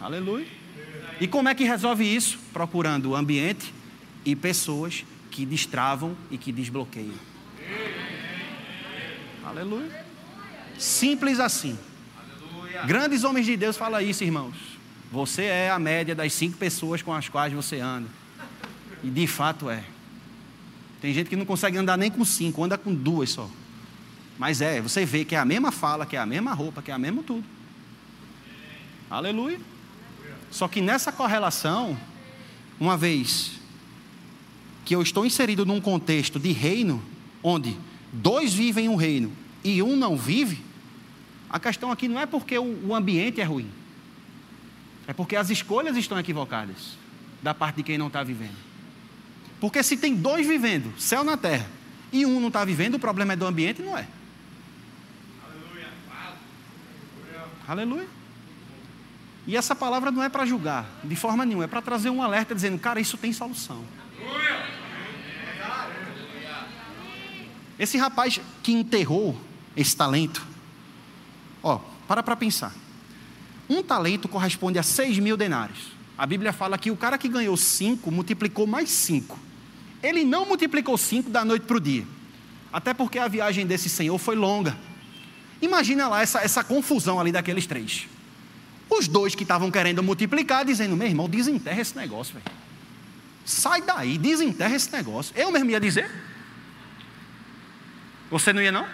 Aleluia. 0.00 0.61
E 1.20 1.26
como 1.26 1.48
é 1.48 1.54
que 1.54 1.64
resolve 1.64 2.04
isso? 2.04 2.38
Procurando 2.52 3.10
o 3.10 3.16
ambiente 3.16 3.72
e 4.24 4.34
pessoas 4.34 5.04
que 5.30 5.46
destravam 5.46 6.16
e 6.30 6.38
que 6.38 6.52
desbloqueiam. 6.52 7.14
Aleluia. 9.44 10.04
Simples 10.78 11.40
assim. 11.40 11.78
Grandes 12.86 13.24
homens 13.24 13.46
de 13.46 13.56
Deus 13.56 13.76
falam 13.76 14.00
isso, 14.00 14.24
irmãos. 14.24 14.56
Você 15.10 15.44
é 15.44 15.70
a 15.70 15.78
média 15.78 16.14
das 16.14 16.32
cinco 16.32 16.56
pessoas 16.56 17.02
com 17.02 17.12
as 17.12 17.28
quais 17.28 17.52
você 17.52 17.78
anda. 17.80 18.08
E 19.02 19.10
de 19.10 19.26
fato 19.26 19.68
é. 19.68 19.84
Tem 21.00 21.12
gente 21.12 21.28
que 21.28 21.36
não 21.36 21.44
consegue 21.44 21.76
andar 21.76 21.96
nem 21.98 22.10
com 22.10 22.24
cinco, 22.24 22.64
anda 22.64 22.78
com 22.78 22.94
duas 22.94 23.30
só. 23.30 23.50
Mas 24.38 24.60
é, 24.60 24.80
você 24.80 25.04
vê 25.04 25.24
que 25.24 25.34
é 25.34 25.38
a 25.38 25.44
mesma 25.44 25.70
fala, 25.70 26.06
que 26.06 26.16
é 26.16 26.18
a 26.18 26.26
mesma 26.26 26.54
roupa, 26.54 26.80
que 26.80 26.90
é 26.90 26.94
a 26.94 26.98
mesma 26.98 27.22
tudo. 27.22 27.44
Aleluia. 29.10 29.60
Só 30.52 30.68
que 30.68 30.82
nessa 30.82 31.10
correlação, 31.10 31.98
uma 32.78 32.94
vez 32.94 33.52
que 34.84 34.94
eu 34.94 35.00
estou 35.00 35.24
inserido 35.24 35.64
num 35.64 35.80
contexto 35.80 36.38
de 36.38 36.52
reino, 36.52 37.02
onde 37.42 37.76
dois 38.12 38.52
vivem 38.52 38.86
um 38.86 38.94
reino 38.94 39.32
e 39.64 39.82
um 39.82 39.96
não 39.96 40.14
vive, 40.14 40.62
a 41.48 41.58
questão 41.58 41.90
aqui 41.90 42.06
não 42.06 42.20
é 42.20 42.26
porque 42.26 42.58
o 42.58 42.94
ambiente 42.94 43.40
é 43.40 43.44
ruim, 43.44 43.70
é 45.06 45.14
porque 45.14 45.36
as 45.36 45.48
escolhas 45.48 45.96
estão 45.96 46.18
equivocadas 46.18 46.98
da 47.42 47.54
parte 47.54 47.76
de 47.76 47.82
quem 47.82 47.96
não 47.96 48.08
está 48.08 48.22
vivendo. 48.22 48.56
Porque 49.58 49.82
se 49.82 49.96
tem 49.96 50.14
dois 50.14 50.46
vivendo, 50.46 50.92
céu 51.00 51.24
na 51.24 51.36
terra, 51.36 51.66
e 52.12 52.26
um 52.26 52.38
não 52.38 52.48
está 52.48 52.62
vivendo, 52.62 52.96
o 52.96 52.98
problema 52.98 53.32
é 53.32 53.36
do 53.36 53.46
ambiente, 53.46 53.80
não 53.80 53.96
é? 53.96 54.06
Aleluia. 55.46 55.88
Aleluia. 57.66 58.21
E 59.46 59.56
essa 59.56 59.74
palavra 59.74 60.10
não 60.10 60.22
é 60.22 60.28
para 60.28 60.46
julgar, 60.46 60.86
de 61.02 61.16
forma 61.16 61.44
nenhuma, 61.44 61.64
é 61.64 61.66
para 61.66 61.82
trazer 61.82 62.10
um 62.10 62.22
alerta 62.22 62.54
dizendo, 62.54 62.78
cara, 62.78 63.00
isso 63.00 63.16
tem 63.16 63.32
solução. 63.32 63.84
Esse 67.78 67.98
rapaz 67.98 68.40
que 68.62 68.72
enterrou 68.72 69.36
esse 69.76 69.96
talento, 69.96 70.46
ó, 71.62 71.80
para 72.06 72.22
para 72.22 72.36
pensar. 72.36 72.72
Um 73.68 73.82
talento 73.82 74.28
corresponde 74.28 74.78
a 74.78 74.82
seis 74.82 75.18
mil 75.18 75.36
denários. 75.36 75.92
A 76.16 76.26
Bíblia 76.26 76.52
fala 76.52 76.78
que 76.78 76.90
o 76.90 76.96
cara 76.96 77.18
que 77.18 77.28
ganhou 77.28 77.56
cinco 77.56 78.12
multiplicou 78.12 78.66
mais 78.66 78.90
cinco. 78.90 79.38
Ele 80.02 80.22
não 80.24 80.46
multiplicou 80.46 80.96
cinco 80.96 81.30
da 81.30 81.44
noite 81.44 81.64
para 81.64 81.76
o 81.76 81.80
dia. 81.80 82.06
Até 82.72 82.94
porque 82.94 83.18
a 83.18 83.26
viagem 83.26 83.66
desse 83.66 83.88
senhor 83.88 84.16
foi 84.18 84.36
longa. 84.36 84.76
Imagina 85.60 86.08
lá 86.08 86.22
essa, 86.22 86.40
essa 86.40 86.62
confusão 86.62 87.18
ali 87.18 87.32
daqueles 87.32 87.66
três. 87.66 88.06
Os 88.98 89.08
dois 89.08 89.34
que 89.34 89.42
estavam 89.42 89.70
querendo 89.70 90.02
multiplicar, 90.02 90.66
dizendo: 90.66 90.94
meu 90.94 91.08
irmão, 91.08 91.26
desenterra 91.26 91.80
esse 91.80 91.96
negócio, 91.96 92.34
velho. 92.34 92.44
Sai 93.42 93.80
daí, 93.80 94.18
desenterra 94.18 94.74
esse 94.74 94.92
negócio. 94.92 95.34
Eu 95.34 95.50
mesmo 95.50 95.70
ia 95.70 95.80
dizer. 95.80 96.10
Você 98.30 98.52
não 98.52 98.60
ia, 98.60 98.70
não? 98.70 98.86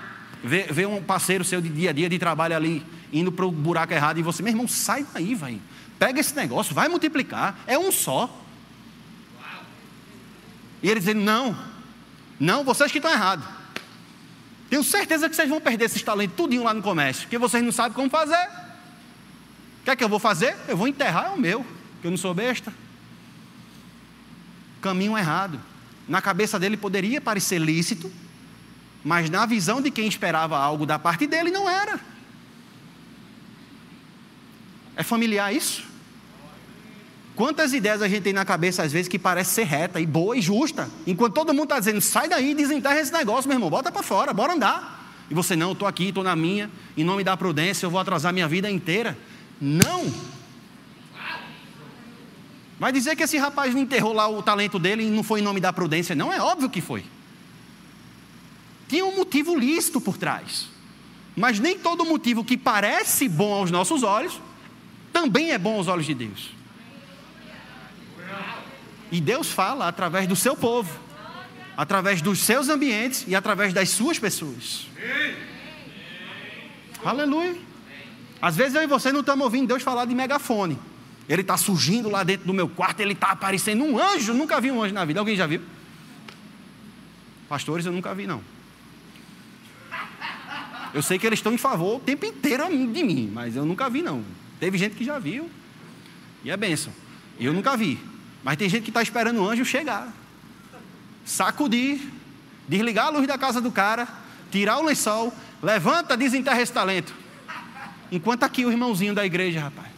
Ver, 0.43 0.73
ver 0.73 0.87
um 0.87 1.03
parceiro 1.03 1.45
seu 1.45 1.61
de 1.61 1.69
dia 1.69 1.91
a 1.91 1.93
dia 1.93 2.09
de 2.09 2.17
trabalho 2.17 2.55
ali, 2.55 2.87
indo 3.13 3.33
para 3.33 3.45
o 3.45 3.51
buraco 3.51 3.93
errado, 3.93 4.19
e 4.19 4.23
você, 4.23 4.41
meu 4.41 4.53
irmão, 4.53 4.69
sai 4.69 5.05
daí, 5.13 5.35
velho. 5.35 5.61
Pega 5.99 6.21
esse 6.21 6.35
negócio, 6.37 6.73
vai 6.73 6.89
multiplicar. 6.89 7.59
É 7.67 7.77
um 7.77 7.91
só. 7.91 8.33
E 10.81 10.89
ele 10.89 11.01
dizendo: 11.01 11.21
Não, 11.23 11.59
não, 12.39 12.63
vocês 12.63 12.93
que 12.93 12.99
estão 12.99 13.11
errados. 13.11 13.45
Tenho 14.71 14.85
certeza 14.85 15.29
que 15.29 15.35
vocês 15.35 15.49
vão 15.49 15.61
perder 15.61 15.87
esses 15.87 16.03
talentos 16.03 16.37
tudinho 16.37 16.63
lá 16.63 16.73
no 16.73 16.83
comércio, 16.83 17.23
porque 17.23 17.39
vocês 17.39 17.65
não 17.65 17.73
sabem 17.73 17.95
como 17.95 18.09
fazer. 18.09 18.68
Que 19.89 19.93
é 19.93 19.97
que 19.97 20.05
eu 20.05 20.09
vou 20.09 20.19
fazer? 20.19 20.55
Eu 20.69 20.77
vou 20.77 20.87
enterrar 20.87 21.27
é 21.27 21.29
o 21.31 21.41
meu, 21.41 21.65
que 22.03 22.07
eu 22.07 22.11
não 22.11 22.19
sou 22.19 22.35
besta. 22.35 22.73
Caminho 24.83 25.17
errado. 25.17 25.59
Na 26.07 26.21
cabeça 26.21 26.59
dele 26.59 26.77
poderia 26.77 27.23
parecer 27.23 27.59
lícito, 27.59 28.13
mas 29.03 29.31
na 29.31 29.47
visão 29.47 29.81
de 29.81 29.91
quem 29.91 30.07
esperava 30.07 30.59
algo 30.59 30.85
da 30.85 30.99
parte 30.99 31.27
dele 31.27 31.51
não 31.51 31.69
era. 31.69 31.99
É 34.95 35.03
familiar 35.03 35.55
isso? 35.55 35.85
Quantas 37.35 37.73
ideias 37.73 38.03
a 38.03 38.09
gente 38.09 38.25
tem 38.25 38.33
na 38.35 38.45
cabeça 38.45 38.83
às 38.83 38.93
vezes 38.93 39.09
que 39.09 39.19
parece 39.19 39.53
ser 39.55 39.65
reta 39.65 39.99
e 40.01 40.05
boa 40.05 40.37
e 40.37 40.43
justa, 40.43 40.91
enquanto 41.07 41.33
todo 41.33 41.55
mundo 41.55 41.65
está 41.65 41.79
dizendo 41.79 42.01
sai 42.03 42.29
daí, 42.29 42.55
desenterra 42.55 43.01
esse 43.01 43.13
negócio, 43.13 43.49
meu 43.49 43.57
irmão, 43.57 43.71
bota 43.71 43.91
para 43.91 44.03
fora, 44.03 44.35
bora 44.35 44.53
andar. 44.53 45.15
E 45.31 45.35
você 45.35 45.57
não, 45.57 45.73
estou 45.73 45.89
aqui, 45.89 46.09
estou 46.09 46.25
na 46.25 46.37
minha, 46.37 46.71
em 46.95 47.05
nome 47.05 47.25
da 47.25 47.37
prudência, 47.39 47.87
eu 47.87 47.91
vou 47.91 48.01
atrasar 48.01 48.35
minha 48.35 48.49
vida 48.49 48.71
inteira. 48.71 49.17
Não. 49.61 50.13
Vai 52.79 52.93
dizer 52.93 53.17
que 53.17 53.25
esse 53.25 53.37
rapaz 53.37 53.75
não 53.75 53.83
enterrou 53.83 54.13
lá 54.13 54.29
o 54.29 54.43
talento 54.43 54.79
dele 54.79 55.03
e 55.03 55.11
não 55.11 55.23
foi 55.23 55.41
em 55.41 55.43
nome 55.43 55.61
da 55.61 55.73
prudência, 55.73 56.15
não? 56.15 56.33
É 56.33 56.41
óbvio 56.41 56.71
que 56.71 56.81
foi. 56.81 57.05
Tinha 58.89 59.05
um 59.05 59.17
motivo 59.17 59.57
lícito 59.57 60.01
por 60.01 60.17
trás. 60.17 60.69
Mas 61.37 61.59
nem 61.59 61.79
todo 61.79 62.05
motivo 62.05 62.45
que 62.45 62.57
parece 62.57 63.29
bom 63.29 63.53
aos 63.53 63.71
nossos 63.71 64.03
olhos 64.03 64.41
também 65.13 65.51
é 65.51 65.59
bom 65.59 65.77
aos 65.77 65.89
olhos 65.89 66.07
de 66.07 66.15
Deus. 66.15 66.51
E 69.11 69.21
Deus 69.21 69.49
fala 69.49 69.89
através 69.89 70.27
do 70.27 70.37
seu 70.37 70.57
povo, 70.57 70.99
através 71.77 72.21
dos 72.21 72.41
seus 72.41 72.69
ambientes 72.69 73.25
e 73.27 73.35
através 73.35 73.73
das 73.73 73.89
suas 73.91 74.19
pessoas. 74.19 74.87
Aleluia. 77.05 77.68
Às 78.41 78.57
vezes 78.57 78.75
eu 78.75 78.83
e 78.83 78.87
você 78.87 79.11
não 79.11 79.21
estamos 79.21 79.45
ouvindo 79.45 79.69
Deus 79.69 79.83
falar 79.83 80.05
de 80.05 80.15
megafone. 80.15 80.79
Ele 81.29 81.43
está 81.43 81.57
surgindo 81.57 82.09
lá 82.09 82.23
dentro 82.23 82.47
do 82.47 82.55
meu 82.55 82.69
quarto, 82.69 83.01
ele 83.01 83.13
está 83.13 83.33
aparecendo 83.33 83.85
um 83.85 84.01
anjo. 84.01 84.33
Nunca 84.33 84.61
vi 84.61 84.71
um 84.71 84.83
anjo 84.83 84.95
na 84.95 85.05
vida. 85.05 85.21
Alguém 85.21 85.37
já 85.37 85.47
viu? 85.47 85.61
Pastores, 87.49 87.85
eu 87.85 87.93
nunca 87.93 88.15
vi, 88.15 88.27
não. 88.27 88.41
Eu 90.95 91.03
sei 91.03 91.19
que 91.19 91.27
eles 91.27 91.39
estão 91.39 91.53
em 91.53 91.59
favor 91.59 91.97
o 91.97 92.01
tempo 92.01 92.25
inteiro 92.25 92.65
de 92.69 93.05
mim, 93.05 93.31
mas 93.33 93.57
eu 93.57 93.67
nunca 93.67 93.91
vi, 93.91 94.01
não. 94.01 94.25
Teve 94.59 94.79
gente 94.79 94.95
que 94.95 95.05
já 95.05 95.19
viu. 95.19 95.51
E 96.45 96.51
é 96.51 96.57
bênção. 96.57 96.93
Eu 97.39 97.53
nunca 97.53 97.77
vi. 97.77 97.99
Mas 98.43 98.57
tem 98.57 98.69
gente 98.69 98.85
que 98.85 98.91
está 98.91 99.03
esperando 99.03 99.43
o 99.43 99.49
anjo 99.49 99.65
chegar. 99.65 100.13
Sacudir, 101.25 102.01
desligar 102.67 103.07
a 103.07 103.11
luz 103.11 103.27
da 103.27 103.37
casa 103.37 103.61
do 103.61 103.71
cara, 103.71 104.09
tirar 104.51 104.79
o 104.79 104.85
lençol, 104.85 105.33
levanta, 105.63 106.17
desenterra 106.17 106.63
esse 106.63 106.73
talento. 106.73 107.13
Enquanto 108.11 108.45
aqui 108.45 108.65
o 108.65 108.71
irmãozinho 108.71 109.15
da 109.15 109.25
igreja, 109.25 109.61
rapaz, 109.61 109.89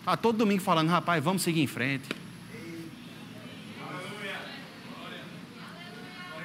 está 0.00 0.16
todo 0.16 0.38
domingo 0.38 0.62
falando, 0.62 0.88
rapaz, 0.88 1.22
vamos 1.22 1.42
seguir 1.42 1.62
em 1.62 1.66
frente. 1.66 2.08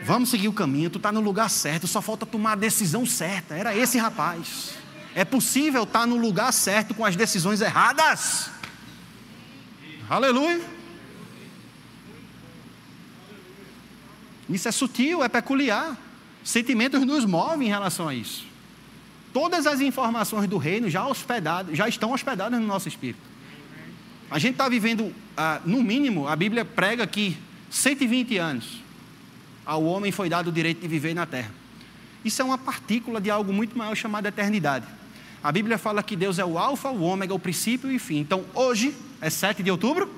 Vamos 0.04 0.30
seguir 0.30 0.48
o 0.48 0.54
caminho, 0.54 0.90
tu 0.90 0.98
está 0.98 1.12
no 1.12 1.22
lugar 1.22 1.50
certo, 1.50 1.88
só 1.88 2.02
falta 2.02 2.26
tomar 2.26 2.54
a 2.54 2.56
decisão 2.56 3.06
certa. 3.06 3.56
Era 3.56 3.76
esse 3.76 3.98
rapaz. 3.98 4.74
É 5.14 5.24
possível 5.24 5.84
estar 5.84 6.02
tá 6.02 6.06
no 6.08 6.18
lugar 6.18 6.52
certo 6.52 6.94
com 6.94 7.06
as 7.06 7.16
decisões 7.16 7.62
erradas. 7.62 8.50
Aleluia. 10.10 10.62
Isso 14.50 14.68
é 14.68 14.72
sutil, 14.72 15.24
é 15.24 15.30
peculiar. 15.30 15.98
Sentimentos 16.44 17.06
nos 17.06 17.26
movem 17.26 17.68
em 17.68 17.72
relação 17.72 18.08
a 18.08 18.16
isso. 18.16 18.51
Todas 19.34 19.66
as 19.66 19.80
informações 19.80 20.48
do 20.48 20.58
reino 20.58 20.90
já, 20.90 21.06
hospedadas, 21.08 21.78
já 21.78 21.88
estão 21.88 22.12
hospedadas 22.12 22.60
no 22.60 22.68
nosso 22.68 22.88
espírito. 22.88 23.20
A 24.30 24.40
gente 24.40 24.54
está 24.54 24.68
vivendo, 24.68 25.14
ah, 25.36 25.62
no 25.66 25.84
mínimo, 25.84 26.28
a 26.28 26.36
Bíblia 26.36 26.64
prega 26.64 27.06
que 27.08 27.38
120 27.70 28.38
anos 28.38 28.82
ao 29.66 29.84
homem 29.84 30.12
foi 30.12 30.30
dado 30.30 30.48
o 30.48 30.52
direito 30.52 30.82
de 30.82 30.88
viver 30.88 31.14
na 31.14 31.26
terra. 31.26 31.52
Isso 32.24 32.42
é 32.42 32.46
uma 32.46 32.58
partícula 32.58 33.20
de 33.20 33.30
algo 33.30 33.52
muito 33.52 33.78
maior 33.78 33.96
chamado 33.96 34.26
eternidade. 34.26 34.86
A 35.44 35.52
Bíblia 35.52 35.78
fala 35.78 36.04
que 36.04 36.16
Deus 36.16 36.38
é 36.38 36.46
o 36.46 36.58
Alfa, 36.58 36.90
o 36.90 37.02
Ômega, 37.02 37.34
o 37.34 37.40
princípio 37.40 37.92
e 37.92 37.96
o 37.96 38.00
fim. 38.00 38.20
Então, 38.20 38.46
hoje 38.54 38.94
é 39.20 39.30
7 39.30 39.64
de 39.64 39.72
outubro. 39.72 40.10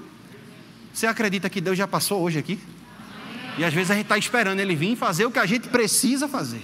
Você 0.93 1.07
acredita 1.07 1.49
que 1.49 1.61
Deus 1.61 1.77
já 1.77 1.87
passou 1.87 2.21
hoje 2.21 2.39
aqui? 2.39 2.59
E 3.57 3.63
às 3.63 3.73
vezes 3.73 3.91
a 3.91 3.93
gente 3.93 4.05
está 4.05 4.17
esperando 4.17 4.59
Ele 4.59 4.75
vir 4.75 4.95
fazer 4.95 5.25
o 5.25 5.31
que 5.31 5.39
a 5.39 5.45
gente 5.45 5.69
precisa 5.69 6.27
fazer. 6.27 6.61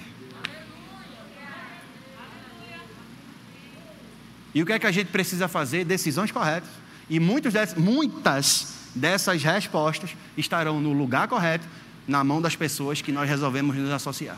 E 4.53 4.61
o 4.61 4.65
que 4.65 4.73
é 4.73 4.79
que 4.79 4.87
a 4.87 4.91
gente 4.91 5.07
precisa 5.07 5.47
fazer? 5.47 5.85
Decisões 5.85 6.31
corretas. 6.31 6.69
E 7.09 7.19
dessas, 7.53 7.77
muitas 7.77 8.79
dessas 8.95 9.43
respostas 9.43 10.15
estarão 10.37 10.79
no 10.79 10.93
lugar 10.93 11.27
correto, 11.27 11.67
na 12.07 12.23
mão 12.23 12.41
das 12.41 12.55
pessoas 12.55 13.01
que 13.01 13.11
nós 13.11 13.29
resolvemos 13.29 13.75
nos 13.75 13.91
associar. 13.91 14.37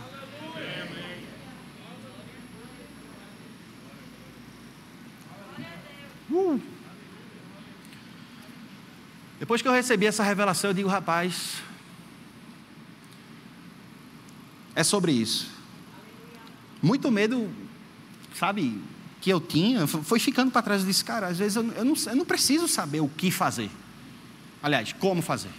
Uh. 6.29 6.61
Depois 9.39 9.61
que 9.61 9.67
eu 9.67 9.71
recebi 9.71 10.05
essa 10.05 10.23
revelação, 10.23 10.69
eu 10.69 10.73
digo, 10.73 10.87
rapaz, 10.87 11.61
é 14.75 14.83
sobre 14.83 15.11
isso. 15.11 15.49
Muito 16.81 17.11
medo, 17.11 17.49
sabe, 18.35 18.79
que 19.21 19.29
eu 19.29 19.39
tinha, 19.39 19.85
foi 19.85 20.19
ficando 20.19 20.51
para 20.51 20.63
trás. 20.63 20.81
Eu 20.81 20.87
disse, 20.87 21.05
cara, 21.05 21.27
às 21.27 21.37
vezes 21.37 21.55
eu, 21.55 21.63
eu, 21.73 21.85
não, 21.85 21.93
eu 21.93 22.15
não 22.15 22.25
preciso 22.25 22.67
saber 22.67 23.01
o 23.01 23.07
que 23.07 23.29
fazer. 23.29 23.69
Aliás, 24.61 24.91
como 24.93 25.21
fazer. 25.21 25.51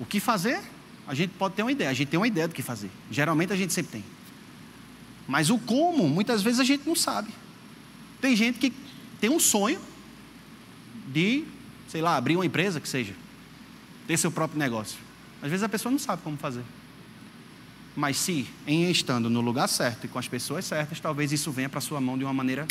O 0.00 0.04
que 0.04 0.18
fazer, 0.18 0.60
a 1.06 1.14
gente 1.14 1.30
pode 1.30 1.54
ter 1.54 1.62
uma 1.62 1.70
ideia, 1.70 1.90
a 1.90 1.94
gente 1.94 2.08
tem 2.08 2.18
uma 2.18 2.26
ideia 2.26 2.48
do 2.48 2.54
que 2.54 2.62
fazer. 2.62 2.90
Geralmente 3.10 3.52
a 3.52 3.56
gente 3.56 3.72
sempre 3.72 3.92
tem. 3.92 4.04
Mas 5.28 5.48
o 5.48 5.58
como, 5.58 6.08
muitas 6.08 6.42
vezes 6.42 6.58
a 6.58 6.64
gente 6.64 6.86
não 6.86 6.96
sabe. 6.96 7.30
Tem 8.20 8.34
gente 8.34 8.58
que 8.58 8.72
tem 9.20 9.30
um 9.30 9.38
sonho 9.38 9.80
de, 11.06 11.44
sei 11.88 12.02
lá, 12.02 12.16
abrir 12.16 12.36
uma 12.36 12.44
empresa 12.44 12.80
que 12.80 12.88
seja, 12.88 13.14
ter 14.08 14.16
seu 14.16 14.32
próprio 14.32 14.58
negócio. 14.58 14.98
Às 15.40 15.50
vezes 15.50 15.62
a 15.62 15.68
pessoa 15.68 15.92
não 15.92 15.98
sabe 15.98 16.22
como 16.22 16.36
fazer. 16.36 16.64
Mas 18.00 18.16
se, 18.16 18.46
em 18.66 18.90
estando 18.90 19.28
no 19.28 19.42
lugar 19.42 19.68
certo 19.68 20.06
e 20.06 20.08
com 20.08 20.18
as 20.18 20.26
pessoas 20.26 20.64
certas, 20.64 20.98
talvez 20.98 21.32
isso 21.32 21.52
venha 21.52 21.68
para 21.68 21.82
sua 21.82 22.00
mão 22.00 22.16
de 22.16 22.24
uma 22.24 22.32
maneira. 22.32 22.66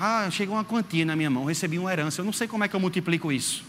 Ah, 0.00 0.26
chegou 0.30 0.54
uma 0.56 0.64
quantia 0.64 1.04
na 1.04 1.14
minha 1.14 1.28
mão, 1.28 1.44
recebi 1.44 1.78
uma 1.78 1.92
herança, 1.92 2.22
eu 2.22 2.24
não 2.24 2.32
sei 2.32 2.48
como 2.48 2.64
é 2.64 2.68
que 2.68 2.74
eu 2.74 2.80
multiplico 2.80 3.30
isso. 3.30 3.62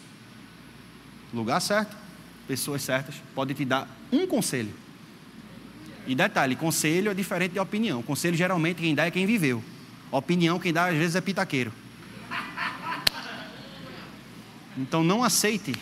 Lugar 1.34 1.60
certo, 1.60 1.98
pessoas 2.48 2.84
certas, 2.84 3.16
pode 3.36 3.54
te 3.54 3.66
dar 3.66 3.86
um 4.10 4.26
conselho. 4.26 4.74
E 6.08 6.16
detalhe, 6.16 6.56
conselho 6.56 7.12
é 7.12 7.14
diferente 7.14 7.52
de 7.52 7.60
opinião. 7.60 8.02
Conselho 8.02 8.38
geralmente 8.38 8.78
quem 8.78 8.96
dá 8.96 9.06
é 9.08 9.12
quem 9.12 9.26
viveu. 9.26 9.62
Opinião 10.10 10.58
quem 10.58 10.72
dá 10.72 10.86
às 10.86 10.96
vezes 10.96 11.18
é 11.18 11.22
pitaqueiro. 11.22 11.74
Então 14.78 15.04
não 15.04 15.22
aceite 15.22 15.74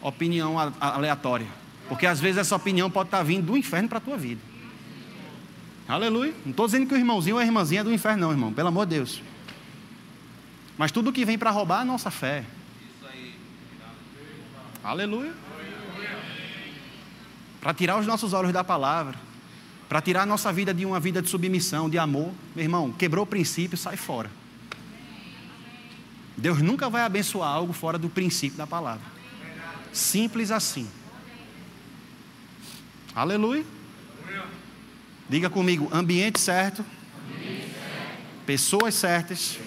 opinião 0.00 0.56
aleatória. 0.80 1.46
Porque 1.88 2.06
às 2.06 2.20
vezes 2.20 2.38
essa 2.38 2.56
opinião 2.56 2.90
pode 2.90 3.08
estar 3.08 3.22
vindo 3.22 3.46
do 3.46 3.56
inferno 3.56 3.88
para 3.88 3.98
a 3.98 4.00
tua 4.00 4.16
vida. 4.16 4.40
Aleluia. 5.88 6.32
Não 6.44 6.50
estou 6.50 6.66
dizendo 6.66 6.86
que 6.86 6.94
o 6.94 6.96
irmãozinho 6.96 7.36
ou 7.36 7.42
a 7.42 7.44
irmãzinha 7.44 7.80
é 7.80 7.84
do 7.84 7.92
inferno, 7.92 8.26
não, 8.26 8.30
irmão. 8.30 8.52
Pelo 8.52 8.68
amor 8.68 8.86
de 8.86 8.94
Deus. 8.96 9.22
Mas 10.78 10.92
tudo 10.92 11.12
que 11.12 11.24
vem 11.24 11.36
para 11.36 11.50
roubar 11.50 11.78
é 11.78 11.82
a 11.82 11.84
nossa 11.84 12.10
fé. 12.10 12.44
Aleluia 14.82 15.34
para 17.60 17.74
tirar 17.74 17.98
os 17.98 18.06
nossos 18.06 18.32
olhos 18.32 18.52
da 18.52 18.64
palavra, 18.64 19.16
para 19.88 20.00
tirar 20.00 20.22
a 20.22 20.26
nossa 20.26 20.52
vida 20.52 20.72
de 20.72 20.86
uma 20.86 20.98
vida 20.98 21.20
de 21.20 21.28
submissão, 21.28 21.90
de 21.90 21.98
amor. 21.98 22.32
Meu 22.54 22.64
irmão, 22.64 22.92
quebrou 22.92 23.24
o 23.24 23.26
princípio, 23.26 23.76
sai 23.76 23.96
fora. 23.96 24.30
Deus 26.36 26.62
nunca 26.62 26.88
vai 26.88 27.02
abençoar 27.02 27.50
algo 27.50 27.72
fora 27.72 27.98
do 27.98 28.08
princípio 28.08 28.56
da 28.56 28.66
palavra. 28.66 29.19
Simples 29.92 30.50
assim. 30.50 30.88
Aleluia. 33.14 33.64
Diga 35.28 35.48
comigo: 35.48 35.88
ambiente 35.92 36.40
certo, 36.40 36.84
pessoas 38.44 38.94
certas, 38.94 39.58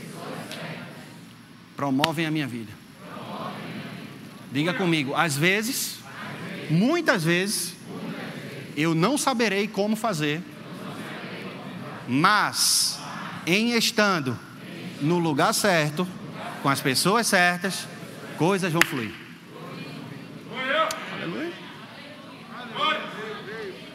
promovem 1.76 2.26
a 2.26 2.32
minha 2.32 2.48
vida. 2.48 2.72
Diga 4.52 4.74
comigo: 4.74 5.16
às 5.16 5.38
vezes, 5.38 6.00
muitas 6.70 7.24
vezes, 7.24 7.76
eu 8.76 8.94
não 8.94 9.18
saberei 9.18 9.68
como 9.68 9.96
fazer, 9.96 10.42
mas 12.08 13.00
em 13.46 13.74
estando 13.78 14.38
no 15.02 15.20
lugar 15.20 15.54
certo, 15.54 16.08
com 16.62 16.70
as 16.70 16.82
pessoas 16.82 17.28
certas, 17.28 17.88
coisas 18.38 18.72
vão 18.72 18.82
fluir. 18.82 19.23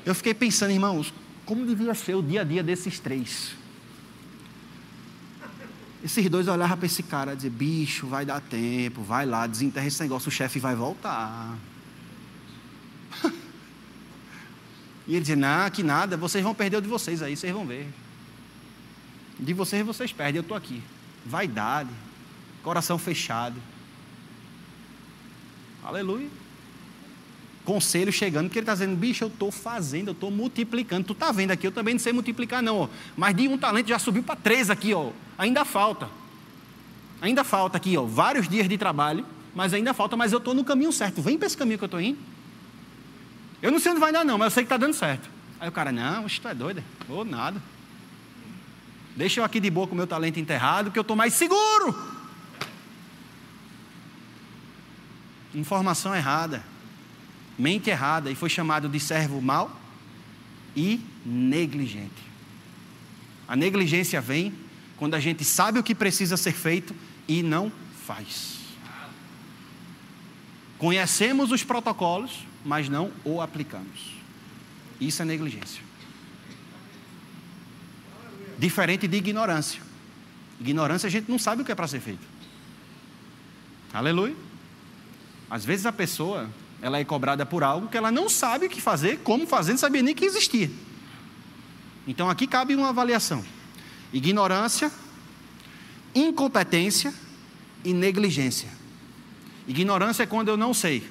Eu 0.09 0.15
fiquei 0.15 0.33
pensando, 0.33 0.71
irmãos, 0.71 1.13
como 1.45 1.67
devia 1.67 1.95
ser 1.95 2.15
o 2.15 2.23
dia 2.23 2.41
a 2.41 2.45
dia 2.45 2.63
desses 2.63 2.99
três. 2.99 3.55
Esses 6.03 6.31
dois 6.31 6.49
olhavam 6.49 6.79
para 6.79 6.87
esse 6.87 7.03
cara 7.03 7.35
e 7.35 7.37
diziam: 7.37 7.53
bicho, 7.53 8.07
vai 8.07 8.25
dar 8.25 8.41
tempo, 8.41 9.03
vai 9.03 9.27
lá, 9.27 9.47
desenterra 9.47 9.87
esse 9.87 10.01
negócio, 10.01 10.31
o 10.31 10.33
chefe 10.33 10.59
vai 10.59 10.75
voltar. 10.75 11.59
e 15.07 15.13
ele 15.13 15.21
dizia: 15.21 15.37
não, 15.37 15.71
que 15.71 15.83
nada, 15.83 16.17
vocês 16.17 16.43
vão 16.43 16.55
perder 16.55 16.79
o 16.79 16.81
de 16.81 16.89
vocês 16.89 17.21
aí, 17.21 17.37
vocês 17.37 17.53
vão 17.53 17.67
ver. 17.67 17.87
De 19.39 19.53
vocês, 19.53 19.85
vocês 19.85 20.11
perdem, 20.11 20.37
eu 20.37 20.43
estou 20.43 20.57
aqui. 20.57 20.83
Vaidade, 21.27 21.91
coração 22.63 22.97
fechado. 22.97 23.61
Aleluia. 25.85 26.48
Conselho 27.69 28.11
chegando, 28.11 28.47
porque 28.47 28.61
ele 28.61 28.65
está 28.65 28.73
dizendo, 28.73 28.97
bicho, 28.97 29.25
eu 29.25 29.29
estou 29.29 29.53
fazendo, 29.53 30.09
eu 30.09 30.13
estou 30.13 30.31
multiplicando. 30.31 31.05
Tu 31.05 31.13
está 31.13 31.31
vendo 31.31 31.51
aqui, 31.51 31.67
eu 31.67 31.71
também 31.71 31.93
não 31.93 31.99
sei 31.99 32.15
multiplicar, 32.15 32.63
não. 32.63 32.79
Ó. 32.79 32.89
Mas 33.15 33.37
de 33.37 33.47
um 33.47 33.59
talento 33.59 33.89
já 33.89 33.99
subiu 33.99 34.23
para 34.23 34.37
três 34.37 34.71
aqui, 34.71 34.95
ó. 34.95 35.11
Ainda 35.37 35.67
falta. 35.67 36.09
Ainda 37.21 37.45
falta 37.45 37.77
aqui, 37.77 37.95
ó, 37.95 38.07
vários 38.07 38.49
dias 38.49 38.67
de 38.67 38.79
trabalho, 38.79 39.23
mas 39.55 39.75
ainda 39.75 39.93
falta, 39.93 40.17
mas 40.17 40.33
eu 40.33 40.39
estou 40.39 40.55
no 40.55 40.65
caminho 40.65 40.91
certo. 40.91 41.21
Vem 41.21 41.37
para 41.37 41.47
esse 41.47 41.59
caminho 41.59 41.77
que 41.77 41.85
eu 41.85 41.89
estou 41.89 42.01
indo. 42.01 42.19
Eu 43.61 43.71
não 43.71 43.79
sei 43.79 43.93
onde 43.93 44.01
vai 44.01 44.13
dar, 44.13 44.25
não, 44.25 44.39
mas 44.39 44.47
eu 44.47 44.51
sei 44.53 44.63
que 44.63 44.67
está 44.67 44.79
dando 44.79 44.95
certo. 44.95 45.29
Aí 45.61 45.69
o 45.69 45.73
cara, 45.73 45.93
não, 45.93 46.27
isto 46.27 46.49
é 46.49 46.55
doido, 46.55 46.83
ou 47.07 47.23
nada. 47.23 47.61
Deixa 49.15 49.41
eu 49.41 49.45
aqui 49.45 49.61
de 49.61 49.69
boa 49.69 49.87
com 49.87 49.93
o 49.93 49.97
meu 49.97 50.07
talento 50.07 50.41
enterrado, 50.41 50.91
que 50.91 50.99
eu 50.99 51.03
estou 51.03 51.15
mais 51.15 51.35
seguro. 51.35 51.95
Informação 55.55 56.17
errada, 56.17 56.65
mente 57.59 57.91
errada, 57.91 58.31
e 58.31 58.35
foi 58.35 58.49
chamado 58.49 58.89
de 58.89 59.01
servo 59.01 59.41
mau 59.41 59.75
e 60.77 61.01
negligente. 61.27 62.23
A 63.47 63.57
negligência 63.57 64.21
vem 64.21 64.55
quando 64.97 65.15
a 65.15 65.21
gente 65.21 65.45
sabe 65.45 65.79
o 65.79 65.83
que 65.83 65.95
precisa 65.95 66.37
ser 66.37 66.53
feito 66.53 66.95
e 67.27 67.43
não 67.43 67.73
faz. 68.07 68.59
Conhecemos 70.79 71.51
os 71.51 71.65
protocolos, 71.65 72.47
mas 72.65 72.89
não 72.89 73.11
o 73.25 73.41
aplicamos. 73.41 74.15
Isso 75.01 75.23
é 75.23 75.25
negligência. 75.25 75.83
Diferente 78.59 79.09
de 79.09 79.17
ignorância. 79.17 79.81
Ignorância 80.61 81.07
a 81.07 81.11
gente 81.11 81.31
não 81.31 81.39
sabe 81.39 81.63
o 81.63 81.65
que 81.65 81.73
é 81.73 81.75
para 81.75 81.87
ser 81.87 82.01
feito. 82.01 82.27
Aleluia. 83.93 84.37
Às 85.51 85.65
vezes 85.65 85.87
a 85.87 85.93
pessoa, 85.93 86.49
ela 86.81 86.99
é 86.99 87.05
cobrada 87.05 87.45
por 87.45 87.63
algo 87.65 87.89
que 87.89 87.97
ela 87.97 88.11
não 88.11 88.29
sabe 88.29 88.67
o 88.67 88.71
que 88.71 88.81
fazer, 88.81 89.19
como 89.19 89.47
fazer, 89.47 89.73
não 89.73 89.79
sabia 89.79 90.03
nem 90.03 90.15
que 90.15 90.25
existia. 90.25 90.71
Então 92.07 92.31
aqui 92.31 92.47
cabe 92.47 92.75
uma 92.75 92.89
avaliação. 92.89 93.45
Ignorância, 94.13 94.91
incompetência 96.15 97.13
e 97.85 97.93
negligência. 97.93 98.69
Ignorância 99.67 100.23
é 100.23 100.27
quando 100.27 100.49
eu 100.49 100.57
não 100.57 100.73
sei. 100.73 101.07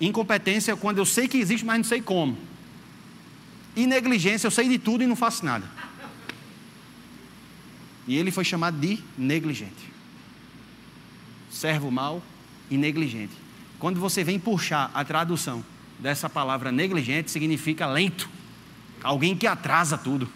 Incompetência 0.00 0.72
é 0.72 0.76
quando 0.76 0.98
eu 0.98 1.06
sei 1.06 1.26
que 1.26 1.38
existe, 1.38 1.64
mas 1.64 1.78
não 1.78 1.84
sei 1.84 2.00
como. 2.00 2.36
E 3.74 3.86
negligência, 3.86 4.46
eu 4.46 4.50
sei 4.50 4.68
de 4.68 4.78
tudo 4.78 5.02
e 5.02 5.06
não 5.06 5.16
faço 5.16 5.44
nada. 5.44 5.68
E 8.06 8.16
ele 8.16 8.30
foi 8.30 8.44
chamado 8.44 8.78
de 8.78 8.98
negligente. 9.16 9.90
Servo 11.50 11.90
mau 11.90 12.22
e 12.70 12.76
negligente. 12.76 13.41
Quando 13.82 13.98
você 13.98 14.22
vem 14.22 14.38
puxar 14.38 14.92
a 14.94 15.04
tradução 15.04 15.64
dessa 15.98 16.30
palavra 16.30 16.70
negligente, 16.70 17.32
significa 17.32 17.84
lento. 17.84 18.30
Alguém 19.02 19.36
que 19.36 19.44
atrasa 19.44 19.98
tudo. 19.98 20.30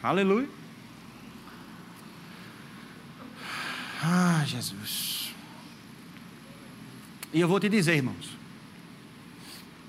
Aleluia. 0.00 0.48
Ah, 4.00 4.44
Jesus. 4.46 5.34
E 7.34 7.40
eu 7.40 7.48
vou 7.48 7.58
te 7.58 7.68
dizer, 7.68 7.96
irmãos. 7.96 8.30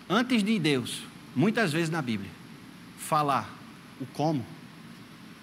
Antes 0.09 0.43
de 0.43 0.57
Deus, 0.57 1.03
muitas 1.35 1.71
vezes 1.71 1.91
na 1.91 2.01
Bíblia, 2.01 2.31
falar 2.97 3.47
o 4.01 4.07
como, 4.07 4.43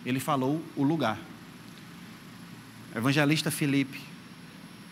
ele 0.04 0.18
falou 0.18 0.60
o 0.74 0.82
lugar. 0.82 1.20
Evangelista 2.96 3.48
Felipe, 3.48 4.13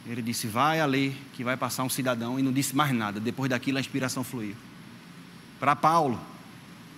ele 0.07 0.23
disse: 0.23 0.47
Vai 0.47 0.81
ali, 0.81 1.17
que 1.33 1.45
vai 1.45 1.57
passar 1.57 1.85
um 1.85 1.89
cidadão, 1.89 2.39
e 2.39 2.43
não 2.43 2.53
disse 2.53 2.75
mais 2.75 2.93
nada. 2.93 3.21
Depois 3.21 3.51
daquilo, 3.51 3.79
a 3.79 3.81
inspiração 3.81 4.25
fluiu. 4.25 4.55
Para 5.61 5.77
Paulo: 5.77 6.21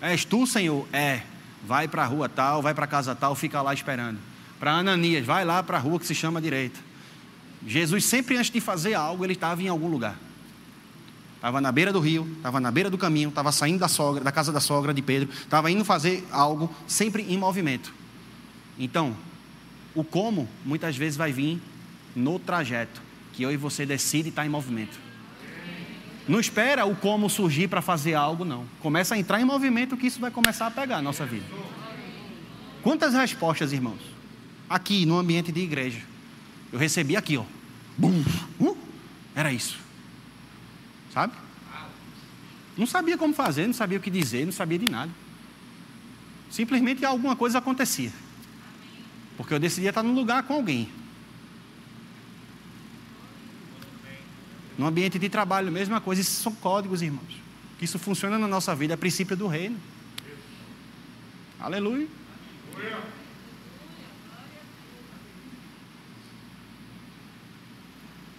És 0.00 0.24
tu, 0.24 0.46
Senhor? 0.46 0.86
É 0.92 1.22
vai 1.66 1.88
para 1.88 2.02
a 2.02 2.06
rua 2.06 2.28
tal, 2.28 2.60
vai 2.62 2.74
para 2.74 2.84
a 2.84 2.88
casa 2.88 3.14
tal, 3.14 3.34
fica 3.34 3.60
lá 3.62 3.72
esperando. 3.72 4.18
Para 4.60 4.72
Ananias, 4.72 5.24
vai 5.24 5.44
lá 5.44 5.62
para 5.62 5.78
a 5.78 5.80
rua 5.80 5.98
que 5.98 6.06
se 6.06 6.14
chama 6.14 6.40
direita. 6.40 6.78
Jesus 7.66 8.04
sempre 8.04 8.36
antes 8.36 8.50
de 8.50 8.60
fazer 8.60 8.94
algo, 8.94 9.24
ele 9.24 9.32
estava 9.32 9.62
em 9.62 9.68
algum 9.68 9.88
lugar. 9.88 10.16
Estava 11.36 11.60
na 11.60 11.72
beira 11.72 11.92
do 11.92 12.00
rio, 12.00 12.30
estava 12.36 12.60
na 12.60 12.70
beira 12.70 12.88
do 12.88 12.96
caminho, 12.96 13.28
estava 13.30 13.52
saindo 13.52 13.78
da 13.78 13.88
sogra, 13.88 14.22
da 14.22 14.32
casa 14.32 14.52
da 14.52 14.60
sogra 14.60 14.94
de 14.94 15.02
Pedro, 15.02 15.28
estava 15.30 15.70
indo 15.70 15.84
fazer 15.84 16.26
algo 16.30 16.74
sempre 16.86 17.22
em 17.22 17.36
movimento. 17.36 17.92
Então, 18.78 19.16
o 19.94 20.02
como 20.02 20.48
muitas 20.64 20.96
vezes 20.96 21.16
vai 21.16 21.32
vir 21.32 21.60
no 22.14 22.38
trajeto 22.38 23.02
que 23.32 23.42
eu 23.42 23.52
e 23.52 23.56
você 23.56 23.84
decide 23.84 24.28
estar 24.28 24.46
em 24.46 24.48
movimento. 24.48 24.98
Não 26.26 26.40
espera 26.40 26.86
o 26.86 26.96
como 26.96 27.28
surgir 27.28 27.68
para 27.68 27.82
fazer 27.82 28.14
algo, 28.14 28.44
não. 28.44 28.64
Começa 28.80 29.14
a 29.14 29.18
entrar 29.18 29.40
em 29.40 29.44
movimento 29.44 29.96
que 29.96 30.06
isso 30.06 30.20
vai 30.20 30.30
começar 30.30 30.66
a 30.66 30.70
pegar 30.70 30.98
a 30.98 31.02
nossa 31.02 31.26
vida. 31.26 31.44
Quantas 32.82 33.14
respostas, 33.14 33.72
irmãos? 33.72 34.00
Aqui, 34.68 35.04
no 35.04 35.18
ambiente 35.18 35.52
de 35.52 35.60
igreja. 35.60 36.00
Eu 36.72 36.78
recebi 36.78 37.16
aqui, 37.16 37.36
ó. 37.36 37.44
Bum, 37.98 38.24
uh, 38.60 38.76
era 39.34 39.52
isso. 39.52 39.78
Sabe? 41.12 41.34
Não 42.76 42.86
sabia 42.86 43.16
como 43.16 43.34
fazer, 43.34 43.66
não 43.66 43.74
sabia 43.74 43.98
o 43.98 44.00
que 44.00 44.10
dizer, 44.10 44.44
não 44.44 44.52
sabia 44.52 44.78
de 44.78 44.90
nada. 44.90 45.10
Simplesmente 46.50 47.04
alguma 47.04 47.36
coisa 47.36 47.58
acontecia. 47.58 48.12
Porque 49.36 49.52
eu 49.52 49.58
decidia 49.58 49.90
estar 49.90 50.02
num 50.02 50.14
lugar 50.14 50.42
com 50.44 50.54
alguém. 50.54 50.88
No 54.76 54.86
ambiente 54.86 55.18
de 55.18 55.28
trabalho, 55.28 55.70
mesma 55.70 56.00
coisa. 56.00 56.20
Isso 56.20 56.42
são 56.42 56.52
códigos, 56.52 57.02
irmãos. 57.02 57.40
Que 57.78 57.84
isso 57.84 57.98
funciona 57.98 58.38
na 58.38 58.48
nossa 58.48 58.74
vida, 58.74 58.94
é 58.94 58.96
princípio 58.96 59.36
do 59.36 59.46
reino. 59.46 59.78
Aleluia. 61.60 62.08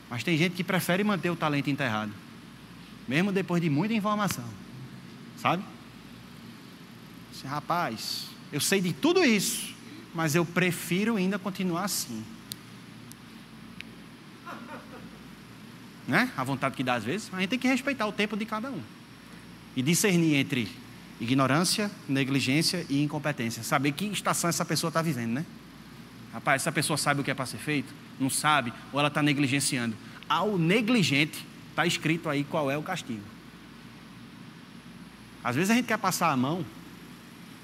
Mas 0.10 0.24
tem 0.24 0.38
gente 0.38 0.56
que 0.56 0.64
prefere 0.64 1.04
manter 1.04 1.30
o 1.30 1.36
talento 1.36 1.70
enterrado, 1.70 2.12
mesmo 3.08 3.32
depois 3.32 3.62
de 3.62 3.70
muita 3.70 3.94
informação, 3.94 4.46
sabe? 5.38 5.64
Rapaz, 7.44 8.28
eu 8.52 8.62
sei 8.62 8.80
de 8.80 8.94
tudo 8.94 9.24
isso, 9.24 9.76
mas 10.14 10.34
eu 10.34 10.46
prefiro 10.46 11.16
ainda 11.16 11.38
continuar 11.38 11.84
assim. 11.84 12.24
Né? 16.08 16.32
a 16.38 16.44
vontade 16.44 16.76
que 16.76 16.84
dá 16.84 16.96
às 16.96 17.04
vezes, 17.04 17.30
a 17.34 17.40
gente 17.40 17.50
tem 17.50 17.60
que 17.60 17.68
respeitar 17.68 18.06
o 18.08 18.12
tempo 18.12 18.38
de 18.38 18.46
cada 18.46 18.70
um. 18.70 18.82
E 19.76 19.82
discernir 19.82 20.36
entre 20.36 20.72
ignorância, 21.20 21.92
negligência 22.08 22.86
e 22.90 23.02
incompetência. 23.02 23.64
Saber 23.64 23.92
que 23.92 24.06
estação 24.06 24.50
essa 24.50 24.66
pessoa 24.66 24.90
está 24.90 25.02
vivendo, 25.02 25.34
né? 25.34 25.46
Rapaz, 26.34 26.62
essa 26.62 26.72
pessoa 26.72 26.98
sabe 26.98 27.22
o 27.22 27.24
que 27.24 27.32
é 27.32 27.34
para 27.34 27.46
ser 27.46 27.58
feito? 27.58 27.94
Não 28.20 28.30
sabe? 28.30 28.74
Ou 28.92 29.00
ela 29.00 29.08
está 29.08 29.24
negligenciando? 29.24 29.96
Ao 30.28 30.58
negligente, 30.58 31.46
está 31.70 31.86
escrito 31.86 32.30
aí 32.30 32.44
qual 32.44 32.70
é 32.70 32.78
o 32.78 32.84
castigo. 32.84 33.24
Às 35.44 35.56
vezes 35.56 35.72
a 35.72 35.76
gente 35.76 35.86
quer 35.86 35.98
passar 35.98 36.32
a 36.32 36.38
mão 36.38 36.66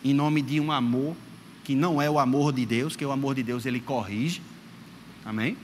em 0.03 0.13
nome 0.13 0.41
de 0.41 0.59
um 0.59 0.71
amor 0.71 1.15
que 1.63 1.75
não 1.75 2.01
é 2.01 2.09
o 2.09 2.19
amor 2.19 2.53
de 2.53 2.65
Deus, 2.65 2.95
que 2.95 3.05
o 3.05 3.11
amor 3.11 3.35
de 3.35 3.43
Deus 3.43 3.65
ele 3.65 3.79
corrige. 3.79 4.41
Amém? 5.25 5.57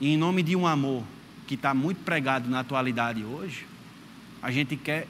E 0.00 0.08
em 0.08 0.16
nome 0.16 0.42
de 0.42 0.56
um 0.56 0.66
amor 0.66 1.04
que 1.50 1.56
está 1.56 1.74
muito 1.74 2.04
pregado 2.04 2.48
na 2.48 2.60
atualidade 2.60 3.24
hoje, 3.24 3.66
a 4.40 4.52
gente 4.52 4.76
quer 4.76 5.08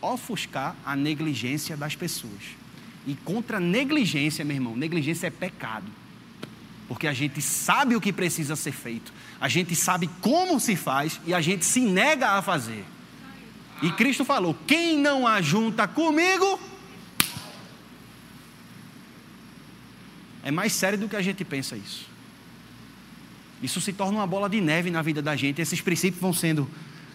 ofuscar 0.00 0.76
a 0.86 0.94
negligência 0.94 1.76
das 1.76 1.96
pessoas. 1.96 2.54
E 3.08 3.16
contra 3.24 3.56
a 3.56 3.60
negligência, 3.60 4.44
meu 4.44 4.54
irmão, 4.54 4.76
negligência 4.76 5.26
é 5.26 5.30
pecado. 5.30 5.90
Porque 6.86 7.08
a 7.08 7.12
gente 7.12 7.42
sabe 7.42 7.96
o 7.96 8.00
que 8.00 8.12
precisa 8.12 8.54
ser 8.54 8.70
feito, 8.70 9.12
a 9.40 9.48
gente 9.48 9.74
sabe 9.74 10.08
como 10.20 10.60
se 10.60 10.76
faz 10.76 11.20
e 11.26 11.34
a 11.34 11.40
gente 11.40 11.64
se 11.64 11.80
nega 11.80 12.38
a 12.38 12.42
fazer. 12.42 12.84
E 13.82 13.90
Cristo 13.90 14.24
falou: 14.24 14.56
quem 14.68 14.96
não 14.96 15.26
ajunta 15.26 15.88
comigo, 15.88 16.60
é 20.44 20.52
mais 20.52 20.72
sério 20.72 20.96
do 20.96 21.08
que 21.08 21.16
a 21.16 21.22
gente 21.22 21.44
pensa 21.44 21.76
isso. 21.76 22.09
Isso 23.62 23.80
se 23.80 23.92
torna 23.92 24.18
uma 24.18 24.26
bola 24.26 24.48
de 24.48 24.60
neve 24.60 24.90
na 24.90 25.02
vida 25.02 25.20
da 25.20 25.36
gente. 25.36 25.60
Esses 25.60 25.80
princípios 25.80 26.20
vão 26.20 26.32
sendo 26.32 26.68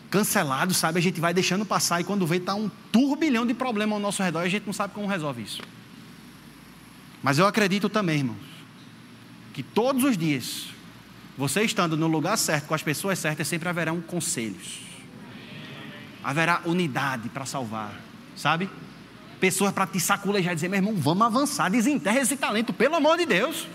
cancelado, 0.10 0.74
sabe? 0.74 1.00
A 1.00 1.02
gente 1.02 1.20
vai 1.20 1.34
deixando 1.34 1.66
passar 1.66 2.00
e 2.02 2.04
quando 2.04 2.26
vê, 2.26 2.38
está 2.38 2.54
um 2.56 2.70
turbilhão 2.92 3.46
de 3.46 3.54
problemas 3.54 3.96
ao 3.96 4.00
nosso 4.00 4.22
redor 4.22 4.44
e 4.44 4.46
a 4.46 4.50
gente 4.50 4.66
não 4.66 4.74
sabe 4.74 4.94
como 4.94 5.08
resolve 5.08 5.42
isso. 5.42 5.62
Mas 7.24 7.40
eu 7.40 7.48
acredito 7.48 7.90
também, 7.90 8.20
irmãos, 8.20 8.38
que 9.54 9.64
todos 9.64 10.04
os 10.04 10.18
dias, 10.18 10.68
você 11.38 11.64
estando 11.64 11.98
no 11.98 12.08
lugar 12.08 12.38
certo, 12.38 12.68
com 12.68 12.76
as 12.76 12.84
pessoas 12.84 13.18
certas, 13.18 13.48
sempre 13.48 13.68
haverão 13.68 14.00
conselhos. 14.00 14.82
Haverá 16.24 16.62
unidade 16.66 17.30
para 17.30 17.46
salvar, 17.46 18.00
sabe? 18.36 18.70
Pessoas 19.40 19.72
para 19.72 19.88
te 19.88 20.00
saculejar 20.00 20.54
e 20.54 20.56
dizer, 20.56 20.68
meu 20.68 20.78
irmão, 20.78 20.96
vamos 20.96 21.26
avançar, 21.26 21.70
desenterra 21.70 22.20
esse 22.20 22.38
talento, 22.38 22.72
pelo 22.72 22.96
amor 22.96 23.18
de 23.18 23.26
Deus. 23.26 23.68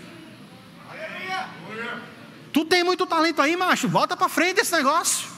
Tu 2.51 2.65
tem 2.65 2.83
muito 2.83 3.05
talento 3.05 3.41
aí, 3.41 3.55
macho, 3.55 3.87
volta 3.87 4.15
para 4.17 4.27
frente 4.27 4.59
esse 4.59 4.71
negócio. 4.75 5.29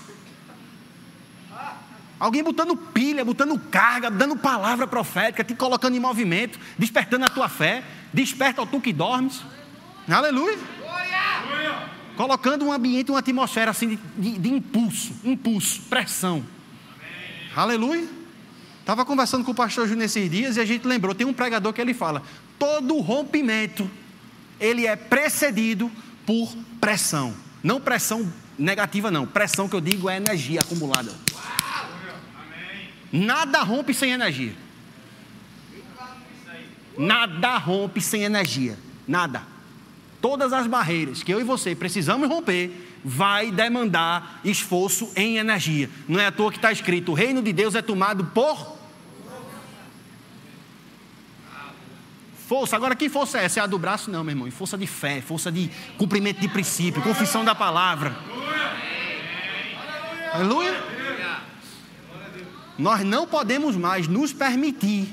Alguém 2.19 2.43
botando 2.43 2.75
pilha, 2.75 3.25
botando 3.25 3.59
carga, 3.59 4.09
dando 4.09 4.35
palavra 4.37 4.87
profética, 4.87 5.43
te 5.43 5.53
colocando 5.53 5.95
em 5.95 5.99
movimento, 5.99 6.57
despertando 6.77 7.25
a 7.25 7.29
tua 7.29 7.49
fé. 7.49 7.83
Desperta 8.13 8.61
o 8.61 8.65
tu 8.65 8.79
que 8.79 8.93
dormes. 8.93 9.41
Aleluia. 10.07 10.57
Colocando 12.15 12.65
um 12.65 12.71
ambiente, 12.71 13.11
uma 13.11 13.19
atmosfera 13.19 13.71
assim 13.71 13.89
de, 13.89 13.95
de, 14.17 14.37
de 14.39 14.49
impulso, 14.49 15.13
impulso, 15.23 15.81
pressão. 15.89 16.45
Aleluia. 17.55 18.07
Estava 18.79 19.05
conversando 19.05 19.43
com 19.43 19.51
o 19.51 19.55
pastor 19.55 19.85
Júnior 19.85 20.03
nesses 20.03 20.29
dias 20.29 20.57
e 20.57 20.59
a 20.59 20.65
gente 20.65 20.87
lembrou, 20.87 21.15
tem 21.15 21.25
um 21.25 21.33
pregador 21.33 21.73
que 21.73 21.81
ele 21.81 21.93
fala: 21.93 22.21
todo 22.57 22.99
rompimento 22.99 23.89
ele 24.59 24.85
é 24.85 24.95
precedido 24.95 25.91
por 26.25 26.55
pressão. 26.79 27.33
Não 27.63 27.79
pressão 27.79 28.31
negativa, 28.57 29.09
não. 29.09 29.25
Pressão 29.25 29.67
que 29.67 29.75
eu 29.75 29.81
digo 29.81 30.09
é 30.09 30.17
energia 30.17 30.61
acumulada. 30.61 31.11
Nada 33.11 33.61
rompe 33.61 33.93
sem 33.93 34.11
energia. 34.11 34.53
Nada 36.97 37.57
rompe 37.57 38.01
sem 38.01 38.23
energia. 38.23 38.77
Nada. 39.07 39.43
Todas 40.21 40.53
as 40.53 40.67
barreiras 40.67 41.21
que 41.21 41.33
eu 41.33 41.39
e 41.39 41.43
você 41.43 41.75
precisamos 41.75 42.29
romper 42.29 42.71
vai 43.03 43.51
demandar 43.51 44.39
esforço 44.43 45.11
em 45.15 45.37
energia. 45.37 45.89
Não 46.07 46.19
é 46.19 46.27
à 46.27 46.31
toa 46.31 46.51
que 46.51 46.57
está 46.57 46.71
escrito: 46.71 47.11
o 47.11 47.15
reino 47.15 47.41
de 47.41 47.51
Deus 47.51 47.75
é 47.75 47.81
tomado 47.81 48.25
por 48.25 48.77
força. 52.53 52.75
Agora, 52.75 52.95
que 52.95 53.09
força 53.09 53.39
é 53.39 53.45
essa? 53.45 53.59
É 53.59 53.63
a 53.63 53.65
do 53.65 53.79
braço? 53.79 54.11
Não, 54.11 54.23
meu 54.23 54.31
irmão. 54.31 54.51
Força 54.51 54.77
de 54.77 54.85
fé, 54.85 55.21
força 55.21 55.51
de 55.51 55.71
cumprimento 55.97 56.39
de 56.39 56.47
princípio, 56.47 57.01
confissão 57.01 57.43
da 57.43 57.55
palavra. 57.55 58.15
Aleluia. 60.31 60.83
Nós 62.77 63.03
não 63.03 63.25
podemos 63.25 63.75
mais 63.75 64.07
nos 64.07 64.31
permitir 64.31 65.11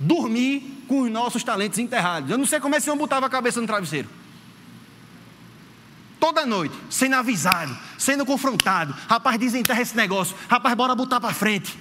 dormir 0.00 0.84
com 0.88 1.02
os 1.02 1.10
nossos 1.12 1.44
talentos 1.44 1.78
enterrados. 1.78 2.28
Eu 2.28 2.36
não 2.36 2.46
sei 2.46 2.58
como 2.58 2.74
esse 2.74 2.90
homem 2.90 2.98
botava 2.98 3.26
a 3.26 3.30
cabeça 3.30 3.60
no 3.60 3.66
travesseiro. 3.66 4.08
Toda 6.18 6.44
noite, 6.44 6.74
sendo 6.90 7.14
avisado, 7.14 7.76
sendo 7.96 8.26
confrontado. 8.26 8.96
Rapaz, 9.08 9.38
desenterra 9.38 9.80
esse 9.80 9.96
negócio. 9.96 10.36
Rapaz, 10.48 10.74
bora 10.74 10.96
botar 10.96 11.20
para 11.20 11.32
frente. 11.32 11.78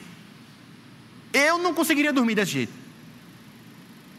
Eu 1.33 1.57
não 1.57 1.73
conseguiria 1.73 2.13
dormir 2.13 2.35
desse 2.35 2.51
jeito. 2.51 2.86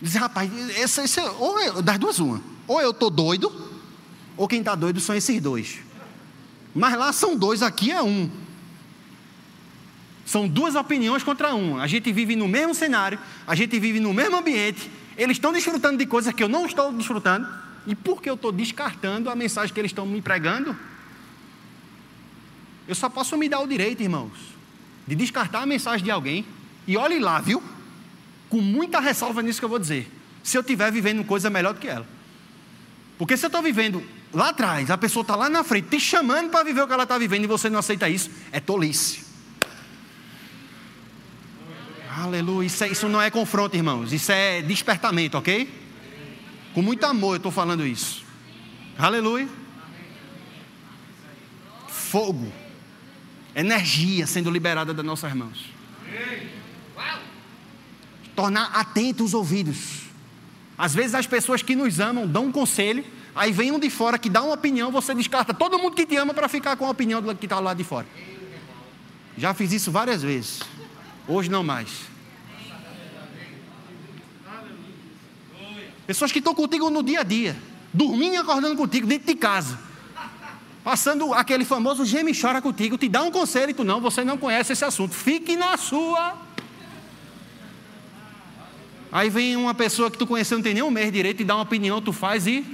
Dizer, 0.01 0.19
rapaz, 0.19 0.51
esse, 0.79 1.01
esse, 1.01 1.21
ou 1.21 1.61
eu, 1.61 1.83
das 1.83 1.99
duas, 1.99 2.19
uma. 2.19 2.41
Ou 2.67 2.81
eu 2.81 2.91
estou 2.91 3.11
doido, 3.11 3.53
ou 4.37 4.47
quem 4.47 4.61
está 4.61 4.75
doido 4.75 5.01
são 5.01 5.15
esses 5.15 5.41
dois. 5.41 5.79
Mas 6.75 6.97
lá 6.97 7.13
são 7.13 7.37
dois, 7.37 7.63
aqui 7.63 7.91
é 7.91 8.03
um. 8.03 8.31
São 10.25 10.47
duas 10.47 10.75
opiniões 10.75 11.23
contra 11.23 11.55
uma. 11.55 11.83
A 11.83 11.87
gente 11.87 12.13
vive 12.13 12.37
no 12.37 12.47
mesmo 12.47 12.75
cenário, 12.75 13.19
a 13.47 13.55
gente 13.55 13.79
vive 13.81 13.99
no 13.99 14.13
mesmo 14.13 14.37
ambiente. 14.37 14.91
Eles 15.17 15.37
estão 15.37 15.53
desfrutando 15.53 15.97
de 15.97 16.07
coisas 16.07 16.33
que 16.33 16.43
eu 16.43 16.49
não 16.49 16.67
estou 16.67 16.93
desfrutando. 16.93 17.49
E 17.87 17.95
por 17.95 18.23
que 18.23 18.29
eu 18.29 18.35
estou 18.35 18.53
descartando 18.53 19.31
a 19.31 19.35
mensagem 19.35 19.73
que 19.73 19.81
eles 19.81 19.91
estão 19.91 20.07
me 20.07 20.21
pregando? 20.21 20.77
Eu 22.87 22.95
só 22.95 23.09
posso 23.09 23.37
me 23.37 23.49
dar 23.49 23.61
o 23.61 23.67
direito, 23.67 24.03
irmãos, 24.03 24.33
de 25.07 25.15
descartar 25.15 25.63
a 25.63 25.67
mensagem 25.67 26.05
de 26.05 26.11
alguém. 26.11 26.47
E 26.87 26.97
olhe 26.97 27.19
lá, 27.19 27.41
viu? 27.41 27.63
Com 28.49 28.61
muita 28.61 29.01
ressalva 29.01 29.43
nisso 29.43 29.59
que 29.59 29.65
eu 29.65 29.69
vou 29.69 29.79
dizer. 29.79 30.11
Se 30.43 30.57
eu 30.57 30.61
estiver 30.61 30.91
vivendo 30.91 31.25
coisa 31.25 31.51
melhor 31.51 31.75
do 31.75 31.81
que 31.81 31.89
ela. 31.89 32.07
Porque 33.19 33.37
se 33.37 33.45
eu 33.45 33.49
estou 33.49 33.63
vivendo 33.63 34.03
lá 34.33 34.51
atrás, 34.51 34.91
a 34.91 34.97
pessoa 34.97 35.23
está 35.23 35.35
lá 35.35 35.49
na 35.49 35.65
frente, 35.65 35.89
te 35.89 36.01
chamando 36.01 36.51
para 36.51 36.65
viver 36.65 36.83
o 36.83 36.87
que 36.87 36.93
ela 36.93 37.03
está 37.03 37.19
vivendo 37.19 37.45
e 37.45 37.47
você 37.47 37.69
não 37.69 37.81
aceita 37.81 38.09
isso, 38.09 38.31
é 38.53 38.61
tolice. 38.61 39.27
Aleluia. 42.17 42.67
Isso, 42.67 42.85
é, 42.85 42.89
isso 42.89 43.09
não 43.09 43.21
é 43.21 43.31
confronto, 43.31 43.77
irmãos. 43.77 44.13
Isso 44.13 44.33
é 44.33 44.63
despertamento, 44.63 45.39
ok? 45.39 45.69
Com 46.75 46.83
muito 46.83 47.05
amor 47.05 47.35
eu 47.35 47.37
estou 47.37 47.53
falando 47.53 47.87
isso. 47.87 48.25
Aleluia. 48.97 49.49
Fogo. 51.89 52.53
Energia 53.55 54.27
sendo 54.27 54.51
liberada 54.51 54.93
das 54.93 55.05
nossas 55.05 55.33
mãos. 55.35 55.71
Tornar 58.39 58.71
atentos 58.73 59.27
os 59.27 59.35
ouvidos. 59.35 60.03
Às 60.79 60.95
vezes 60.95 61.17
as 61.17 61.27
pessoas 61.27 61.61
que 61.61 61.75
nos 61.75 61.99
amam 61.99 62.25
dão 62.25 62.45
um 62.45 62.53
conselho, 62.53 63.05
aí 63.35 63.51
vem 63.51 63.73
um 63.73 63.81
de 63.81 63.91
fora 63.91 64.17
que 64.17 64.31
dá 64.31 64.41
uma 64.41 64.55
opinião, 64.55 64.93
você 64.93 65.13
descarta 65.13 65.53
todo 65.53 65.77
mundo 65.77 65.97
que 65.97 66.07
te 66.07 66.15
ama 66.15 66.33
para 66.33 66.49
ficar 66.49 66.77
com 66.77 66.87
a 66.87 66.91
opinião 66.91 67.21
do 67.21 67.35
que 67.35 67.47
está 67.47 67.59
lá 67.59 67.75
de 67.75 67.83
fora. 67.83 68.07
Já 69.37 69.53
fiz 69.55 69.73
isso 69.73 69.91
várias 69.91 70.23
vezes. 70.23 70.61
Hoje 71.27 71.51
não 71.51 71.65
mais. 71.65 71.91
Pessoas 76.07 76.31
que 76.31 76.39
estão 76.39 76.55
contigo 76.55 76.89
no 76.91 77.03
dia 77.03 77.23
a 77.23 77.25
dia, 77.25 77.57
dormindo 77.93 78.35
e 78.35 78.37
acordando 78.37 78.77
contigo 78.77 79.05
dentro 79.05 79.27
de 79.27 79.35
casa. 79.35 79.77
Passando 80.85 81.35
aquele 81.35 81.65
famoso 81.65 82.05
geme 82.05 82.31
e 82.31 82.41
chora 82.41 82.63
contigo, 82.63 82.97
te 82.97 83.09
dá 83.09 83.21
um 83.21 83.33
conselho 83.33 83.71
e 83.71 83.75
tu 83.75 83.83
não, 83.83 84.01
você 84.01 84.23
não 84.23 84.39
conhece 84.39 84.75
esse 84.75 84.85
assunto. 84.85 85.13
Fique 85.13 85.57
na 85.57 85.77
sua. 85.77 86.47
Aí 89.11 89.31
vem 89.31 89.57
uma 89.57 89.75
pessoa 89.75 90.11
que 90.11 90.19
tu 90.19 90.27
conheceu, 90.27 90.59
não 90.59 90.63
tem 90.63 90.75
nem 90.75 90.83
um 90.83 90.91
mês 90.91 91.11
direito, 91.11 91.41
e 91.41 91.45
dá 91.45 91.55
uma 91.55 91.63
opinião, 91.63 92.01
tu 92.01 92.13
faz 92.13 92.47
e. 92.47 92.65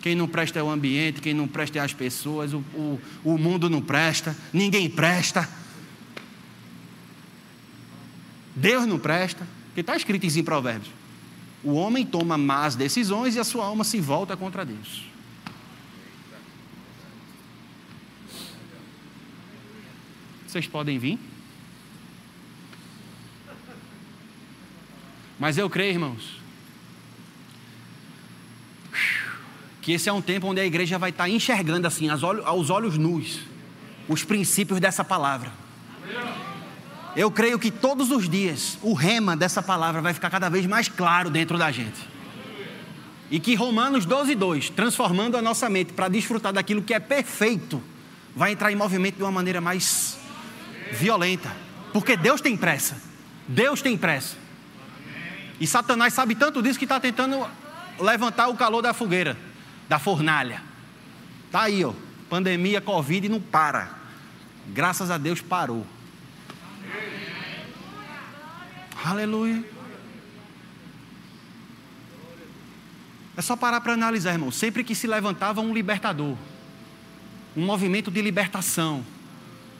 Quem 0.00 0.16
não 0.16 0.26
presta 0.26 0.58
é 0.58 0.62
o 0.62 0.68
ambiente, 0.68 1.20
quem 1.20 1.32
não 1.32 1.46
presta 1.46 1.78
é 1.78 1.80
as 1.80 1.92
pessoas, 1.92 2.52
o, 2.52 2.58
o, 2.74 3.00
o 3.24 3.38
mundo 3.38 3.70
não 3.70 3.80
presta, 3.80 4.36
ninguém 4.52 4.90
presta. 4.90 5.48
Deus 8.56 8.86
não 8.86 8.98
presta. 8.98 9.46
Porque 9.72 9.80
está 9.80 9.96
escrito 9.96 10.26
em 10.26 10.44
Provérbios. 10.44 10.92
O 11.64 11.72
homem 11.72 12.04
toma 12.04 12.36
más 12.36 12.74
decisões 12.74 13.34
e 13.36 13.40
a 13.40 13.44
sua 13.44 13.64
alma 13.64 13.84
se 13.84 14.00
volta 14.00 14.36
contra 14.36 14.66
Deus. 14.66 15.04
Vocês 20.46 20.66
podem 20.66 20.98
vir? 20.98 21.18
Mas 25.38 25.58
eu 25.58 25.68
creio, 25.68 25.92
irmãos, 25.92 26.40
que 29.80 29.92
esse 29.92 30.08
é 30.08 30.12
um 30.12 30.22
tempo 30.22 30.46
onde 30.46 30.60
a 30.60 30.64
igreja 30.64 30.98
vai 30.98 31.10
estar 31.10 31.28
enxergando 31.28 31.86
assim, 31.86 32.08
aos 32.08 32.70
olhos 32.70 32.96
nus, 32.96 33.40
os 34.08 34.22
princípios 34.22 34.78
dessa 34.78 35.02
palavra. 35.04 35.52
Eu 37.14 37.30
creio 37.30 37.58
que 37.58 37.70
todos 37.70 38.10
os 38.10 38.28
dias 38.28 38.78
o 38.80 38.94
rema 38.94 39.36
dessa 39.36 39.62
palavra 39.62 40.00
vai 40.00 40.14
ficar 40.14 40.30
cada 40.30 40.48
vez 40.48 40.66
mais 40.66 40.88
claro 40.88 41.28
dentro 41.28 41.58
da 41.58 41.70
gente. 41.70 42.00
E 43.30 43.40
que 43.40 43.54
Romanos 43.54 44.04
12, 44.04 44.34
2, 44.34 44.70
transformando 44.70 45.36
a 45.36 45.42
nossa 45.42 45.68
mente 45.68 45.92
para 45.92 46.08
desfrutar 46.08 46.52
daquilo 46.52 46.82
que 46.82 46.94
é 46.94 47.00
perfeito, 47.00 47.82
vai 48.36 48.52
entrar 48.52 48.70
em 48.70 48.76
movimento 48.76 49.16
de 49.16 49.22
uma 49.22 49.32
maneira 49.32 49.60
mais 49.60 50.18
violenta. 50.92 51.50
Porque 51.92 52.16
Deus 52.16 52.40
tem 52.40 52.56
pressa. 52.56 53.02
Deus 53.48 53.82
tem 53.82 53.96
pressa. 53.96 54.36
E 55.62 55.66
Satanás 55.68 56.12
sabe 56.12 56.34
tanto 56.34 56.60
disso 56.60 56.76
que 56.76 56.84
está 56.84 56.98
tentando 56.98 57.48
levantar 58.00 58.48
o 58.48 58.56
calor 58.56 58.82
da 58.82 58.92
fogueira, 58.92 59.38
da 59.88 59.96
fornalha. 59.96 60.60
Está 61.46 61.62
aí, 61.62 61.84
ó. 61.84 61.92
Pandemia, 62.28 62.80
Covid 62.80 63.28
não 63.28 63.40
para. 63.40 63.88
Graças 64.66 65.08
a 65.08 65.16
Deus 65.16 65.40
parou. 65.40 65.86
Aleluia. 69.04 69.64
É 73.36 73.40
só 73.40 73.54
parar 73.54 73.80
para 73.82 73.92
analisar, 73.92 74.32
irmão. 74.32 74.50
Sempre 74.50 74.82
que 74.82 74.96
se 74.96 75.06
levantava 75.06 75.60
um 75.60 75.72
libertador, 75.72 76.36
um 77.56 77.64
movimento 77.64 78.10
de 78.10 78.20
libertação, 78.20 79.04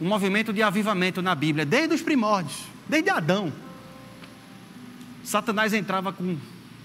um 0.01 0.07
movimento 0.07 0.53
de 0.53 0.62
avivamento 0.62 1.20
na 1.20 1.35
Bíblia, 1.35 1.66
desde 1.66 1.93
os 1.93 2.03
primórdios, 2.03 2.66
desde 2.89 3.11
Adão, 3.11 3.53
Satanás 5.25 5.73
entrava 5.73 6.12
com 6.12 6.37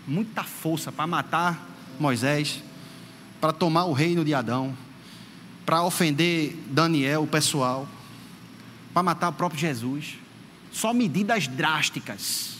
muita 0.07 0.43
força 0.43 0.91
para 0.91 1.07
matar 1.07 1.67
Moisés, 1.99 2.63
para 3.41 3.51
tomar 3.51 3.85
o 3.85 3.93
reino 3.93 4.23
de 4.23 4.33
Adão. 4.33 4.75
para 5.67 5.83
ofender 5.83 6.55
Daniel, 6.67 7.23
o 7.23 7.27
pessoal, 7.27 7.85
para 8.93 9.03
matar 9.03 9.27
o 9.27 9.33
próprio 9.33 9.59
Jesus. 9.59 10.15
Só 10.71 10.93
medidas 10.93 11.45
drásticas. 11.45 12.55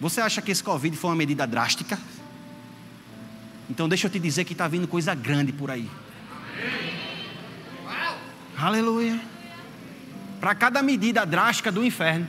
Você 0.00 0.20
acha 0.20 0.40
que 0.40 0.52
esse 0.52 0.62
Covid 0.62 0.96
foi 0.96 1.10
uma 1.10 1.16
medida 1.16 1.44
drástica? 1.44 1.98
Então 3.68 3.88
deixa 3.88 4.06
eu 4.06 4.10
te 4.12 4.20
dizer 4.20 4.44
que 4.44 4.52
está 4.52 4.68
vindo 4.68 4.86
coisa 4.86 5.12
grande 5.12 5.52
por 5.52 5.68
aí. 5.68 5.90
Aleluia. 8.56 9.20
Para 10.38 10.54
cada 10.54 10.80
medida 10.84 11.26
drástica 11.26 11.72
do 11.72 11.84
inferno, 11.84 12.28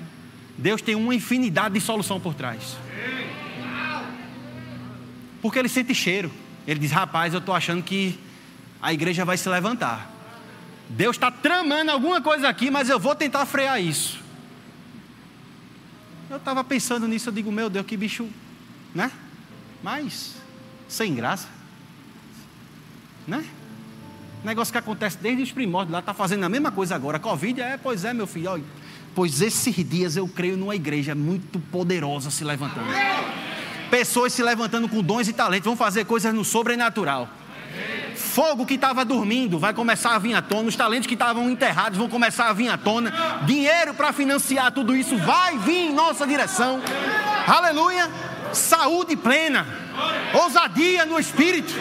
Deus 0.57 0.81
tem 0.81 0.95
uma 0.95 1.13
infinidade 1.13 1.75
de 1.75 1.81
solução 1.81 2.19
por 2.19 2.33
trás. 2.33 2.77
Porque 5.41 5.59
ele 5.59 5.69
sente 5.69 5.93
cheiro. 5.93 6.31
Ele 6.65 6.79
diz: 6.79 6.91
Rapaz, 6.91 7.33
eu 7.33 7.39
estou 7.39 7.53
achando 7.53 7.83
que 7.83 8.19
a 8.81 8.91
igreja 8.91 9.23
vai 9.23 9.37
se 9.37 9.47
levantar. 9.47 10.11
Deus 10.89 11.15
está 11.15 11.29
tramando 11.29 11.91
alguma 11.91 12.21
coisa 12.21 12.47
aqui, 12.47 12.71
mas 12.71 12.89
eu 12.89 12.99
vou 12.99 13.13
tentar 13.13 13.45
frear 13.45 13.81
isso. 13.81 14.19
Eu 16.29 16.37
estava 16.37 16.63
pensando 16.63 17.07
nisso, 17.07 17.29
eu 17.29 17.33
digo: 17.33 17.51
Meu 17.51 17.69
Deus, 17.69 17.85
que 17.85 17.95
bicho, 17.95 18.27
né? 18.93 19.11
Mas, 19.83 20.35
sem 20.87 21.13
graça, 21.13 21.47
né? 23.27 23.45
Negócio 24.43 24.71
que 24.71 24.77
acontece 24.77 25.17
desde 25.17 25.43
os 25.43 25.51
primórdios 25.51 25.93
lá, 25.93 25.99
está 25.99 26.13
fazendo 26.13 26.43
a 26.43 26.49
mesma 26.49 26.71
coisa 26.71 26.95
agora. 26.95 27.19
Covid 27.19 27.61
é, 27.61 27.77
pois 27.77 28.05
é, 28.05 28.13
meu 28.13 28.27
filho. 28.27 28.51
Olha, 28.51 28.63
pois 29.17 29.41
esses 29.41 29.75
dias 29.89 30.15
eu 30.15 30.27
creio 30.27 30.55
numa 30.55 30.75
igreja 30.75 31.15
muito 31.15 31.59
poderosa 31.59 32.29
se 32.29 32.43
levantando. 32.43 32.85
Pessoas 33.89 34.31
se 34.31 34.43
levantando 34.43 34.87
com 34.87 35.01
dons 35.01 35.27
e 35.27 35.33
talentos, 35.33 35.65
vão 35.65 35.75
fazer 35.75 36.05
coisas 36.05 36.31
no 36.31 36.45
sobrenatural. 36.45 37.27
Fogo 38.15 38.63
que 38.63 38.75
estava 38.75 39.03
dormindo 39.03 39.57
vai 39.57 39.73
começar 39.73 40.13
a 40.13 40.19
vir 40.19 40.35
à 40.35 40.41
tona, 40.43 40.69
os 40.69 40.75
talentos 40.75 41.07
que 41.07 41.15
estavam 41.15 41.49
enterrados 41.49 41.97
vão 41.97 42.07
começar 42.07 42.47
a 42.47 42.53
vir 42.53 42.69
à 42.69 42.77
tona, 42.77 43.11
dinheiro 43.47 43.95
para 43.95 44.13
financiar 44.13 44.71
tudo 44.71 44.95
isso 44.95 45.17
vai 45.17 45.57
vir 45.57 45.87
em 45.87 45.93
nossa 45.95 46.27
direção. 46.27 46.79
Aleluia! 47.47 48.11
Saúde 48.53 49.15
plena, 49.15 49.65
ousadia 50.35 51.07
no 51.07 51.19
espírito 51.19 51.73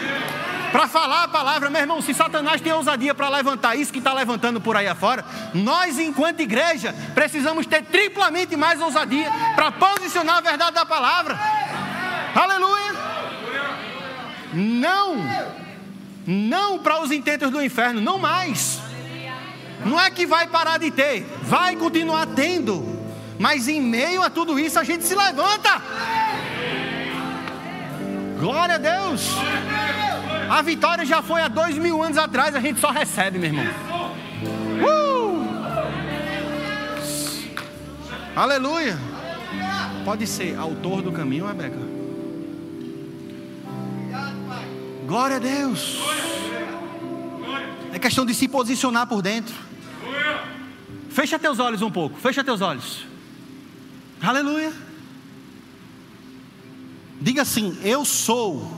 para 0.71 0.87
falar 0.87 1.23
a 1.23 1.27
palavra, 1.27 1.69
meu 1.69 1.81
irmão. 1.81 2.01
Se 2.01 2.13
Satanás 2.13 2.61
tem 2.61 2.73
ousadia 2.73 3.13
para 3.13 3.29
levantar 3.29 3.75
isso 3.75 3.91
que 3.91 3.99
está 3.99 4.13
levantando 4.13 4.59
por 4.59 4.75
aí 4.75 4.87
afora, 4.87 5.25
nós, 5.53 5.99
enquanto 5.99 6.41
igreja, 6.41 6.93
precisamos 7.13 7.65
ter 7.65 7.83
triplamente 7.83 8.55
mais 8.55 8.81
ousadia 8.81 9.31
para 9.55 9.71
posicionar 9.71 10.37
a 10.37 10.41
verdade 10.41 10.73
da 10.73 10.85
palavra. 10.85 11.37
Aleluia! 12.35 12.95
Não, 14.53 15.17
não 16.25 16.79
para 16.79 17.01
os 17.01 17.11
intentos 17.11 17.51
do 17.51 17.61
inferno, 17.61 18.01
não 18.01 18.17
mais. 18.17 18.79
Não 19.85 19.99
é 19.99 20.09
que 20.09 20.25
vai 20.25 20.47
parar 20.47 20.77
de 20.79 20.89
ter, 20.91 21.25
vai 21.43 21.75
continuar 21.75 22.25
tendo, 22.27 22.99
mas 23.39 23.67
em 23.67 23.79
meio 23.81 24.21
a 24.23 24.29
tudo 24.29 24.59
isso 24.59 24.79
a 24.79 24.83
gente 24.83 25.03
se 25.03 25.15
levanta. 25.15 25.81
Glória 28.39 28.75
a 28.75 28.77
Deus. 28.77 29.31
A 30.23 30.26
vitória 30.61 31.05
já 31.05 31.21
foi 31.21 31.41
há 31.41 31.47
dois 31.47 31.77
mil 31.77 32.01
anos 32.01 32.17
atrás, 32.17 32.55
a 32.55 32.59
gente 32.59 32.79
só 32.79 32.91
recebe, 32.91 33.37
meu 33.37 33.49
irmão. 33.49 33.65
Uh! 34.81 35.47
Aleluia. 38.35 38.97
Pode 40.05 40.27
ser 40.27 40.57
autor 40.57 41.01
do 41.01 41.11
caminho, 41.11 41.45
Rebeca. 41.47 41.77
Glória 45.05 45.37
a 45.37 45.39
Deus. 45.39 45.99
É 47.93 47.99
questão 47.99 48.25
de 48.25 48.33
se 48.33 48.47
posicionar 48.47 49.07
por 49.07 49.21
dentro. 49.21 49.55
Fecha 51.09 51.39
teus 51.39 51.59
olhos 51.59 51.81
um 51.81 51.89
pouco. 51.89 52.19
Fecha 52.19 52.43
teus 52.43 52.61
olhos. 52.61 53.05
Aleluia. 54.21 54.71
Diga 57.19 57.41
assim: 57.41 57.77
Eu 57.83 58.05
sou 58.05 58.71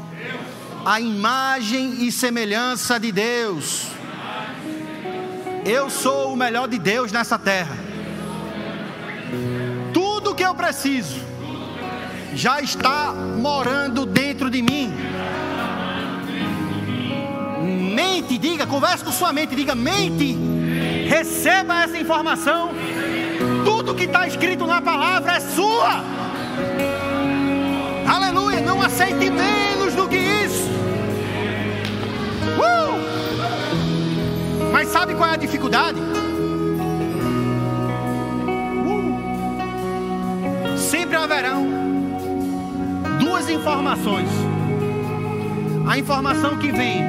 a 0.89 0.99
imagem 0.99 2.03
e 2.07 2.11
semelhança 2.11 2.99
de 2.99 3.11
Deus. 3.11 3.89
Eu 5.63 5.87
sou 5.87 6.33
o 6.33 6.35
melhor 6.35 6.67
de 6.67 6.79
Deus 6.79 7.11
nessa 7.11 7.37
terra. 7.37 7.77
Tudo 9.93 10.33
que 10.33 10.43
eu 10.43 10.55
preciso 10.55 11.19
já 12.33 12.59
está 12.59 13.13
morando 13.13 14.03
dentro 14.03 14.49
de 14.49 14.63
mim. 14.63 14.91
Mente, 17.93 18.39
diga, 18.39 18.65
converse 18.65 19.03
com 19.03 19.11
sua 19.11 19.31
mente, 19.31 19.55
diga, 19.55 19.75
mente, 19.75 20.35
receba 21.07 21.83
essa 21.83 21.99
informação. 21.99 22.71
Tudo 23.63 23.93
que 23.93 24.05
está 24.05 24.27
escrito 24.27 24.65
na 24.65 24.81
palavra 24.81 25.33
é 25.33 25.39
sua. 25.39 26.03
Aleluia, 28.07 28.61
não 28.61 28.81
aceite 28.81 29.29
menos 29.29 29.58
Uh! 32.59 32.99
Mas 34.71 34.89
sabe 34.89 35.15
qual 35.15 35.29
é 35.29 35.33
a 35.33 35.37
dificuldade? 35.37 35.99
Uh! 38.85 39.17
Sempre 40.77 41.15
haverão 41.15 41.65
duas 43.19 43.49
informações: 43.49 44.29
a 45.87 45.97
informação 45.97 46.57
que 46.57 46.71
vem 46.71 47.03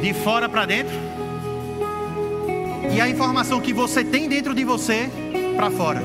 de 0.00 0.14
fora 0.14 0.48
para 0.48 0.64
dentro 0.64 0.94
e 2.94 3.00
a 3.00 3.08
informação 3.08 3.60
que 3.60 3.72
você 3.72 4.04
tem 4.04 4.28
dentro 4.28 4.54
de 4.54 4.64
você 4.64 5.10
para 5.56 5.70
fora. 5.70 6.02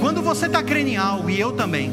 Quando 0.00 0.22
você 0.22 0.46
está 0.46 0.62
crendo 0.62 0.88
em 0.88 0.96
algo, 0.96 1.28
e 1.28 1.38
eu 1.38 1.52
também, 1.52 1.92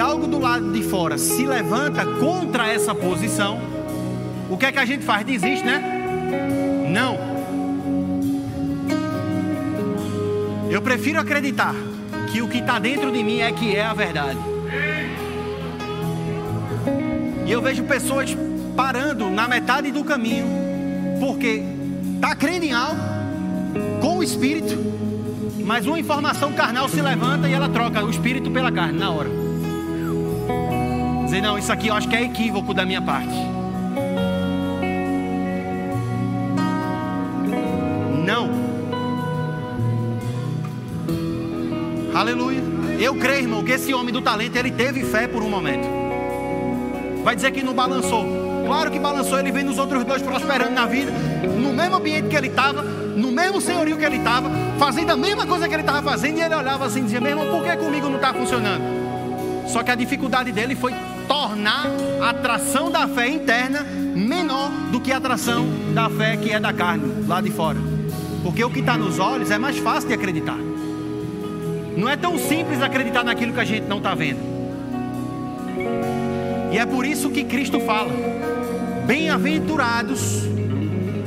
algo 0.00 0.26
do 0.26 0.38
lado 0.38 0.72
de 0.72 0.82
fora 0.82 1.16
se 1.18 1.46
levanta 1.46 2.04
contra 2.04 2.72
essa 2.72 2.94
posição, 2.94 3.58
o 4.50 4.56
que 4.56 4.66
é 4.66 4.72
que 4.72 4.78
a 4.78 4.84
gente 4.84 5.04
faz? 5.04 5.24
Desiste, 5.24 5.64
né? 5.64 5.82
Não. 6.90 7.18
Eu 10.70 10.82
prefiro 10.82 11.20
acreditar 11.20 11.74
que 12.30 12.42
o 12.42 12.48
que 12.48 12.58
está 12.58 12.78
dentro 12.78 13.10
de 13.10 13.22
mim 13.22 13.40
é 13.40 13.52
que 13.52 13.74
é 13.74 13.84
a 13.84 13.94
verdade. 13.94 14.38
E 17.46 17.50
eu 17.50 17.62
vejo 17.62 17.84
pessoas 17.84 18.36
parando 18.76 19.30
na 19.30 19.46
metade 19.46 19.92
do 19.92 20.04
caminho, 20.04 20.46
porque 21.20 21.62
está 22.16 22.34
crendo 22.34 22.64
em 22.64 22.72
algo, 22.72 23.00
com 24.00 24.18
o 24.18 24.22
Espírito, 24.22 24.76
mas 25.64 25.86
uma 25.86 25.98
informação 25.98 26.52
carnal 26.52 26.88
se 26.88 27.00
levanta 27.00 27.48
e 27.48 27.52
ela 27.52 27.68
troca 27.68 28.04
o 28.04 28.10
Espírito 28.10 28.50
pela 28.50 28.70
carne 28.72 28.98
na 28.98 29.10
hora. 29.10 29.45
Dizer, 31.26 31.40
não, 31.40 31.58
isso 31.58 31.72
aqui 31.72 31.88
eu 31.88 31.94
acho 31.94 32.08
que 32.08 32.14
é 32.14 32.22
equívoco 32.22 32.72
da 32.72 32.86
minha 32.86 33.02
parte. 33.02 33.34
Não. 38.24 38.48
Aleluia. 42.14 42.62
Eu 43.00 43.16
creio, 43.16 43.40
irmão, 43.40 43.64
que 43.64 43.72
esse 43.72 43.92
homem 43.92 44.12
do 44.12 44.22
talento, 44.22 44.54
ele 44.54 44.70
teve 44.70 45.02
fé 45.02 45.26
por 45.26 45.42
um 45.42 45.50
momento. 45.50 45.88
Vai 47.24 47.34
dizer 47.34 47.50
que 47.50 47.60
não 47.60 47.74
balançou. 47.74 48.24
Claro 48.64 48.88
que 48.92 48.98
balançou, 49.00 49.40
ele 49.40 49.50
vem 49.50 49.64
nos 49.64 49.78
outros 49.78 50.04
dois 50.04 50.22
prosperando 50.22 50.74
na 50.74 50.86
vida, 50.86 51.10
no 51.60 51.72
mesmo 51.72 51.96
ambiente 51.96 52.28
que 52.28 52.36
ele 52.36 52.46
estava, 52.46 52.82
no 52.82 53.32
mesmo 53.32 53.60
senhorio 53.60 53.96
que 53.96 54.04
ele 54.04 54.18
estava, 54.18 54.48
fazendo 54.78 55.10
a 55.10 55.16
mesma 55.16 55.44
coisa 55.44 55.66
que 55.66 55.74
ele 55.74 55.82
estava 55.82 56.08
fazendo, 56.08 56.38
e 56.38 56.42
ele 56.42 56.54
olhava 56.54 56.86
assim 56.86 57.00
e 57.00 57.02
dizia, 57.02 57.20
meu 57.20 57.30
irmão, 57.30 57.48
por 57.48 57.64
que 57.64 57.76
comigo 57.76 58.08
não 58.08 58.16
está 58.16 58.32
funcionando? 58.32 58.82
Só 59.66 59.82
que 59.82 59.90
a 59.90 59.96
dificuldade 59.96 60.52
dele 60.52 60.76
foi 60.76 60.94
tornar 61.26 61.86
a 62.20 62.30
atração 62.30 62.90
da 62.90 63.06
fé 63.06 63.28
interna 63.28 63.80
menor 63.82 64.70
do 64.90 65.00
que 65.00 65.12
a 65.12 65.18
atração 65.18 65.66
da 65.94 66.08
fé 66.08 66.36
que 66.36 66.50
é 66.50 66.58
da 66.58 66.72
carne, 66.72 67.26
lá 67.26 67.40
de 67.40 67.50
fora. 67.50 67.78
Porque 68.42 68.64
o 68.64 68.70
que 68.70 68.80
está 68.80 68.96
nos 68.96 69.18
olhos 69.18 69.50
é 69.50 69.58
mais 69.58 69.78
fácil 69.78 70.08
de 70.08 70.14
acreditar. 70.14 70.58
Não 71.96 72.08
é 72.08 72.16
tão 72.16 72.38
simples 72.38 72.82
acreditar 72.82 73.24
naquilo 73.24 73.52
que 73.52 73.60
a 73.60 73.64
gente 73.64 73.86
não 73.86 73.98
está 73.98 74.14
vendo. 74.14 74.38
E 76.72 76.78
é 76.78 76.84
por 76.84 77.06
isso 77.06 77.30
que 77.30 77.44
Cristo 77.44 77.80
fala: 77.80 78.10
Bem-aventurados 79.06 80.42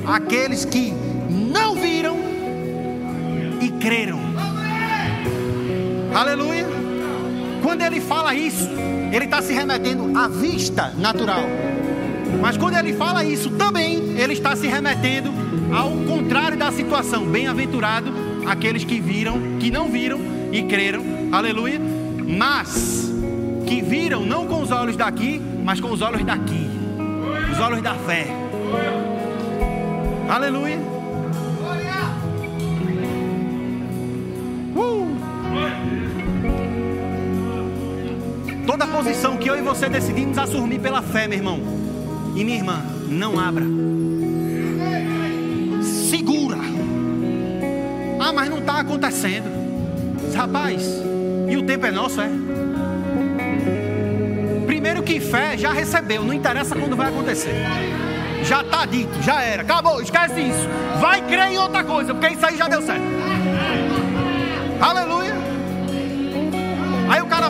aqueles 0.05 0.65
que 0.65 0.93
não 1.29 1.75
viram 1.75 2.17
e 3.61 3.69
creram. 3.79 4.19
Aleluia. 6.13 6.78
Quando 7.69 7.83
ele 7.83 8.01
fala 8.01 8.33
isso, 8.33 8.67
ele 9.13 9.25
está 9.25 9.43
se 9.43 9.53
remetendo 9.53 10.17
à 10.17 10.27
vista 10.27 10.91
natural. 10.97 11.43
Mas 12.41 12.57
quando 12.57 12.75
ele 12.75 12.93
fala 12.93 13.23
isso 13.23 13.51
também, 13.51 14.17
ele 14.17 14.33
está 14.33 14.55
se 14.55 14.65
remetendo 14.65 15.31
ao 15.71 15.91
contrário 15.91 16.57
da 16.57 16.71
situação. 16.71 17.27
Bem-aventurado 17.27 18.11
aqueles 18.47 18.83
que 18.83 18.99
viram, 18.99 19.59
que 19.59 19.69
não 19.69 19.87
viram 19.87 20.19
e 20.51 20.63
creram. 20.63 21.03
Aleluia. 21.31 21.79
Mas 22.27 23.13
que 23.67 23.83
viram 23.83 24.25
não 24.25 24.47
com 24.47 24.63
os 24.63 24.71
olhos 24.71 24.97
daqui, 24.97 25.39
mas 25.63 25.79
com 25.79 25.91
os 25.91 26.01
olhos 26.01 26.25
daqui 26.25 26.67
os 27.51 27.59
olhos 27.59 27.83
da 27.83 27.93
fé. 27.93 28.25
Aleluia. 30.27 30.98
Toda 38.79 38.93
posição 38.93 39.35
que 39.35 39.49
eu 39.49 39.57
e 39.57 39.61
você 39.61 39.89
decidimos 39.89 40.37
assumir 40.37 40.79
pela 40.79 41.01
fé, 41.01 41.27
meu 41.27 41.37
irmão 41.37 41.59
e 42.33 42.45
minha 42.45 42.55
irmã, 42.55 42.81
não 43.09 43.37
abra. 43.37 43.65
Segura. 45.83 46.55
Ah, 48.21 48.31
mas 48.31 48.49
não 48.49 48.59
está 48.59 48.79
acontecendo. 48.79 49.49
Rapaz, 50.33 50.81
e 51.49 51.57
o 51.57 51.63
tempo 51.63 51.87
é 51.87 51.91
nosso, 51.91 52.21
é? 52.21 52.29
Primeiro 54.65 55.03
que 55.03 55.19
fé 55.19 55.57
já 55.57 55.73
recebeu, 55.73 56.23
não 56.23 56.33
interessa 56.33 56.73
quando 56.73 56.95
vai 56.95 57.09
acontecer. 57.09 57.53
Já 58.45 58.61
está 58.61 58.85
dito, 58.85 59.21
já 59.21 59.43
era, 59.43 59.63
acabou, 59.63 60.01
esquece 60.01 60.39
isso. 60.39 60.69
Vai 61.01 61.21
crer 61.27 61.51
em 61.51 61.57
outra 61.57 61.83
coisa, 61.83 62.13
porque 62.13 62.33
isso 62.33 62.45
aí 62.45 62.55
já 62.55 62.69
deu 62.69 62.81
certo. 62.81 63.03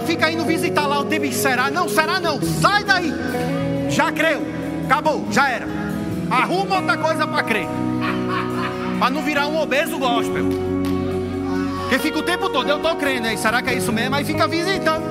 Fica 0.09 0.31
indo 0.31 0.43
visitar 0.43 0.87
lá 0.87 0.99
o 0.99 1.05
tempo 1.05 1.31
será? 1.31 1.69
Não, 1.69 1.87
será 1.87 2.19
não. 2.19 2.41
Sai 2.41 2.83
daí. 2.83 3.13
Já 3.89 4.11
creu. 4.11 4.41
Acabou, 4.85 5.27
já 5.31 5.47
era. 5.47 5.67
Arruma 6.31 6.77
outra 6.77 6.97
coisa 6.97 7.27
para 7.27 7.43
crer. 7.43 7.67
Para 8.99 9.09
não 9.11 9.21
virar 9.21 9.45
um 9.45 9.61
obeso 9.61 9.99
gospel. 9.99 10.49
Porque 11.81 11.99
fica 11.99 12.19
o 12.19 12.23
tempo 12.23 12.49
todo, 12.49 12.69
eu 12.69 12.77
estou 12.77 12.95
crendo, 12.95 13.27
aí, 13.27 13.37
será 13.37 13.61
que 13.61 13.69
é 13.71 13.73
isso 13.75 13.91
mesmo? 13.91 14.15
Aí 14.15 14.23
fica 14.23 14.47
visitando, 14.47 15.03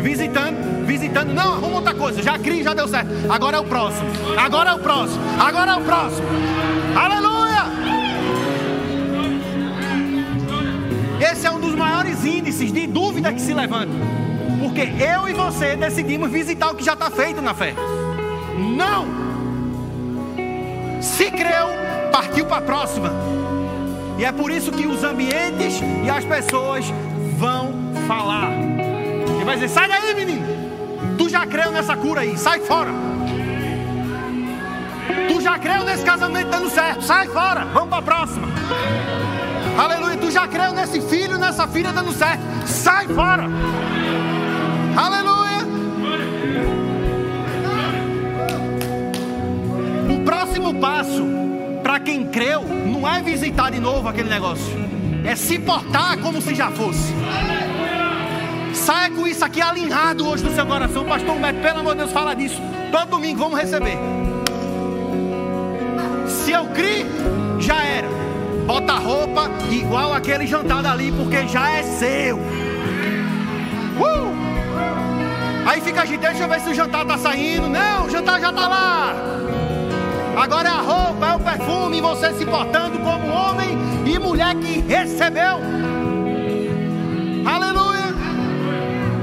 visitando, 0.00 0.86
visitando. 0.86 1.32
Não, 1.32 1.54
arruma 1.54 1.76
outra 1.76 1.94
coisa, 1.94 2.22
já 2.22 2.38
criei, 2.38 2.62
já 2.62 2.74
deu 2.74 2.86
certo. 2.86 3.10
Agora 3.28 3.56
é 3.56 3.60
o 3.60 3.64
próximo, 3.64 4.08
agora 4.36 4.70
é 4.70 4.74
o 4.74 4.78
próximo, 4.78 5.20
agora 5.40 5.72
é 5.72 5.76
o 5.76 5.80
próximo. 5.80 6.26
Aleluia! 6.96 7.62
Esse 11.32 11.46
é 11.46 11.50
um 11.50 11.58
dos 11.58 11.74
maiores 11.74 12.24
índices 12.24 12.72
de 12.72 12.86
dúvida 12.86 13.32
que 13.32 13.40
se 13.40 13.52
levanta. 13.52 14.21
Porque 14.72 15.04
eu 15.04 15.28
e 15.28 15.34
você 15.34 15.76
decidimos 15.76 16.30
visitar 16.30 16.70
o 16.70 16.74
que 16.74 16.82
já 16.82 16.94
está 16.94 17.10
feito 17.10 17.42
na 17.42 17.52
fé. 17.52 17.74
Não! 18.56 19.06
Se 20.98 21.30
creu, 21.30 21.68
partiu 22.10 22.46
para 22.46 22.56
a 22.56 22.62
próxima. 22.62 23.12
E 24.16 24.24
é 24.24 24.32
por 24.32 24.50
isso 24.50 24.72
que 24.72 24.86
os 24.86 25.04
ambientes 25.04 25.78
e 26.02 26.08
as 26.08 26.24
pessoas 26.24 26.86
vão 27.36 27.74
falar. 28.08 28.50
E 29.38 29.44
vai 29.44 29.56
dizer: 29.56 29.68
sai 29.68 29.88
daí, 29.88 30.14
menino. 30.14 30.46
Tu 31.18 31.28
já 31.28 31.46
creu 31.46 31.70
nessa 31.70 31.94
cura 31.94 32.22
aí, 32.22 32.38
sai 32.38 32.60
fora. 32.60 32.92
Tu 35.28 35.40
já 35.42 35.58
creu 35.58 35.84
nesse 35.84 36.02
casamento 36.02 36.48
dando 36.48 36.70
certo, 36.70 37.02
sai 37.02 37.28
fora. 37.28 37.66
Vamos 37.74 37.90
para 37.90 37.98
a 37.98 38.02
próxima. 38.02 38.48
Aleluia. 39.76 40.16
Tu 40.16 40.30
já 40.30 40.48
creu 40.48 40.72
nesse 40.72 40.98
filho, 41.02 41.36
nessa 41.36 41.68
filha 41.68 41.92
dando 41.92 42.12
certo, 42.12 42.40
sai 42.64 43.06
fora. 43.08 43.50
Aleluia. 44.96 45.42
próximo 50.24 50.74
passo 50.74 51.24
para 51.82 52.00
quem 52.00 52.26
creu 52.26 52.62
não 52.62 53.08
é 53.08 53.22
visitar 53.22 53.70
de 53.70 53.80
novo 53.80 54.08
aquele 54.08 54.28
negócio, 54.28 54.72
é 55.24 55.34
se 55.34 55.58
portar 55.58 56.18
como 56.18 56.40
se 56.40 56.54
já 56.54 56.70
fosse. 56.70 57.12
Saia 58.72 59.10
com 59.10 59.26
isso 59.26 59.44
aqui 59.44 59.60
alinhado 59.60 60.26
hoje 60.26 60.44
no 60.44 60.54
seu 60.54 60.66
coração, 60.66 61.04
Pastor 61.04 61.36
Humberto, 61.36 61.60
pelo 61.60 61.80
amor 61.80 61.92
de 61.92 61.98
Deus, 61.98 62.12
fala 62.12 62.34
disso. 62.34 62.60
Todo 62.90 63.10
domingo 63.10 63.40
vamos 63.40 63.58
receber. 63.58 63.98
Se 66.26 66.52
eu 66.52 66.66
criei, 66.66 67.06
já 67.60 67.84
era. 67.84 68.08
Bota 68.66 68.94
a 68.94 68.98
roupa 68.98 69.50
igual 69.70 70.12
aquele 70.12 70.46
jantar 70.46 70.82
dali, 70.82 71.12
porque 71.12 71.46
já 71.46 71.70
é 71.70 71.82
seu. 71.82 72.38
Uh! 72.38 74.41
Aí 75.64 75.80
fica 75.80 76.02
a 76.02 76.04
gente, 76.04 76.20
deixa 76.20 76.42
eu 76.42 76.48
ver 76.48 76.60
se 76.60 76.70
o 76.70 76.74
jantar 76.74 77.04
tá 77.04 77.16
saindo. 77.16 77.68
Não, 77.68 78.06
o 78.06 78.10
jantar 78.10 78.40
já 78.40 78.52
tá 78.52 78.68
lá. 78.68 79.14
Agora 80.36 80.68
é 80.68 80.72
a 80.72 80.80
roupa, 80.80 81.26
é 81.26 81.34
o 81.34 81.40
perfume, 81.40 82.00
você 82.00 82.32
se 82.32 82.44
portando 82.44 82.98
como 82.98 83.28
homem 83.28 83.78
e 84.06 84.18
mulher 84.18 84.54
que 84.56 84.80
recebeu. 84.80 85.60
Aleluia. 87.44 88.14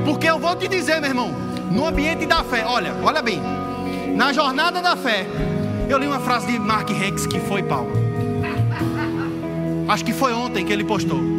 Porque 0.06 0.30
eu 0.30 0.40
vou 0.40 0.56
te 0.56 0.68
dizer, 0.68 1.02
meu 1.02 1.10
irmão, 1.10 1.34
no 1.72 1.86
ambiente 1.86 2.26
da 2.26 2.44
fé, 2.44 2.64
olha, 2.66 2.94
olha 3.04 3.22
bem. 3.22 3.42
Na 4.16 4.32
jornada 4.32 4.82
da 4.82 4.96
fé, 4.96 5.26
eu 5.90 5.98
li 5.98 6.08
uma 6.08 6.20
frase 6.20 6.48
de 6.48 6.60
Mark 6.60 6.90
Hanks 6.90 7.26
que 7.26 7.40
foi 7.40 7.64
pau. 7.64 7.88
Acho 9.88 10.06
que 10.06 10.14
foi 10.14 10.34
ontem 10.34 10.64
que 10.64 10.72
ele 10.72 10.84
postou. 10.84 11.39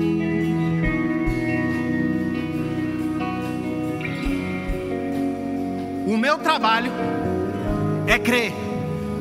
O 6.11 6.17
meu 6.17 6.39
trabalho 6.39 6.91
é 8.05 8.19
crer 8.19 8.53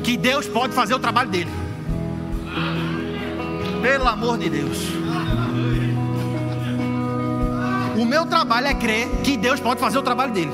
que 0.02 0.16
Deus 0.16 0.48
pode 0.48 0.74
fazer 0.74 0.92
o 0.92 0.98
trabalho 0.98 1.30
dele. 1.30 1.50
Pelo 3.80 4.08
amor 4.08 4.36
de 4.36 4.50
Deus. 4.50 4.76
O 7.96 8.04
meu 8.04 8.26
trabalho 8.26 8.66
é 8.66 8.74
crer 8.74 9.06
que 9.22 9.36
Deus 9.36 9.60
pode 9.60 9.78
fazer 9.78 9.98
o 9.98 10.02
trabalho 10.02 10.32
dele. 10.32 10.50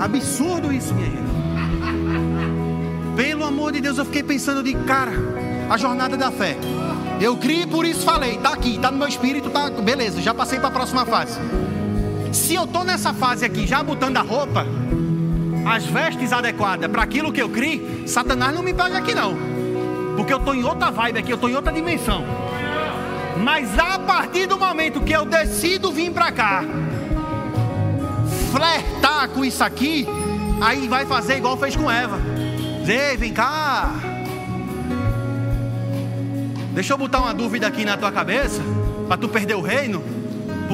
Absurdo 0.00 0.72
isso, 0.72 0.92
gente. 0.98 1.22
Pelo 3.14 3.44
amor 3.44 3.70
de 3.70 3.80
Deus, 3.82 3.98
eu 3.98 4.04
fiquei 4.04 4.24
pensando 4.24 4.64
de 4.64 4.74
cara, 4.78 5.12
a 5.70 5.76
jornada 5.76 6.16
da 6.16 6.32
fé. 6.32 6.56
Eu 7.20 7.36
criei 7.36 7.68
por 7.68 7.86
isso 7.86 8.04
falei, 8.04 8.36
tá 8.38 8.52
aqui, 8.52 8.80
tá 8.80 8.90
no 8.90 8.98
meu 8.98 9.06
espírito, 9.06 9.48
tá, 9.48 9.70
beleza, 9.70 10.20
já 10.20 10.34
passei 10.34 10.58
para 10.58 10.70
a 10.70 10.72
próxima 10.72 11.06
fase. 11.06 11.38
Se 12.34 12.54
eu 12.54 12.66
tô 12.66 12.82
nessa 12.82 13.14
fase 13.14 13.44
aqui, 13.44 13.64
já 13.64 13.80
botando 13.80 14.16
a 14.16 14.20
roupa, 14.20 14.66
as 15.64 15.86
vestes 15.86 16.32
adequadas 16.32 16.90
para 16.90 17.02
aquilo 17.02 17.32
que 17.32 17.40
eu 17.40 17.48
criei, 17.48 18.04
Satanás 18.08 18.52
não 18.52 18.62
me 18.62 18.74
pega 18.74 18.98
aqui 18.98 19.14
não. 19.14 19.36
Porque 20.16 20.32
eu 20.32 20.38
estou 20.38 20.52
em 20.52 20.64
outra 20.64 20.90
vibe 20.90 21.20
aqui, 21.20 21.30
eu 21.30 21.36
estou 21.36 21.48
em 21.48 21.54
outra 21.54 21.72
dimensão. 21.72 22.24
Mas 23.42 23.78
a 23.78 24.00
partir 24.00 24.46
do 24.46 24.58
momento 24.58 25.00
que 25.00 25.12
eu 25.12 25.24
decido 25.24 25.92
vir 25.92 26.10
para 26.10 26.32
cá, 26.32 26.64
flertar 28.50 29.28
com 29.28 29.44
isso 29.44 29.62
aqui, 29.62 30.06
aí 30.60 30.88
vai 30.88 31.06
fazer 31.06 31.36
igual 31.36 31.56
fez 31.56 31.76
com 31.76 31.88
Eva. 31.88 32.18
Dizer, 32.80 33.16
vem 33.16 33.32
cá. 33.32 33.94
Deixa 36.72 36.92
eu 36.92 36.98
botar 36.98 37.20
uma 37.20 37.32
dúvida 37.32 37.68
aqui 37.68 37.84
na 37.84 37.96
tua 37.96 38.10
cabeça, 38.10 38.60
para 39.06 39.16
tu 39.16 39.28
perder 39.28 39.54
o 39.54 39.60
reino, 39.60 40.02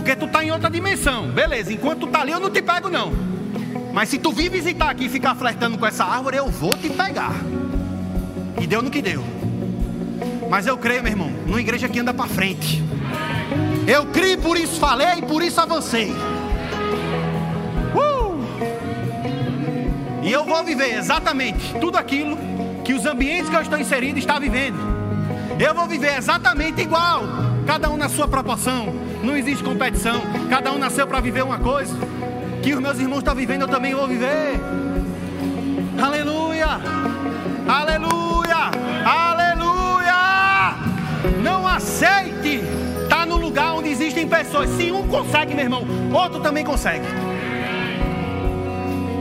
porque 0.01 0.17
tu 0.17 0.25
está 0.25 0.43
em 0.43 0.51
outra 0.51 0.71
dimensão. 0.71 1.29
Beleza, 1.29 1.73
enquanto 1.73 2.01
tu 2.01 2.07
está 2.07 2.23
ali 2.23 2.33
eu 2.33 2.41
não 2.41 2.49
te 2.51 2.63
pego 2.63 2.89
não. 2.89 3.13
Mas 3.93 4.09
se 4.09 4.19
tu 4.19 4.33
vir 4.33 4.51
visitar 4.51 4.89
aqui 4.89 5.05
e 5.05 5.09
ficar 5.11 5.35
flertando 5.35 5.77
com 5.77 5.87
essa 5.87 6.05
árvore, 6.05 6.39
eu 6.39 6.49
vou 6.49 6.75
te 6.75 6.89
pegar. 6.89 7.35
E 8.59 8.67
deu 8.67 8.81
no 8.81 8.91
que 8.91 9.03
deu. 9.03 9.23
Mas 10.49 10.67
eu 10.67 10.79
creio, 10.79 11.03
meu 11.03 11.13
irmão, 11.13 11.31
numa 11.47 11.61
igreja 11.61 11.89
que 11.89 11.99
anda 11.99 12.15
para 12.15 12.27
frente. 12.27 12.83
Eu 13.87 14.07
creio, 14.07 14.39
por 14.39 14.57
isso 14.57 14.81
falei 14.81 15.19
e 15.19 15.23
por 15.23 15.43
isso 15.43 15.61
avancei. 15.61 16.13
Uh! 17.95 18.43
E 20.23 20.33
eu 20.33 20.45
vou 20.45 20.65
viver 20.65 20.97
exatamente 20.97 21.75
tudo 21.79 21.99
aquilo 21.99 22.39
que 22.85 22.95
os 22.95 23.05
ambientes 23.05 23.51
que 23.51 23.57
eu 23.57 23.61
estou 23.61 23.79
inserido 23.79 24.19
estão 24.19 24.41
vivendo. 24.41 24.79
Eu 25.59 25.75
vou 25.75 25.87
viver 25.87 26.17
exatamente 26.17 26.81
igual, 26.81 27.23
cada 27.71 27.89
um 27.89 27.97
na 27.97 28.09
sua 28.09 28.27
proporção. 28.27 28.93
Não 29.23 29.37
existe 29.37 29.62
competição. 29.62 30.21
Cada 30.49 30.73
um 30.73 30.79
nasceu 30.79 31.07
para 31.07 31.21
viver 31.21 31.45
uma 31.45 31.61
coisa 31.61 31.97
que 32.61 32.75
os 32.75 32.81
meus 32.81 32.99
irmãos 32.99 33.18
estão 33.18 33.33
vivendo, 33.33 33.61
eu 33.61 33.68
também 33.68 33.95
vou 33.95 34.09
viver. 34.09 34.61
Aleluia! 36.03 36.66
Aleluia! 37.68 38.73
Aleluia! 39.07 40.75
Não 41.45 41.64
aceite 41.64 42.61
estar 43.05 43.25
no 43.25 43.37
lugar 43.37 43.75
onde 43.75 43.89
existem 43.89 44.27
pessoas. 44.27 44.68
Se 44.71 44.91
um 44.91 45.07
consegue, 45.07 45.55
meu 45.55 45.64
irmão, 45.64 45.85
outro 46.12 46.41
também 46.41 46.64
consegue. 46.64 47.07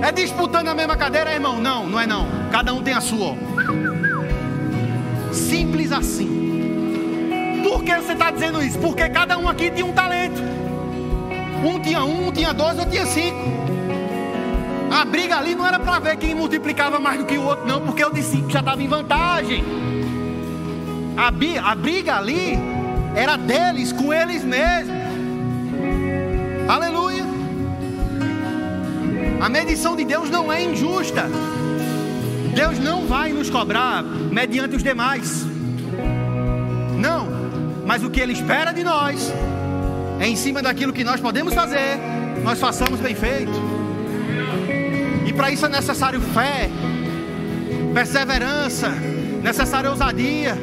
É 0.01 0.11
disputando 0.11 0.69
a 0.69 0.73
mesma 0.73 0.97
cadeira, 0.97 1.31
irmão? 1.31 1.61
Não, 1.61 1.87
não 1.87 1.99
é 1.99 2.07
não. 2.07 2.25
Cada 2.51 2.73
um 2.73 2.81
tem 2.81 2.95
a 2.95 3.01
sua. 3.01 3.35
Simples 5.31 5.91
assim. 5.91 6.48
Por 7.69 7.83
que 7.83 7.95
você 7.95 8.13
está 8.13 8.31
dizendo 8.31 8.63
isso? 8.63 8.79
Porque 8.79 9.07
cada 9.09 9.37
um 9.37 9.47
aqui 9.47 9.69
tinha 9.69 9.85
um 9.85 9.93
talento. 9.93 10.41
Um 11.63 11.79
tinha 11.79 12.03
um, 12.03 12.27
um 12.27 12.31
tinha 12.31 12.51
dois, 12.51 12.75
outro 12.79 12.89
tinha 12.89 13.05
cinco. 13.05 13.37
A 14.91 15.05
briga 15.05 15.37
ali 15.37 15.53
não 15.53 15.67
era 15.67 15.77
para 15.79 15.99
ver 15.99 16.17
quem 16.17 16.33
multiplicava 16.33 16.99
mais 16.99 17.19
do 17.19 17.25
que 17.25 17.37
o 17.37 17.43
outro, 17.43 17.67
não, 17.67 17.79
porque 17.81 18.03
eu 18.03 18.11
disse 18.11 18.41
que 18.41 18.51
já 18.51 18.59
estava 18.59 18.81
em 18.81 18.87
vantagem. 18.87 19.63
A, 21.15 21.27
a 21.71 21.75
briga 21.75 22.17
ali 22.17 22.57
era 23.15 23.37
deles 23.37 23.91
com 23.91 24.11
eles 24.11 24.43
mesmos. 24.43 24.97
Aleluia. 26.67 27.23
A 29.39 29.47
medição 29.47 29.95
de 29.95 30.05
Deus 30.05 30.27
não 30.31 30.51
é 30.51 30.63
injusta. 30.63 31.25
Deus 32.55 32.79
não 32.79 33.05
vai 33.05 33.31
nos 33.31 33.47
cobrar 33.47 34.01
mediante 34.01 34.75
os 34.75 34.81
demais. 34.81 35.58
Mas 37.89 38.03
o 38.03 38.09
que 38.11 38.19
Ele 38.19 38.33
espera 38.33 38.71
de 38.71 38.83
nós 38.83 39.33
é 40.19 40.27
em 40.27 40.35
cima 40.35 40.61
daquilo 40.61 40.93
que 40.93 41.03
nós 41.03 41.19
podemos 41.19 41.55
fazer, 41.55 41.97
nós 42.43 42.59
façamos 42.59 42.99
bem 42.99 43.15
feito. 43.15 43.51
E 45.25 45.33
para 45.33 45.49
isso 45.49 45.65
é 45.65 45.69
necessário 45.69 46.21
fé, 46.21 46.69
perseverança, 47.91 48.89
necessária 49.41 49.89
ousadia. 49.89 50.55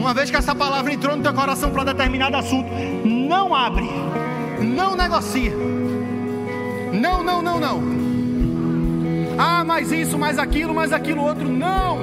Uma 0.00 0.12
vez 0.12 0.32
que 0.32 0.36
essa 0.36 0.52
palavra 0.52 0.92
entrou 0.92 1.16
no 1.16 1.22
teu 1.22 1.32
coração 1.32 1.70
para 1.70 1.84
determinado 1.84 2.36
assunto, 2.36 2.68
não 3.04 3.54
abre, 3.54 3.88
não 4.60 4.96
negocia. 4.96 5.54
Não, 6.92 7.22
não, 7.22 7.40
não, 7.40 7.60
não. 7.60 7.82
Ah, 9.38 9.62
mais 9.62 9.92
isso, 9.92 10.18
mais 10.18 10.40
aquilo, 10.40 10.74
mais 10.74 10.92
aquilo 10.92 11.22
outro. 11.22 11.48
Não, 11.48 12.00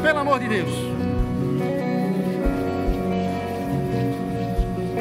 pelo 0.00 0.20
amor 0.20 0.38
de 0.38 0.46
Deus. 0.46 0.89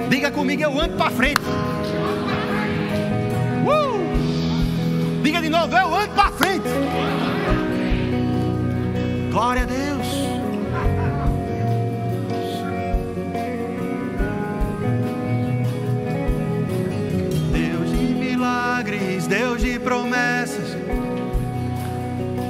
Diga 0.10 0.32
comigo, 0.32 0.64
eu 0.64 0.82
ando 0.82 0.97
para 0.97 1.12
frente. 1.12 1.41
Uh! 3.64 5.22
Diga 5.22 5.39
de 5.39 5.49
novo, 5.49 5.76
eu 5.76 5.95
ando 5.95 6.16
para 6.16 6.32
frente. 6.32 6.68
Glória 9.32 9.62
a 9.62 9.66
Deus. 9.66 10.07
Deus 17.51 17.91
de 17.91 18.14
milagres, 18.16 19.28
Deus 19.28 19.62
de 19.62 19.78
promessas, 19.78 20.76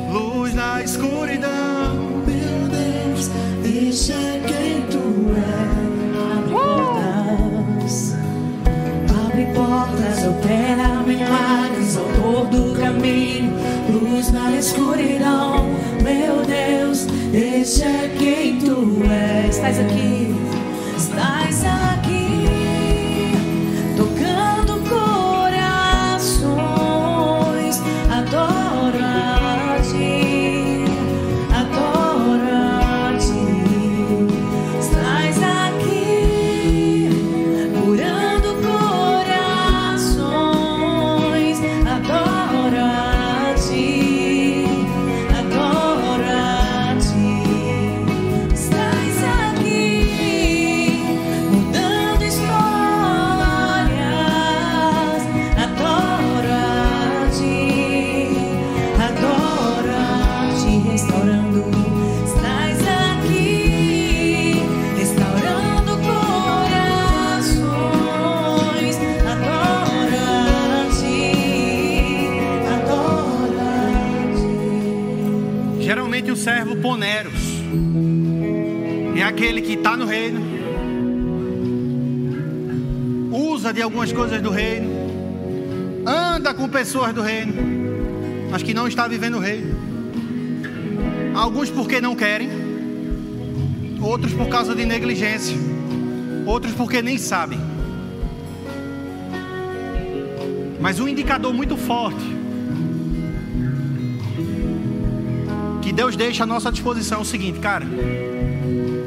luz 0.09 0.53
na 0.53 0.81
escuridão. 0.81 2.23
Meu 2.25 2.69
Deus, 2.69 3.27
deixa 3.61 4.38
portas, 9.79 10.25
opera 10.25 11.03
milagres, 11.05 11.95
autor 11.95 12.47
do 12.47 12.77
caminho, 12.77 13.53
luz 13.89 14.31
na 14.31 14.51
escuridão. 14.51 15.69
Meu 16.03 16.43
Deus, 16.45 17.05
deixa 17.31 18.09
quem 18.17 18.59
tu 18.59 19.01
és. 19.09 19.55
Estás 19.55 19.79
aqui, 19.79 20.35
estás 20.97 21.63
aqui, 21.63 21.98
é 79.21 79.23
aquele 79.23 79.61
que 79.61 79.73
está 79.73 79.97
no 79.97 80.05
reino, 80.05 80.39
usa 83.31 83.73
de 83.73 83.81
algumas 83.81 84.11
coisas 84.11 84.41
do 84.41 84.49
reino, 84.49 84.89
anda 86.05 86.53
com 86.53 86.69
pessoas 86.69 87.13
do 87.13 87.21
reino, 87.21 87.53
mas 88.49 88.63
que 88.63 88.73
não 88.73 88.87
está 88.87 89.07
vivendo 89.07 89.35
o 89.37 89.39
reino. 89.39 89.77
Alguns 91.35 91.69
porque 91.69 91.99
não 91.99 92.15
querem, 92.15 92.49
outros 94.01 94.33
por 94.33 94.47
causa 94.47 94.73
de 94.73 94.85
negligência, 94.85 95.57
outros 96.45 96.73
porque 96.73 97.01
nem 97.01 97.17
sabem. 97.17 97.59
Mas 100.79 100.99
um 100.99 101.07
indicador 101.07 101.53
muito 101.53 101.75
forte 101.75 102.23
que 105.81 105.91
Deus 105.91 106.15
deixa 106.15 106.43
à 106.43 106.47
nossa 106.47 106.71
disposição 106.71 107.19
é 107.19 107.21
o 107.21 107.25
seguinte, 107.25 107.59
cara. 107.59 107.85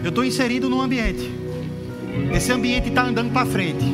Eu 0.02 0.08
estou 0.08 0.24
inserido 0.24 0.68
num 0.68 0.80
ambiente. 0.80 1.30
Esse 2.34 2.50
ambiente 2.50 2.88
está 2.88 3.04
andando 3.04 3.32
para 3.32 3.46
frente. 3.46 3.84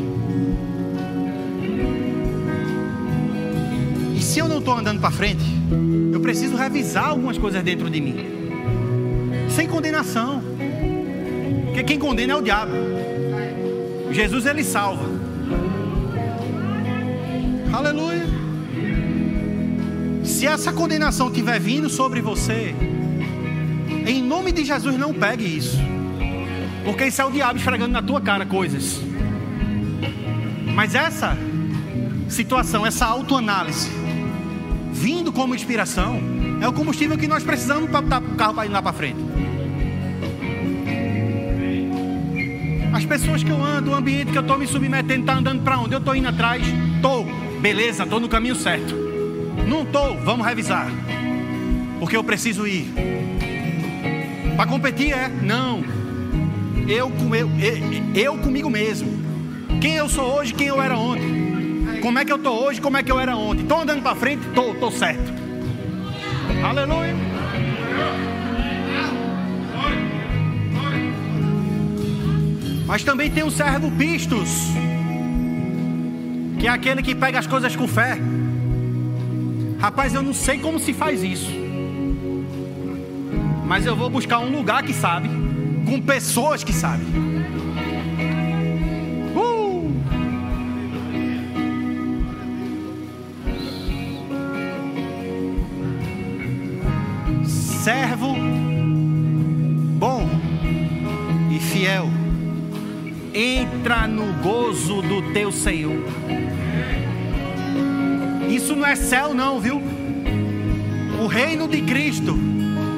E 4.16 4.22
se 4.22 4.38
eu 4.38 4.48
não 4.48 4.58
estou 4.58 4.74
andando 4.74 5.00
para 5.00 5.10
frente, 5.10 5.44
eu 6.12 6.18
preciso 6.20 6.56
revisar 6.56 7.10
algumas 7.10 7.36
coisas 7.36 7.62
dentro 7.62 7.90
de 7.90 8.00
mim. 8.00 8.16
Sem 9.50 9.68
condenação. 9.68 10.42
Porque 11.66 11.84
quem 11.84 11.98
condena 11.98 12.32
é 12.32 12.36
o 12.36 12.42
diabo. 12.42 12.72
Jesus 14.10 14.46
ele 14.46 14.64
salva. 14.64 15.04
Aleluia. 17.70 18.26
Se 20.24 20.46
essa 20.46 20.72
condenação 20.72 21.28
estiver 21.28 21.60
vindo 21.60 21.90
sobre 21.90 22.22
você, 22.22 22.74
em 24.06 24.22
nome 24.22 24.52
de 24.52 24.64
Jesus 24.64 24.96
não 24.96 25.12
pegue 25.12 25.44
isso. 25.44 25.97
Porque 26.88 27.04
isso 27.04 27.20
é 27.20 27.24
o 27.26 27.30
diabo 27.30 27.58
esfregando 27.58 27.92
na 27.92 28.00
tua 28.00 28.18
cara 28.18 28.46
coisas. 28.46 28.98
Mas 30.74 30.94
essa 30.94 31.36
situação, 32.30 32.86
essa 32.86 33.04
autoanálise, 33.04 33.90
vindo 34.90 35.30
como 35.30 35.54
inspiração, 35.54 36.18
é 36.62 36.66
o 36.66 36.72
combustível 36.72 37.18
que 37.18 37.28
nós 37.28 37.44
precisamos 37.44 37.90
para 37.90 38.00
botar 38.00 38.22
o 38.22 38.36
carro 38.36 38.54
para 38.54 38.64
ir 38.64 38.70
lá 38.70 38.80
para 38.80 38.94
frente. 38.94 39.18
As 42.90 43.04
pessoas 43.04 43.44
que 43.44 43.50
eu 43.50 43.62
ando, 43.62 43.90
o 43.90 43.94
ambiente 43.94 44.32
que 44.32 44.38
eu 44.38 44.42
estou 44.42 44.56
me 44.56 44.66
submetendo, 44.66 45.20
está 45.20 45.34
andando 45.34 45.62
para 45.62 45.78
onde? 45.78 45.92
Eu 45.92 45.98
estou 45.98 46.16
indo 46.16 46.28
atrás? 46.28 46.66
Estou. 46.96 47.26
Beleza, 47.60 48.04
estou 48.04 48.18
no 48.18 48.30
caminho 48.30 48.56
certo. 48.56 48.94
Não 49.68 49.82
estou, 49.82 50.18
vamos 50.22 50.46
revisar. 50.46 50.88
Porque 52.00 52.16
eu 52.16 52.24
preciso 52.24 52.66
ir. 52.66 52.90
Para 54.56 54.66
competir 54.66 55.12
é? 55.12 55.28
Não. 55.28 55.97
Eu, 56.88 57.10
com- 57.10 57.34
eu, 57.34 57.48
eu, 58.14 58.38
comigo 58.38 58.70
mesmo. 58.70 59.08
Quem 59.80 59.94
eu 59.94 60.08
sou 60.08 60.24
hoje, 60.38 60.54
quem 60.54 60.68
eu 60.68 60.80
era 60.82 60.96
ontem. 60.96 61.98
Como 62.00 62.18
é 62.18 62.24
que 62.24 62.32
eu 62.32 62.36
estou 62.36 62.64
hoje, 62.64 62.80
como 62.80 62.96
é 62.96 63.02
que 63.02 63.12
eu 63.12 63.18
era 63.20 63.36
ontem. 63.36 63.62
Estou 63.62 63.80
andando 63.80 64.02
para 64.02 64.16
frente? 64.16 64.46
Estou, 64.48 64.72
estou 64.72 64.90
certo. 64.90 65.32
Aleluia. 66.64 67.14
Mas 72.86 73.04
também 73.04 73.30
tem 73.30 73.42
o 73.44 73.50
servo 73.50 73.90
pistos, 73.92 74.48
que 76.58 76.66
é 76.66 76.70
aquele 76.70 77.02
que 77.02 77.14
pega 77.14 77.38
as 77.38 77.46
coisas 77.46 77.76
com 77.76 77.86
fé. 77.86 78.18
Rapaz, 79.78 80.14
eu 80.14 80.22
não 80.22 80.32
sei 80.32 80.58
como 80.58 80.78
se 80.78 80.92
faz 80.92 81.22
isso. 81.22 81.50
Mas 83.66 83.84
eu 83.84 83.94
vou 83.94 84.08
buscar 84.08 84.38
um 84.38 84.50
lugar 84.50 84.82
que 84.82 84.94
sabe, 84.94 85.28
com 85.88 86.00
pessoas 86.02 86.62
que 86.62 86.72
sabem. 86.72 87.06
Uh! 89.34 89.90
Servo 97.82 98.34
bom 99.98 100.28
e 101.50 101.58
fiel, 101.58 102.08
entra 103.32 104.06
no 104.06 104.34
gozo 104.42 105.00
do 105.00 105.32
teu 105.32 105.50
Senhor. 105.50 106.04
Isso 108.48 108.76
não 108.76 108.86
é 108.86 108.94
céu, 108.94 109.32
não, 109.32 109.58
viu? 109.58 109.80
O 111.22 111.26
reino 111.26 111.66
de 111.66 111.82
Cristo 111.82 112.36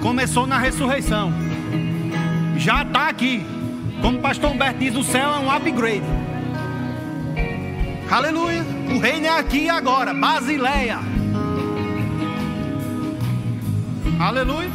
começou 0.02 0.46
na 0.46 0.58
ressurreição. 0.58 1.49
Já 2.60 2.82
está 2.82 3.08
aqui. 3.08 3.42
Como 4.02 4.18
o 4.18 4.20
pastor 4.20 4.50
Humberto 4.50 4.78
diz, 4.78 4.94
o 4.94 5.02
céu 5.02 5.32
é 5.32 5.38
um 5.38 5.50
upgrade. 5.50 6.04
Aleluia. 8.10 8.62
O 8.94 8.98
reino 8.98 9.26
é 9.26 9.30
aqui 9.30 9.64
e 9.64 9.70
agora. 9.70 10.12
Basileia. 10.12 10.98
Aleluia. 14.18 14.68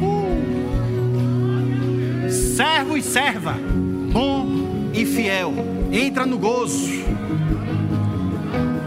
Uh. 0.00 0.42
Servo 2.30 2.96
e 2.96 3.02
serva, 3.02 3.54
bom 4.10 4.90
e 4.94 5.04
fiel, 5.04 5.52
entra 5.92 6.24
no 6.24 6.38
gozo. 6.38 6.88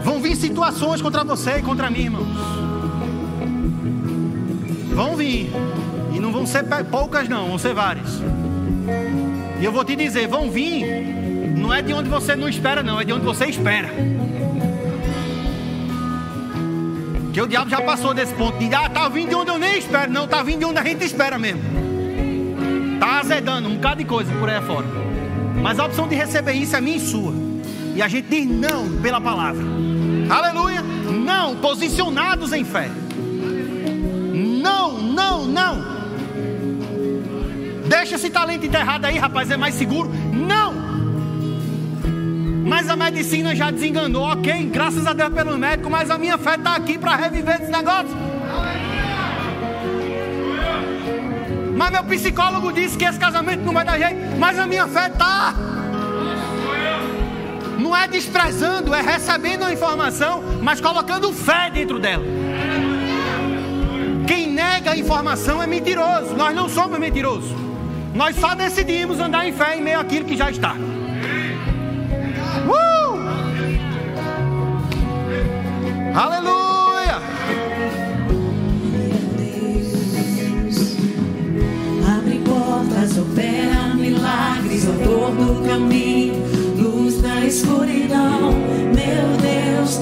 Vão 0.02 0.20
vir 0.20 0.34
situações 0.34 1.00
contra 1.00 1.22
você 1.22 1.58
e 1.58 1.62
contra 1.62 1.88
mim, 1.90 2.00
irmãos. 2.00 2.26
Vão 4.92 5.14
vir. 5.14 5.52
Vão 6.36 6.44
ser 6.44 6.64
poucas, 6.90 7.26
não, 7.30 7.48
vão 7.48 7.56
ser 7.56 7.72
várias. 7.72 8.20
E 9.58 9.64
eu 9.64 9.72
vou 9.72 9.82
te 9.86 9.96
dizer: 9.96 10.28
vão 10.28 10.50
vir. 10.50 10.84
Não 11.56 11.72
é 11.72 11.80
de 11.80 11.94
onde 11.94 12.10
você 12.10 12.36
não 12.36 12.46
espera, 12.46 12.82
não, 12.82 13.00
é 13.00 13.04
de 13.04 13.12
onde 13.14 13.24
você 13.24 13.46
espera. 13.46 13.88
Que 17.32 17.40
o 17.40 17.46
diabo 17.46 17.70
já 17.70 17.80
passou 17.80 18.12
desse 18.12 18.34
ponto 18.34 18.58
de, 18.58 18.72
ah, 18.74 18.90
tá 18.90 19.08
vindo 19.08 19.30
de 19.30 19.34
onde 19.34 19.50
eu 19.50 19.58
nem 19.58 19.78
espero. 19.78 20.12
Não, 20.12 20.28
tá 20.28 20.42
vindo 20.42 20.58
de 20.58 20.64
onde 20.66 20.78
a 20.78 20.84
gente 20.84 21.06
espera 21.06 21.38
mesmo. 21.38 21.62
Tá 23.00 23.20
azedando 23.20 23.70
um 23.70 23.76
bocado 23.76 23.96
de 23.96 24.04
coisa 24.04 24.30
por 24.34 24.50
aí 24.50 24.60
fora. 24.60 24.86
Mas 25.62 25.80
a 25.80 25.86
opção 25.86 26.06
de 26.06 26.14
receber 26.14 26.52
isso 26.52 26.76
é 26.76 26.82
minha 26.82 26.98
e 26.98 27.00
sua. 27.00 27.32
E 27.94 28.02
a 28.02 28.08
gente 28.08 28.28
diz 28.28 28.46
não 28.46 29.00
pela 29.00 29.22
palavra. 29.22 29.64
Aleluia. 30.28 30.82
Não, 30.82 31.56
posicionados 31.56 32.52
em 32.52 32.62
fé. 32.62 32.90
Não, 34.62 34.98
não, 34.98 35.46
não. 35.46 35.95
Deixa 37.88 38.16
esse 38.16 38.30
talento 38.30 38.66
enterrado 38.66 39.04
aí, 39.04 39.18
rapaz, 39.18 39.50
é 39.50 39.56
mais 39.56 39.74
seguro. 39.74 40.10
Não. 40.32 40.74
Mas 42.66 42.88
a 42.90 42.96
medicina 42.96 43.54
já 43.54 43.70
desenganou, 43.70 44.24
ok, 44.24 44.70
graças 44.72 45.06
a 45.06 45.12
Deus 45.12 45.32
pelo 45.32 45.56
médico, 45.56 45.88
mas 45.88 46.10
a 46.10 46.18
minha 46.18 46.36
fé 46.36 46.56
está 46.56 46.74
aqui 46.74 46.98
para 46.98 47.14
reviver 47.14 47.62
esse 47.62 47.70
negócio. 47.70 48.16
Mas 51.76 51.90
meu 51.90 52.04
psicólogo 52.04 52.72
disse 52.72 52.96
que 52.96 53.04
esse 53.04 53.18
casamento 53.18 53.62
não 53.62 53.72
vai 53.72 53.84
dar 53.84 53.98
jeito, 53.98 54.36
mas 54.38 54.58
a 54.58 54.66
minha 54.66 54.88
fé 54.88 55.06
está. 55.06 55.54
Não 57.78 57.94
é 57.94 58.08
desprezando, 58.08 58.92
é 58.92 59.00
recebendo 59.00 59.62
a 59.62 59.72
informação, 59.72 60.42
mas 60.60 60.80
colocando 60.80 61.32
fé 61.32 61.70
dentro 61.70 62.00
dela. 62.00 62.24
Quem 64.26 64.50
nega 64.50 64.90
a 64.90 64.96
informação 64.96 65.62
é 65.62 65.66
mentiroso. 65.68 66.34
Nós 66.34 66.54
não 66.54 66.68
somos 66.68 66.98
mentirosos. 66.98 67.65
Nós 68.16 68.34
só 68.36 68.54
decidimos 68.54 69.20
andar 69.20 69.46
em 69.46 69.52
fé 69.52 69.76
em 69.76 69.82
meio 69.82 70.00
àquilo 70.00 70.24
que 70.24 70.38
já 70.38 70.50
está. 70.50 70.74
Uh! 72.66 73.18
Aleluia! 76.14 77.20
Abre 82.08 82.38
portas, 82.38 83.18
opera 83.18 83.94
milagres, 83.94 84.86
autor 84.86 85.32
do 85.32 85.68
caminho, 85.68 86.42
luz 86.78 87.20
na 87.20 87.44
escuridão. 87.44 88.52
Meu 88.94 89.36
Deus, 89.42 90.00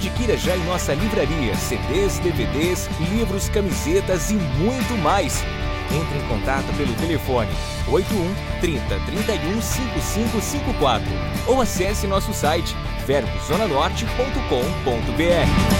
Adquira 0.00 0.34
já 0.34 0.56
em 0.56 0.64
nossa 0.64 0.94
livraria 0.94 1.54
CDs, 1.54 2.18
DVDs, 2.20 2.88
livros, 3.12 3.50
camisetas 3.50 4.30
e 4.30 4.34
muito 4.34 4.96
mais. 5.02 5.44
Entre 5.92 6.18
em 6.18 6.26
contato 6.26 6.74
pelo 6.74 6.94
telefone 6.94 7.50
81 7.86 8.34
30 8.62 8.98
31 9.00 9.60
5554 9.60 11.06
ou 11.46 11.60
acesse 11.60 12.06
nosso 12.06 12.32
site 12.32 12.74
verbozonanorte.com.br. 13.06 15.79